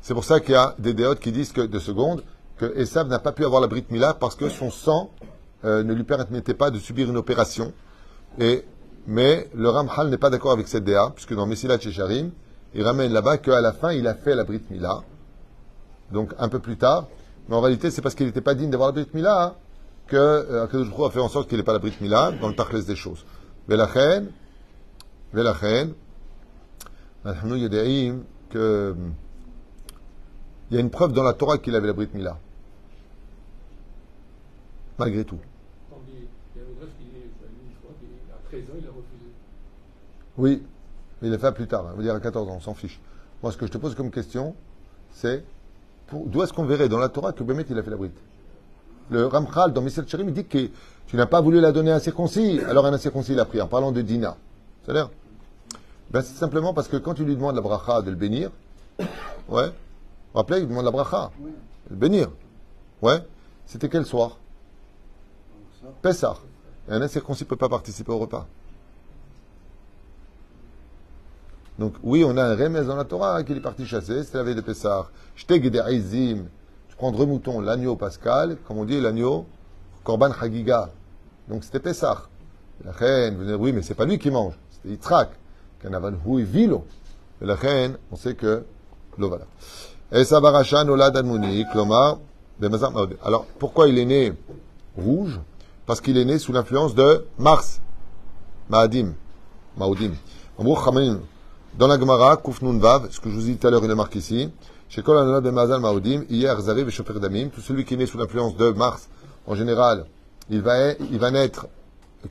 C'est 0.01 0.13
pour 0.13 0.23
ça 0.23 0.39
qu'il 0.39 0.53
y 0.53 0.57
a 0.57 0.75
des 0.79 0.93
déotes 0.93 1.19
qui 1.19 1.31
disent 1.31 1.51
que, 1.51 1.61
de 1.61 1.79
seconde, 1.79 2.23
que 2.57 2.77
Esav 2.77 3.07
n'a 3.07 3.19
pas 3.19 3.31
pu 3.31 3.45
avoir 3.45 3.61
la 3.61 3.67
brit 3.67 3.85
mila 3.89 4.13
parce 4.13 4.35
que 4.35 4.49
son 4.49 4.71
sang 4.71 5.11
euh, 5.65 5.83
ne 5.83 5.93
lui 5.93 6.03
permettait 6.03 6.53
pas 6.53 6.71
de 6.71 6.79
subir 6.79 7.09
une 7.09 7.17
opération. 7.17 7.71
Et, 8.39 8.65
mais 9.05 9.49
le 9.53 9.69
Ramhal 9.69 10.09
n'est 10.09 10.17
pas 10.17 10.29
d'accord 10.29 10.51
avec 10.51 10.67
cette 10.67 10.83
déa, 10.83 11.11
puisque 11.13 11.35
dans 11.35 11.45
Messilat 11.45 11.79
Checharim, 11.79 12.31
il 12.73 12.83
ramène 12.83 13.13
là-bas 13.13 13.37
qu'à 13.37 13.61
la 13.61 13.71
fin, 13.71 13.91
il 13.91 14.07
a 14.07 14.15
fait 14.15 14.35
la 14.35 14.43
brit 14.43 14.63
mila. 14.71 15.03
Donc 16.11 16.33
un 16.39 16.49
peu 16.49 16.59
plus 16.59 16.77
tard. 16.77 17.07
Mais 17.47 17.55
en 17.55 17.61
réalité, 17.61 17.91
c'est 17.91 18.01
parce 18.01 18.15
qu'il 18.15 18.25
n'était 18.25 18.41
pas 18.41 18.55
digne 18.55 18.71
d'avoir 18.71 18.89
la 18.89 18.93
brit 18.93 19.09
mila 19.13 19.43
hein, 19.43 19.53
que 20.07 20.15
euh, 20.15 20.65
a 20.65 21.09
fait 21.11 21.19
en 21.19 21.29
sorte 21.29 21.47
qu'il 21.47 21.57
n'ait 21.57 21.63
pas 21.63 21.73
la 21.73 21.79
brit 21.79 21.93
mila 22.01 22.31
dans 22.41 22.47
le 22.47 22.55
Tachles 22.55 22.85
des 22.85 22.95
choses. 22.95 23.25
Velachen, 23.67 24.31
Velachen, 25.33 25.93
nous 27.45 27.55
Yodeim, 27.55 28.23
que 28.49 28.91
hum, 28.91 29.13
il 30.69 30.75
y 30.75 30.77
a 30.77 30.81
une 30.81 30.89
preuve 30.89 31.13
dans 31.13 31.23
la 31.23 31.33
Torah 31.33 31.57
qu'il 31.57 31.75
avait 31.75 31.87
la 31.87 31.93
Brit 31.93 32.09
Mila. 32.13 32.37
Malgré 34.97 35.23
tout. 35.23 35.39
Oui, 40.35 40.63
mais 41.21 41.27
il 41.27 41.31
l'a 41.31 41.37
fait 41.37 41.51
plus 41.51 41.67
tard, 41.67 41.95
dire 41.97 42.15
à 42.15 42.19
14 42.19 42.49
ans, 42.49 42.55
on 42.55 42.59
s'en 42.59 42.73
fiche. 42.73 42.99
Moi, 43.41 43.51
ce 43.51 43.57
que 43.57 43.67
je 43.67 43.71
te 43.71 43.77
pose 43.77 43.93
comme 43.93 44.09
question, 44.09 44.55
c'est 45.11 45.43
d'où 46.11 46.41
est-ce 46.41 46.53
qu'on 46.53 46.65
verrait 46.65 46.89
dans 46.89 46.97
la 46.97 47.09
Torah 47.09 47.33
que 47.33 47.43
Bémet 47.43 47.65
il 47.69 47.77
a 47.77 47.83
fait 47.83 47.91
la 47.91 47.97
bride 47.97 48.11
Le 49.09 49.27
Ramchal 49.27 49.73
dans 49.73 49.81
Missel 49.81 50.07
Chérim, 50.07 50.29
il 50.29 50.33
dit 50.33 50.45
que 50.45 50.69
tu 51.13 51.17
n'as 51.17 51.27
pas 51.27 51.41
voulu 51.41 51.59
la 51.59 51.71
donner 51.71 51.91
à 51.91 51.97
un 51.97 51.99
circoncis, 51.99 52.59
alors 52.67 52.87
un 52.87 52.93
incirconcis 52.93 53.35
l'a 53.35 53.45
pris, 53.45 53.61
en 53.61 53.67
parlant 53.67 53.91
de 53.91 54.01
Dina. 54.01 54.35
C'est-à-dire 54.81 55.11
ben, 56.09 56.23
C'est 56.23 56.33
simplement 56.33 56.73
parce 56.73 56.87
que 56.87 56.97
quand 56.97 57.13
tu 57.13 57.23
lui 57.23 57.35
demandes 57.35 57.53
la 57.53 57.61
bracha 57.61 58.01
de 58.01 58.09
le 58.09 58.15
bénir, 58.15 58.49
ouais, 59.47 59.67
vous 59.67 60.33
rappelez, 60.33 60.61
il 60.61 60.67
demande 60.67 60.85
la 60.85 60.89
bracha, 60.89 61.29
le 61.91 61.95
bénir, 61.95 62.31
ouais, 63.03 63.23
c'était 63.67 63.89
quel 63.89 64.07
soir? 64.07 64.39
Ça, 65.79 65.87
Pessah. 66.01 66.37
Et 66.89 66.93
un 66.93 67.01
incirconcis 67.03 67.43
ne 67.43 67.49
peut 67.49 67.57
pas 67.57 67.69
participer 67.69 68.11
au 68.11 68.17
repas. 68.17 68.47
Donc, 71.77 71.93
oui, 72.01 72.23
on 72.25 72.35
a 72.37 72.43
un 72.43 72.55
remez 72.55 72.85
dans 72.85 72.95
la 72.95 73.05
Torah 73.05 73.43
qu'il 73.43 73.55
est 73.55 73.61
parti 73.61 73.85
chasser, 73.85 74.23
c'est 74.23 74.35
la 74.35 74.41
veille 74.41 74.55
de 74.55 74.61
Pessah. 74.61 75.11
Tu 75.35 75.45
prends 76.97 77.11
deux 77.11 77.25
moutons, 77.27 77.61
l'agneau 77.61 77.95
pascal, 77.97 78.57
comme 78.67 78.79
on 78.79 78.85
dit, 78.85 78.99
l'agneau, 78.99 79.45
Korban 80.03 80.31
Hagiga. 80.31 80.89
Donc, 81.47 81.63
c'était 81.63 81.79
Pessah. 81.79 82.23
La 82.83 82.91
reine, 82.91 83.37
vous 83.37 83.45
dites, 83.45 83.55
oui, 83.57 83.71
mais 83.71 83.81
c'est 83.81 83.93
pas 83.93 84.05
lui 84.05 84.17
qui 84.17 84.31
mange, 84.31 84.53
c'était 84.69 84.89
Yitzhak. 84.89 85.29
Vilo. 85.83 86.85
La 87.41 87.55
reine, 87.55 87.97
on 88.11 88.15
sait 88.15 88.35
que, 88.35 88.63
lo 89.17 89.29
voilà. 89.29 89.45
Maod. 92.91 93.17
Alors, 93.23 93.45
pourquoi 93.59 93.89
il 93.89 93.97
est 93.97 94.05
né 94.05 94.33
rouge? 94.97 95.39
Parce 95.85 95.99
qu'il 95.99 96.17
est 96.17 96.25
né 96.25 96.39
sous 96.39 96.53
l'influence 96.53 96.95
de 96.95 97.25
Mars, 97.37 97.81
Maadim, 98.69 99.13
Maoudim. 99.77 100.13
Dans 101.77 101.87
la 101.87 101.99
Gemara, 101.99 102.37
Kuf 102.37 102.61
Nun 102.61 102.79
Vav, 102.79 103.07
ce 103.09 103.19
que 103.19 103.29
je 103.29 103.35
vous 103.35 103.41
dit 103.41 103.57
tout 103.57 103.67
à 103.67 103.71
l'heure, 103.71 103.83
il 103.83 103.91
est 103.91 103.95
marqué 103.95 104.19
ici. 104.19 104.49
Chez 104.87 105.01
de 105.01 105.49
Mazal 105.49 105.81
Maoudim, 105.81 106.23
hier 106.29 106.59
Zariv 106.61 106.87
et 106.87 107.19
Damim, 107.19 107.49
tout 107.49 107.61
celui 107.61 107.83
qui 107.83 107.95
est 107.95 107.97
né 107.97 108.05
sous 108.05 108.17
l'influence 108.17 108.55
de 108.55 108.69
Mars, 108.69 109.09
en 109.47 109.55
général, 109.55 110.05
il 110.49 110.61
va, 110.61 110.91
il 110.91 111.19
va 111.19 111.31
naître 111.31 111.67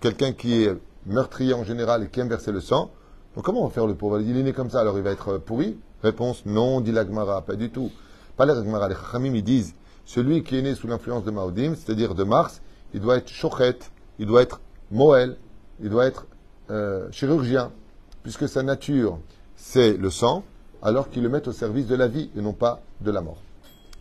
quelqu'un 0.00 0.32
qui 0.32 0.64
est 0.64 0.76
meurtrier 1.06 1.54
en 1.54 1.64
général 1.64 2.04
et 2.04 2.08
qui 2.08 2.20
aime 2.20 2.28
verser 2.28 2.52
le 2.52 2.60
sang. 2.60 2.90
Donc 3.34 3.44
comment 3.44 3.62
on 3.62 3.66
va 3.66 3.72
faire 3.72 3.86
le 3.86 3.94
pauvre? 3.94 4.20
Il 4.20 4.36
est 4.36 4.42
né 4.42 4.52
comme 4.52 4.70
ça, 4.70 4.80
alors 4.80 4.98
il 4.98 5.04
va 5.04 5.10
être 5.10 5.38
pourri? 5.38 5.78
Réponse 6.02 6.44
non, 6.46 6.80
dit 6.80 6.92
la 6.92 7.06
Gemara, 7.06 7.42
pas 7.42 7.54
du 7.54 7.70
tout. 7.70 7.90
Pas 8.36 8.46
la 8.46 8.54
Gemara, 8.54 8.88
les 8.88 8.94
Chachamim, 8.94 9.34
ils 9.34 9.44
disent, 9.44 9.74
celui 10.04 10.42
qui 10.42 10.58
est 10.58 10.62
né 10.62 10.74
sous 10.74 10.86
l'influence 10.86 11.24
de 11.24 11.30
Maoudim, 11.30 11.74
c'est-à-dire 11.74 12.14
de 12.14 12.24
Mars, 12.24 12.60
il 12.92 13.00
doit 13.00 13.16
être 13.16 13.28
chochet, 13.28 13.78
il 14.18 14.26
doit 14.26 14.42
être 14.42 14.60
moël, 14.90 15.36
il 15.80 15.90
doit 15.90 16.06
être 16.06 16.26
euh, 16.70 17.10
chirurgien, 17.10 17.70
puisque 18.22 18.48
sa 18.48 18.62
nature, 18.62 19.18
c'est 19.56 19.96
le 19.96 20.10
sang, 20.10 20.44
alors 20.82 21.08
qu'il 21.08 21.22
le 21.22 21.28
met 21.28 21.46
au 21.46 21.52
service 21.52 21.86
de 21.86 21.94
la 21.94 22.08
vie 22.08 22.30
et 22.36 22.40
non 22.40 22.52
pas 22.52 22.80
de 23.00 23.10
la 23.10 23.20
mort. 23.20 23.38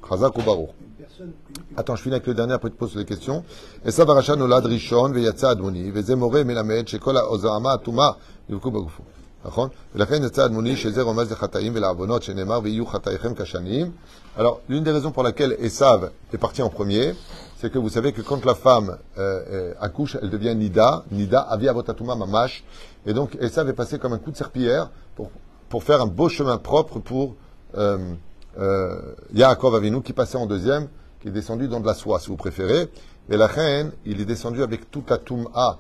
Chazak 0.09 0.37
ou 0.39 0.43
Baruch. 0.43 0.69
Une 0.81 1.05
personne, 1.05 1.33
une- 1.71 1.79
Attends, 1.79 1.97
je 1.97 2.03
finis 2.03 2.15
avec 2.15 2.27
le 2.27 2.35
dernier, 2.35 2.53
après 2.55 2.71
tu 2.71 2.77
poses 2.77 2.95
les 2.97 3.05
questions. 3.05 3.43
Esav 3.85 4.09
הרשע 4.11 4.35
נולד 4.35 4.67
ראשון 4.67 5.13
ויצא 5.15 5.53
אדמוני, 5.53 5.91
וזה 5.95 6.17
מורה 6.17 6.45
מלמד 6.45 6.89
שכל 6.89 7.17
הזוהמה 7.17 7.73
הטומאה 7.73 8.11
יבקעו 8.51 8.71
בגופו. 8.71 9.03
נכון? 9.45 9.69
ולכן 9.95 10.25
יצא 10.25 10.45
אדמוני 10.45 10.77
שזה 10.77 11.03
רומז 11.03 11.33
לחטאים 11.33 11.73
ולעוונות, 11.75 12.23
שנאמר 12.23 12.61
ויהיו 12.63 12.87
חטאיכם 12.87 13.35
כשנים. 13.35 13.91
Alors, 14.39 14.61
l'une 14.69 14.83
des 14.85 14.91
raisons 14.93 15.13
pour 15.13 15.23
laquelle 15.23 15.57
Esav 15.59 16.11
est 16.33 16.37
parti 16.39 16.61
en 16.63 16.69
premier, 16.69 17.15
c'est 17.59 17.71
que 17.73 17.79
vous 17.79 17.89
savez 17.89 18.13
que 18.13 18.21
quand 18.23 18.45
la 18.45 18.55
femme 18.55 18.99
euh, 19.17 19.43
euh, 19.51 19.73
accouche, 19.81 20.19
elle 20.21 20.29
devient 20.29 20.55
Nida, 20.55 21.05
Nida, 21.11 21.41
Avia 21.41 21.73
Votatuma 21.73 22.15
Mamash. 22.17 22.63
Et 23.07 23.15
donc, 23.15 23.35
Esav 23.41 23.67
est 23.71 23.73
passé 23.73 23.99
comme 23.99 24.13
un 24.13 24.19
coup 24.19 24.31
de 24.33 24.37
serpillière 24.37 24.91
pour, 25.15 25.31
pour 25.71 25.83
faire 25.85 26.03
un 26.03 26.07
beau 26.07 26.29
chemin 26.29 26.59
propre 26.59 26.99
pour 26.99 27.35
euh, 27.79 28.13
euh, 28.60 29.00
Yaakov 29.34 29.76
Avinu 29.76 30.02
qui 30.02 30.14
passait 30.14 30.38
en 30.38 30.46
deuxième, 30.46 30.88
qui 31.22 31.30
est 31.30 31.32
descendu 31.32 31.68
dans 31.68 31.80
de 31.80 31.86
la 31.86 31.94
soie, 31.94 32.20
si 32.20 32.28
vous 32.28 32.38
préférez. 32.38 32.90
Et 33.30 33.38
la 33.38 33.48
reine, 33.48 33.92
il 34.06 34.20
est 34.20 34.26
descendu 34.26 34.64
avec 34.64 34.92
toute 34.92 35.10
la 35.10 35.18
Toum'a. 35.18 35.80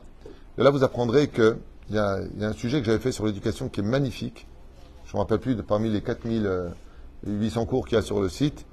Et 0.58 0.64
là, 0.64 0.70
vous 0.70 0.84
apprendrez 0.84 1.28
que 1.28 1.58
il 1.90 1.96
y, 1.96 2.00
a, 2.00 2.20
un 2.42 2.54
sujet 2.54 2.80
que 2.80 2.86
j'avais 2.86 3.00
fait 3.00 3.12
sur 3.12 3.26
l'éducation 3.26 3.68
qui 3.68 3.82
est 3.82 3.84
magnifique. 3.84 4.48
Je 5.06 5.12
ne 5.12 5.18
me 5.18 5.24
rappelle 5.24 5.40
plus 5.40 5.56
de 5.56 5.62
parmi 5.62 5.90
les 5.90 6.02
4800 6.02 7.66
cours 7.66 7.86
qu'il 7.86 7.98
y 7.98 8.00
a 8.00 8.02
sur 8.02 8.22
le 8.22 8.30
site. 8.30 8.66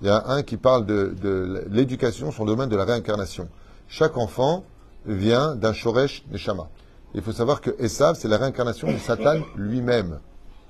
Il 0.00 0.08
y 0.08 0.10
a 0.10 0.24
un 0.26 0.42
qui 0.42 0.56
parle 0.56 0.84
de, 0.84 1.64
l'éducation 1.70 2.32
sur 2.32 2.44
le 2.44 2.50
domaine 2.50 2.68
de 2.68 2.76
la 2.76 2.84
réincarnation. 2.84 3.48
Chaque 3.86 4.16
enfant 4.16 4.64
vient 5.06 5.54
d'un 5.54 5.72
Shoresh 5.72 6.24
Neshama. 6.32 6.68
Il 7.14 7.22
faut 7.22 7.30
savoir 7.30 7.60
que 7.60 7.70
Esav, 7.78 8.16
c'est 8.16 8.26
la 8.26 8.38
réincarnation 8.38 8.90
de 8.90 8.98
Satan 8.98 9.36
lui-même. 9.54 10.18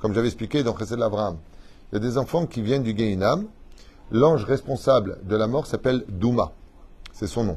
Comme 0.03 0.13
j'avais 0.13 0.27
expliqué 0.27 0.63
dans 0.63 0.77
Chesed 0.77 0.99
l'Abraham. 0.99 1.39
Il 1.95 2.03
y 2.03 2.05
a 2.05 2.11
des 2.11 2.19
enfants 2.19 2.47
qui 2.47 2.61
viennent 2.61 2.83
du 2.83 2.93
Gehinam. 2.93 3.45
L'ange 4.11 4.45
responsable 4.47 5.19
de 5.23 5.37
la 5.37 5.47
mort 5.47 5.65
s'appelle 5.65 6.05
Douma. 6.09 6.51
C'est 7.13 7.29
son 7.29 7.45
nom. 7.45 7.57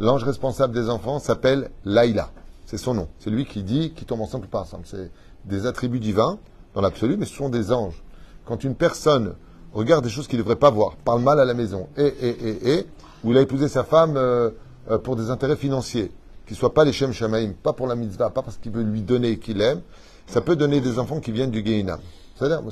L'ange 0.00 0.24
responsable 0.24 0.74
des 0.74 0.90
enfants 0.90 1.20
s'appelle 1.20 1.70
Laïla. 1.84 2.32
C'est 2.66 2.76
son 2.76 2.94
nom. 2.94 3.06
C'est 3.20 3.30
lui 3.30 3.46
qui 3.46 3.62
dit 3.62 3.92
qui 3.92 4.04
tombe 4.04 4.20
ensemble 4.20 4.46
ou 4.46 4.48
pas 4.48 4.62
ensemble. 4.62 4.82
C'est 4.84 5.12
des 5.44 5.64
attributs 5.64 6.00
divins 6.00 6.40
dans 6.74 6.80
l'absolu, 6.80 7.16
mais 7.16 7.24
ce 7.24 7.36
sont 7.36 7.50
des 7.50 7.70
anges. 7.70 8.02
Quand 8.46 8.64
une 8.64 8.74
personne 8.74 9.34
regarde 9.72 10.02
des 10.02 10.10
choses 10.10 10.26
qu'il 10.26 10.38
ne 10.38 10.42
devrait 10.42 10.56
pas 10.56 10.70
voir, 10.70 10.96
parle 10.96 11.22
mal 11.22 11.38
à 11.38 11.44
la 11.44 11.54
maison, 11.54 11.86
et, 11.96 12.02
et, 12.02 12.48
et, 12.48 12.72
et, 12.78 12.86
ou 13.22 13.30
il 13.30 13.38
a 13.38 13.42
épousé 13.42 13.68
sa 13.68 13.84
femme 13.84 14.16
euh, 14.16 14.50
euh, 14.90 14.98
pour 14.98 15.14
des 15.14 15.30
intérêts 15.30 15.54
financiers, 15.54 16.10
qui 16.48 16.54
ne 16.54 16.58
soient 16.58 16.74
pas 16.74 16.84
les 16.84 16.92
Shem 16.92 17.12
Shamaim, 17.12 17.52
pas 17.62 17.74
pour 17.74 17.86
la 17.86 17.94
mitzvah, 17.94 18.30
pas 18.30 18.42
parce 18.42 18.56
qu'il 18.56 18.72
veut 18.72 18.82
lui 18.82 19.02
donner 19.02 19.28
et 19.28 19.38
qu'il 19.38 19.60
aime, 19.60 19.82
ça 20.26 20.40
peut 20.40 20.56
donner 20.56 20.80
des 20.80 20.98
enfants 20.98 21.20
qui 21.20 21.30
viennent 21.30 21.52
du 21.52 21.64
Gehinam. 21.64 22.00
C'est-à-dire, 22.38 22.62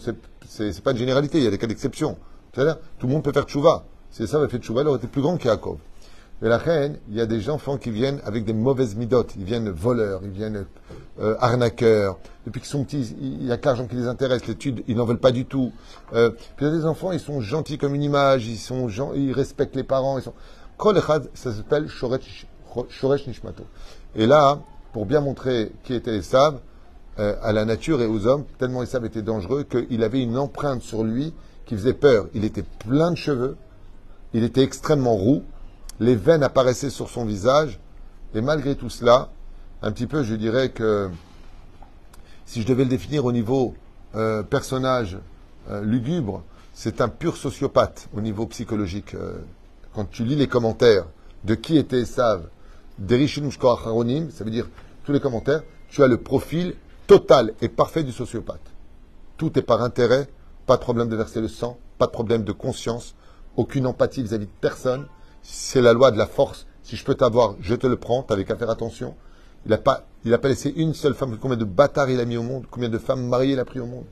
c'est- 0.48 0.80
pas 0.82 0.92
une 0.92 0.98
généralité, 0.98 1.38
il 1.38 1.44
y 1.44 1.46
a 1.46 1.50
des 1.50 1.58
cas 1.58 1.66
d'exception. 1.66 2.16
Tout 2.52 2.62
le 3.06 3.08
monde 3.08 3.22
peut 3.24 3.32
faire 3.32 3.44
tchouva. 3.44 3.84
Si 4.10 4.26
ça 4.26 4.36
avait 4.38 4.48
fait 4.48 4.58
tchouva, 4.58 4.82
il 4.82 4.88
aurait 4.88 4.98
été 4.98 5.08
plus 5.08 5.20
grand 5.22 5.36
qu'Yaakov. 5.36 5.78
Mais 6.40 6.48
la 6.50 6.58
reine, 6.58 6.98
il 7.08 7.16
y 7.16 7.20
a 7.20 7.26
des 7.26 7.48
enfants 7.50 7.78
qui 7.78 7.90
viennent 7.90 8.20
avec 8.24 8.44
des 8.44 8.52
mauvaises 8.52 8.94
midotes. 8.94 9.34
Ils 9.36 9.44
viennent 9.44 9.70
voleurs, 9.70 10.20
ils 10.22 10.30
viennent 10.30 10.66
euh, 11.20 11.34
arnaqueurs. 11.40 12.18
Depuis 12.46 12.60
qu'ils 12.60 12.68
sont 12.68 12.84
petits, 12.84 13.16
il 13.20 13.38
n'y 13.38 13.50
a 13.50 13.56
que 13.56 13.64
l'argent 13.66 13.86
qui 13.86 13.96
les 13.96 14.06
intéresse. 14.06 14.46
L'étude, 14.46 14.84
ils 14.86 14.96
n'en 14.96 15.04
veulent 15.06 15.18
pas 15.18 15.32
du 15.32 15.46
tout. 15.46 15.72
Euh, 16.12 16.30
puis 16.30 16.66
il 16.66 16.68
y 16.68 16.70
a 16.70 16.78
des 16.78 16.84
enfants, 16.84 17.10
ils 17.12 17.20
sont 17.20 17.40
gentils 17.40 17.78
comme 17.78 17.94
une 17.94 18.02
image, 18.02 18.46
ils 18.46 18.58
sont 18.58 18.88
gen- 18.88 19.12
ils 19.14 19.32
respectent 19.32 19.76
les 19.76 19.82
parents. 19.82 20.18
Ils 20.18 20.22
sont... 20.22 20.34
Ça 21.34 21.52
s'appelle 21.52 21.88
Shoresh 21.88 23.26
Nishmato. 23.26 23.64
Et 24.14 24.26
là, 24.26 24.60
pour 24.92 25.06
bien 25.06 25.20
montrer 25.22 25.72
qui 25.84 25.94
était 25.94 26.16
Esav, 26.16 26.60
euh, 27.18 27.34
à 27.42 27.52
la 27.52 27.64
nature 27.64 28.02
et 28.02 28.06
aux 28.06 28.26
hommes, 28.26 28.44
tellement 28.58 28.82
Esav 28.82 29.04
était 29.06 29.22
dangereux 29.22 29.64
qu'il 29.64 30.02
avait 30.02 30.22
une 30.22 30.36
empreinte 30.36 30.82
sur 30.82 31.02
lui 31.02 31.32
qui 31.64 31.74
faisait 31.74 31.94
peur. 31.94 32.26
Il 32.34 32.44
était 32.44 32.62
plein 32.62 33.10
de 33.10 33.16
cheveux, 33.16 33.56
il 34.34 34.44
était 34.44 34.62
extrêmement 34.62 35.14
roux, 35.14 35.42
les 35.98 36.14
veines 36.14 36.42
apparaissaient 36.42 36.90
sur 36.90 37.08
son 37.08 37.24
visage, 37.24 37.80
et 38.34 38.42
malgré 38.42 38.74
tout 38.74 38.90
cela, 38.90 39.30
un 39.80 39.92
petit 39.92 40.06
peu, 40.06 40.22
je 40.24 40.34
dirais 40.34 40.68
que 40.70 41.08
si 42.44 42.60
je 42.60 42.66
devais 42.66 42.84
le 42.84 42.90
définir 42.90 43.24
au 43.24 43.32
niveau 43.32 43.74
euh, 44.14 44.42
personnage 44.42 45.18
euh, 45.70 45.82
lugubre, 45.82 46.42
c'est 46.74 47.00
un 47.00 47.08
pur 47.08 47.38
sociopathe 47.38 48.08
au 48.14 48.20
niveau 48.20 48.44
psychologique. 48.46 49.16
Quand 49.94 50.04
tu 50.04 50.24
lis 50.24 50.36
les 50.36 50.48
commentaires 50.48 51.06
de 51.44 51.54
qui 51.54 51.78
était 51.78 52.00
Esav, 52.00 52.48
Shkoracharonim, 53.00 54.30
ça 54.30 54.44
veut 54.44 54.50
dire 54.50 54.68
tous 55.04 55.12
les 55.12 55.20
commentaires, 55.20 55.62
tu 55.88 56.02
as 56.02 56.08
le 56.08 56.18
profil 56.18 56.74
total 57.06 57.54
et 57.60 57.68
parfait 57.68 58.02
du 58.02 58.12
sociopathe. 58.12 58.72
Tout 59.36 59.58
est 59.58 59.62
par 59.62 59.82
intérêt, 59.82 60.28
pas 60.66 60.76
de 60.76 60.82
problème 60.82 61.08
de 61.08 61.16
verser 61.16 61.40
le 61.40 61.48
sang, 61.48 61.78
pas 61.98 62.06
de 62.06 62.10
problème 62.10 62.44
de 62.44 62.52
conscience, 62.52 63.14
aucune 63.56 63.86
empathie 63.86 64.22
vis-à-vis 64.22 64.46
de 64.46 64.60
personne. 64.60 65.06
C'est 65.42 65.80
la 65.80 65.92
loi 65.92 66.10
de 66.10 66.18
la 66.18 66.26
force. 66.26 66.66
Si 66.82 66.96
je 66.96 67.04
peux 67.04 67.14
t'avoir, 67.14 67.54
je 67.60 67.74
te 67.74 67.86
le 67.86 67.96
prends, 67.96 68.22
t'avais 68.22 68.44
qu'à 68.44 68.56
faire 68.56 68.70
attention. 68.70 69.14
Il 69.64 69.70
n'a 69.70 69.78
pas, 69.78 70.06
pas 70.24 70.48
laissé 70.48 70.72
une 70.76 70.94
seule 70.94 71.14
femme. 71.14 71.36
Combien 71.40 71.56
de 71.56 71.64
bâtards 71.64 72.10
il 72.10 72.20
a 72.20 72.24
mis 72.24 72.36
au 72.36 72.42
monde 72.42 72.66
Combien 72.70 72.88
de 72.88 72.98
femmes 72.98 73.26
mariées 73.26 73.54
il 73.54 73.60
a 73.60 73.64
pris 73.64 73.80
au 73.80 73.86
monde 73.86 74.06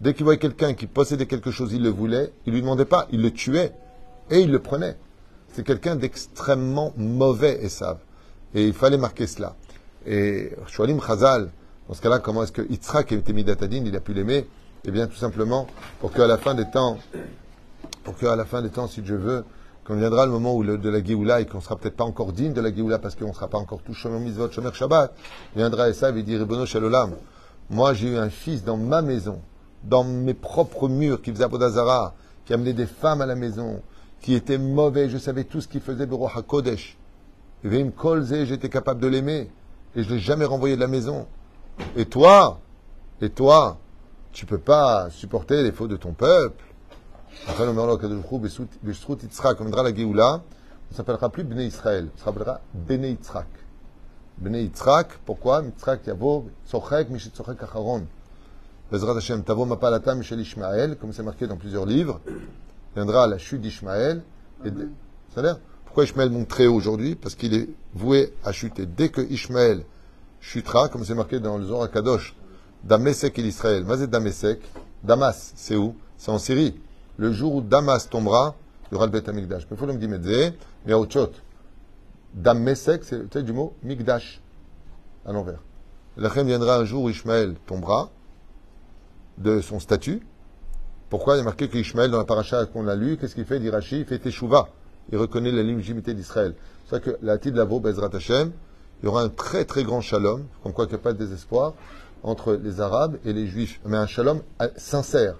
Dès 0.00 0.12
qu'il 0.12 0.24
voyait 0.24 0.38
quelqu'un 0.38 0.74
qui 0.74 0.86
possédait 0.86 1.26
quelque 1.26 1.50
chose, 1.50 1.72
il 1.72 1.82
le 1.82 1.88
voulait, 1.88 2.32
il 2.44 2.52
lui 2.52 2.60
demandait 2.60 2.84
pas, 2.84 3.06
il 3.12 3.22
le 3.22 3.30
tuait 3.30 3.72
et 4.30 4.40
il 4.40 4.50
le 4.50 4.58
prenait. 4.58 4.96
C'est 5.52 5.64
quelqu'un 5.64 5.96
d'extrêmement 5.96 6.92
mauvais, 6.96 7.64
Esav. 7.64 7.98
Et 8.54 8.66
il 8.66 8.74
fallait 8.74 8.98
marquer 8.98 9.26
cela. 9.26 9.56
Et 10.04 10.52
Shualim 10.66 11.00
Chazal, 11.00 11.50
dans 11.88 11.94
ce 11.94 12.00
cas-là, 12.02 12.18
comment 12.18 12.42
est-ce 12.42 12.52
que 12.52 12.62
Yitzhak 12.62 13.12
était 13.12 13.32
Midatadin, 13.32 13.84
il 13.84 13.94
a 13.94 14.00
pu 14.00 14.12
l'aimer? 14.12 14.46
Eh 14.84 14.90
bien, 14.90 15.06
tout 15.06 15.16
simplement, 15.16 15.66
pour 16.00 16.12
qu'à 16.12 16.26
la 16.26 16.36
fin 16.36 16.54
des 16.54 16.68
temps, 16.70 16.98
pour 18.04 18.16
qu'à 18.16 18.36
la 18.36 18.44
fin 18.44 18.62
des 18.62 18.70
temps, 18.70 18.86
si 18.86 19.02
Dieu 19.02 19.16
veut, 19.16 19.44
quand 19.84 19.94
viendra 19.94 20.26
le 20.26 20.32
moment 20.32 20.54
où 20.54 20.64
le, 20.64 20.78
de 20.78 20.88
la 20.88 21.02
Géoula 21.02 21.40
et 21.40 21.46
qu'on 21.46 21.60
sera 21.60 21.76
peut-être 21.76 21.96
pas 21.96 22.04
encore 22.04 22.32
digne 22.32 22.52
de 22.52 22.60
la 22.60 22.74
Géoula 22.74 22.98
parce 22.98 23.14
qu'on 23.14 23.28
ne 23.28 23.32
sera 23.32 23.46
pas 23.46 23.58
encore 23.58 23.82
tous 23.82 23.94
Shomer 23.94 24.18
Mitzvot, 24.18 24.50
Shomer 24.50 24.70
Shabbat, 24.72 25.14
viendra 25.54 25.88
Esav 25.88 26.18
et 26.18 26.24
dit 26.24 26.36
Ribono 26.36 26.66
Shalolam, 26.66 27.12
moi 27.70 27.94
j'ai 27.94 28.08
eu 28.12 28.16
un 28.16 28.28
fils 28.28 28.64
dans 28.64 28.76
ma 28.76 29.00
maison, 29.00 29.40
dans 29.84 30.02
mes 30.02 30.34
propres 30.34 30.88
murs, 30.88 31.22
qui 31.22 31.30
faisait 31.30 31.44
Abodazara, 31.44 32.14
qui 32.44 32.52
amenait 32.52 32.72
des 32.72 32.86
femmes 32.86 33.20
à 33.20 33.26
la 33.26 33.36
maison, 33.36 33.80
qui 34.20 34.34
était 34.34 34.58
mauvais, 34.58 35.08
je 35.08 35.18
savais 35.18 35.44
tout 35.44 35.60
ce 35.60 35.68
qu'il 35.68 35.80
faisait, 35.80 36.06
Bero 36.06 36.26
HaKodesh. 36.26 36.96
Et 37.62 37.68
Veim 37.68 37.90
Kolze, 37.90 38.44
j'étais 38.44 38.68
capable 38.68 39.00
de 39.00 39.06
l'aimer, 39.06 39.50
et 39.94 40.02
je 40.02 40.08
ne 40.08 40.14
l'ai 40.14 40.20
jamais 40.20 40.44
renvoyé 40.44 40.74
de 40.74 40.80
la 40.80 40.88
maison. 40.88 41.26
Et 41.96 42.06
toi, 42.06 42.60
et 43.20 43.30
toi, 43.30 43.78
tu 44.32 44.46
peux 44.46 44.58
pas 44.58 45.08
supporter 45.10 45.62
les 45.62 45.72
fautes 45.72 45.90
de 45.90 45.96
ton 45.96 46.12
peuple. 46.12 46.62
Après, 47.48 47.66
on 47.66 47.72
viendra 47.72 47.96
la 49.82 49.94
Géoula, 49.94 50.34
on 50.34 50.92
ne 50.92 50.96
s'appellera 50.96 51.28
plus 51.28 51.44
Bnei 51.44 51.66
Israël, 51.66 52.08
on 52.14 52.24
s'appellera 52.24 52.60
Bnei 52.74 53.10
Yitzhak. 53.10 53.46
Bnei 54.38 54.64
Yitzhak, 54.64 55.18
pourquoi? 55.24 55.62
Yitzhak 55.62 56.06
yavo, 56.06 56.48
Tzochek, 56.66 57.10
Mishit 57.10 57.34
Tzochek 57.34 57.62
Acharon. 57.62 58.06
Bezrat 58.90 59.16
Hashem, 59.16 59.42
Tavo 59.42 59.64
Mapalata, 59.64 60.14
Michel 60.14 60.40
Ishmael, 60.40 60.96
comme 60.96 61.12
c'est 61.12 61.22
marqué 61.22 61.46
dans 61.46 61.56
plusieurs 61.56 61.86
livres, 61.86 62.20
viendra 62.94 63.26
la 63.26 63.38
chute 63.38 63.60
d'Ishmael. 63.60 64.22
Et 64.64 64.70
de- 64.70 64.88
C'est-à-dire, 65.30 65.58
pourquoi 65.84 66.04
Ishmael 66.04 66.30
monte 66.30 66.48
très 66.48 66.66
haut 66.66 66.74
aujourd'hui? 66.74 67.14
Parce 67.16 67.34
qu'il 67.34 67.52
est 67.54 67.68
voué 67.94 68.32
à 68.44 68.52
chuter. 68.52 68.86
Dès 68.86 69.08
que 69.08 69.20
Ishmael 69.20 69.82
chutera, 70.46 70.88
comme 70.88 71.04
c'est 71.04 71.14
marqué 71.14 71.40
dans 71.40 71.58
le 71.58 71.64
Zohar 71.64 71.90
Kadosh, 71.90 72.36
Damesek 72.84 73.38
et 73.38 73.42
l'Israël. 73.42 73.84
Mazet 73.84 74.06
Damesek, 74.06 74.60
Damas, 75.02 75.52
c'est 75.56 75.76
où? 75.76 75.96
C'est 76.16 76.30
en 76.30 76.38
Syrie. 76.38 76.80
Le 77.16 77.32
jour 77.32 77.56
où 77.56 77.60
Damas 77.60 78.08
tombera, 78.08 78.54
il 78.90 78.94
y 78.94 78.96
aura 78.96 79.06
le 79.06 79.12
Beth 79.12 79.28
Amikdash. 79.28 79.66
Mais 79.68 79.76
il 79.76 79.76
faut 79.76 79.86
le 79.86 79.94
dire, 79.94 80.08
mais. 80.08 80.54
Damesek, 82.34 83.02
c'est 83.04 83.28
tu 83.28 83.38
sais, 83.38 83.42
du 83.42 83.52
mot 83.52 83.74
Mikdash, 83.82 84.40
à 85.24 85.32
l'envers. 85.32 85.62
La 86.16 86.28
reine 86.28 86.46
viendra 86.46 86.76
un 86.76 86.84
jour 86.84 87.04
où 87.04 87.10
Ishmael 87.10 87.54
tombera 87.66 88.10
de 89.38 89.60
son 89.60 89.80
statut. 89.80 90.20
Pourquoi? 91.08 91.36
Il 91.36 91.38
y 91.38 91.40
a 91.40 91.44
marqué 91.44 91.68
qu'Ishmael, 91.68 92.10
dans 92.10 92.18
la 92.18 92.24
paracha 92.24 92.66
qu'on 92.66 92.86
a 92.88 92.94
lu, 92.94 93.16
qu'est-ce 93.16 93.34
qu'il 93.34 93.46
fait? 93.46 93.58
D'Irachi, 93.58 94.00
il 94.00 94.04
fait 94.04 94.18
Teshuvah. 94.18 94.68
Il 95.10 95.18
reconnaît 95.18 95.50
la 95.50 95.62
légitimité 95.62 96.14
d'Israël. 96.14 96.54
C'est 96.84 96.96
ça 96.96 97.00
que 97.00 97.16
la 97.22 97.38
de 97.38 97.50
Lavo, 97.50 97.80
Bezrat 97.80 98.10
Hashem, 98.12 98.52
il 99.02 99.06
y 99.06 99.08
aura 99.08 99.22
un 99.22 99.28
très 99.28 99.64
très 99.64 99.84
grand 99.84 100.00
shalom, 100.00 100.44
comme 100.62 100.72
quoi 100.72 100.86
qu'il 100.86 100.94
n'y 100.94 101.00
a 101.00 101.02
pas 101.02 101.12
de 101.12 101.18
désespoir, 101.18 101.74
entre 102.22 102.54
les 102.54 102.80
Arabes 102.80 103.18
et 103.24 103.32
les 103.32 103.46
Juifs. 103.46 103.80
Mais 103.84 103.96
un 103.96 104.06
shalom 104.06 104.40
euh, 104.62 104.68
sincère, 104.76 105.36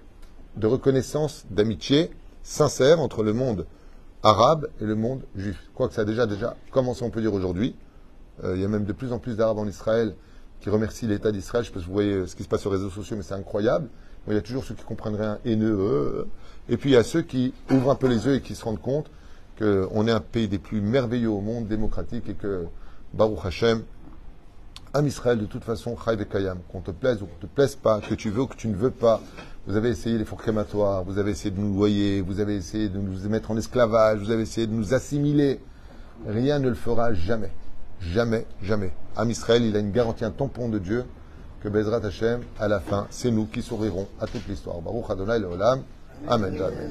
de 0.56 0.66
reconnaissance, 0.66 1.46
d'amitié 1.50 2.10
sincère 2.42 3.00
entre 3.00 3.22
le 3.22 3.32
monde 3.32 3.66
arabe 4.22 4.68
et 4.80 4.84
le 4.84 4.94
monde 4.94 5.22
juif. 5.36 5.58
Quoique 5.74 5.94
ça 5.94 6.02
a 6.02 6.04
déjà, 6.04 6.26
déjà 6.26 6.56
commencé, 6.70 7.02
on 7.04 7.10
peut 7.10 7.20
dire 7.20 7.34
aujourd'hui. 7.34 7.76
Euh, 8.44 8.56
il 8.56 8.62
y 8.62 8.64
a 8.64 8.68
même 8.68 8.84
de 8.84 8.92
plus 8.92 9.12
en 9.12 9.18
plus 9.18 9.36
d'Arabes 9.36 9.58
en 9.58 9.66
Israël 9.66 10.14
qui 10.60 10.70
remercient 10.70 11.06
l'État 11.06 11.32
d'Israël. 11.32 11.64
Je 11.64 11.68
sais 11.68 11.74
pas 11.74 11.80
si 11.80 11.86
vous 11.86 11.92
voyez 11.92 12.12
euh, 12.12 12.26
ce 12.26 12.36
qui 12.36 12.42
se 12.42 12.48
passe 12.48 12.60
sur 12.60 12.70
les 12.70 12.76
réseaux 12.76 12.90
sociaux, 12.90 13.16
mais 13.16 13.22
c'est 13.22 13.34
incroyable. 13.34 13.88
Il 14.28 14.34
y 14.34 14.38
a 14.38 14.42
toujours 14.42 14.64
ceux 14.64 14.74
qui 14.74 14.84
comprennent 14.84 15.14
rien, 15.14 15.38
haineux. 15.44 16.26
et 16.68 16.76
puis 16.76 16.90
il 16.90 16.94
y 16.94 16.96
a 16.96 17.04
ceux 17.04 17.22
qui 17.22 17.54
ouvrent 17.70 17.92
un 17.92 17.94
peu 17.94 18.08
les 18.08 18.26
yeux 18.26 18.34
et 18.34 18.40
qui 18.40 18.56
se 18.56 18.64
rendent 18.64 18.80
compte 18.80 19.08
qu'on 19.56 20.08
est 20.08 20.10
un 20.10 20.20
pays 20.20 20.48
des 20.48 20.58
plus 20.58 20.80
merveilleux 20.80 21.30
au 21.30 21.40
monde, 21.40 21.68
démocratique, 21.68 22.28
et 22.28 22.34
que 22.34 22.64
Baruch 23.12 23.44
Hashem, 23.44 23.82
Am 24.94 25.06
Israël, 25.06 25.38
de 25.38 25.46
toute 25.46 25.64
façon, 25.64 25.94
Chai 26.02 26.16
Kayam, 26.24 26.58
qu'on 26.70 26.80
te 26.80 26.90
plaise 26.90 27.20
ou 27.20 27.26
qu'on 27.26 27.46
te 27.46 27.46
plaise 27.46 27.74
pas, 27.74 28.00
que 28.00 28.14
tu 28.14 28.30
veux 28.30 28.42
ou 28.42 28.46
que 28.46 28.56
tu 28.56 28.68
ne 28.68 28.74
veux 28.74 28.90
pas, 28.90 29.20
vous 29.66 29.76
avez 29.76 29.90
essayé 29.90 30.16
les 30.16 30.24
fours 30.24 30.38
crématoires, 30.38 31.04
vous 31.04 31.18
avez 31.18 31.32
essayé 31.32 31.50
de 31.50 31.60
nous 31.60 31.74
noyer, 31.74 32.22
vous 32.22 32.40
avez 32.40 32.56
essayé 32.56 32.88
de 32.88 32.98
nous 32.98 33.28
mettre 33.28 33.50
en 33.50 33.56
esclavage, 33.56 34.20
vous 34.20 34.30
avez 34.30 34.42
essayé 34.42 34.66
de 34.66 34.72
nous 34.72 34.94
assimiler. 34.94 35.60
Rien 36.26 36.60
ne 36.60 36.68
le 36.68 36.74
fera 36.74 37.12
jamais. 37.12 37.50
Jamais, 38.00 38.46
jamais. 38.62 38.92
Am 39.16 39.28
Israël, 39.28 39.64
il 39.64 39.76
a 39.76 39.80
une 39.80 39.92
garantie, 39.92 40.24
un 40.24 40.30
tampon 40.30 40.68
de 40.68 40.78
Dieu, 40.78 41.04
que 41.62 41.68
Bezrat 41.68 42.04
Hashem, 42.04 42.42
à 42.58 42.68
la 42.68 42.80
fin, 42.80 43.06
c'est 43.10 43.30
nous 43.30 43.46
qui 43.46 43.60
sourirons 43.60 44.06
à 44.20 44.26
toute 44.26 44.46
l'histoire. 44.48 44.80
Baruch 44.80 45.10
Adonai 45.10 45.40
Leolam. 45.40 45.82
Amen. 46.28 46.54
Amen. 46.54 46.90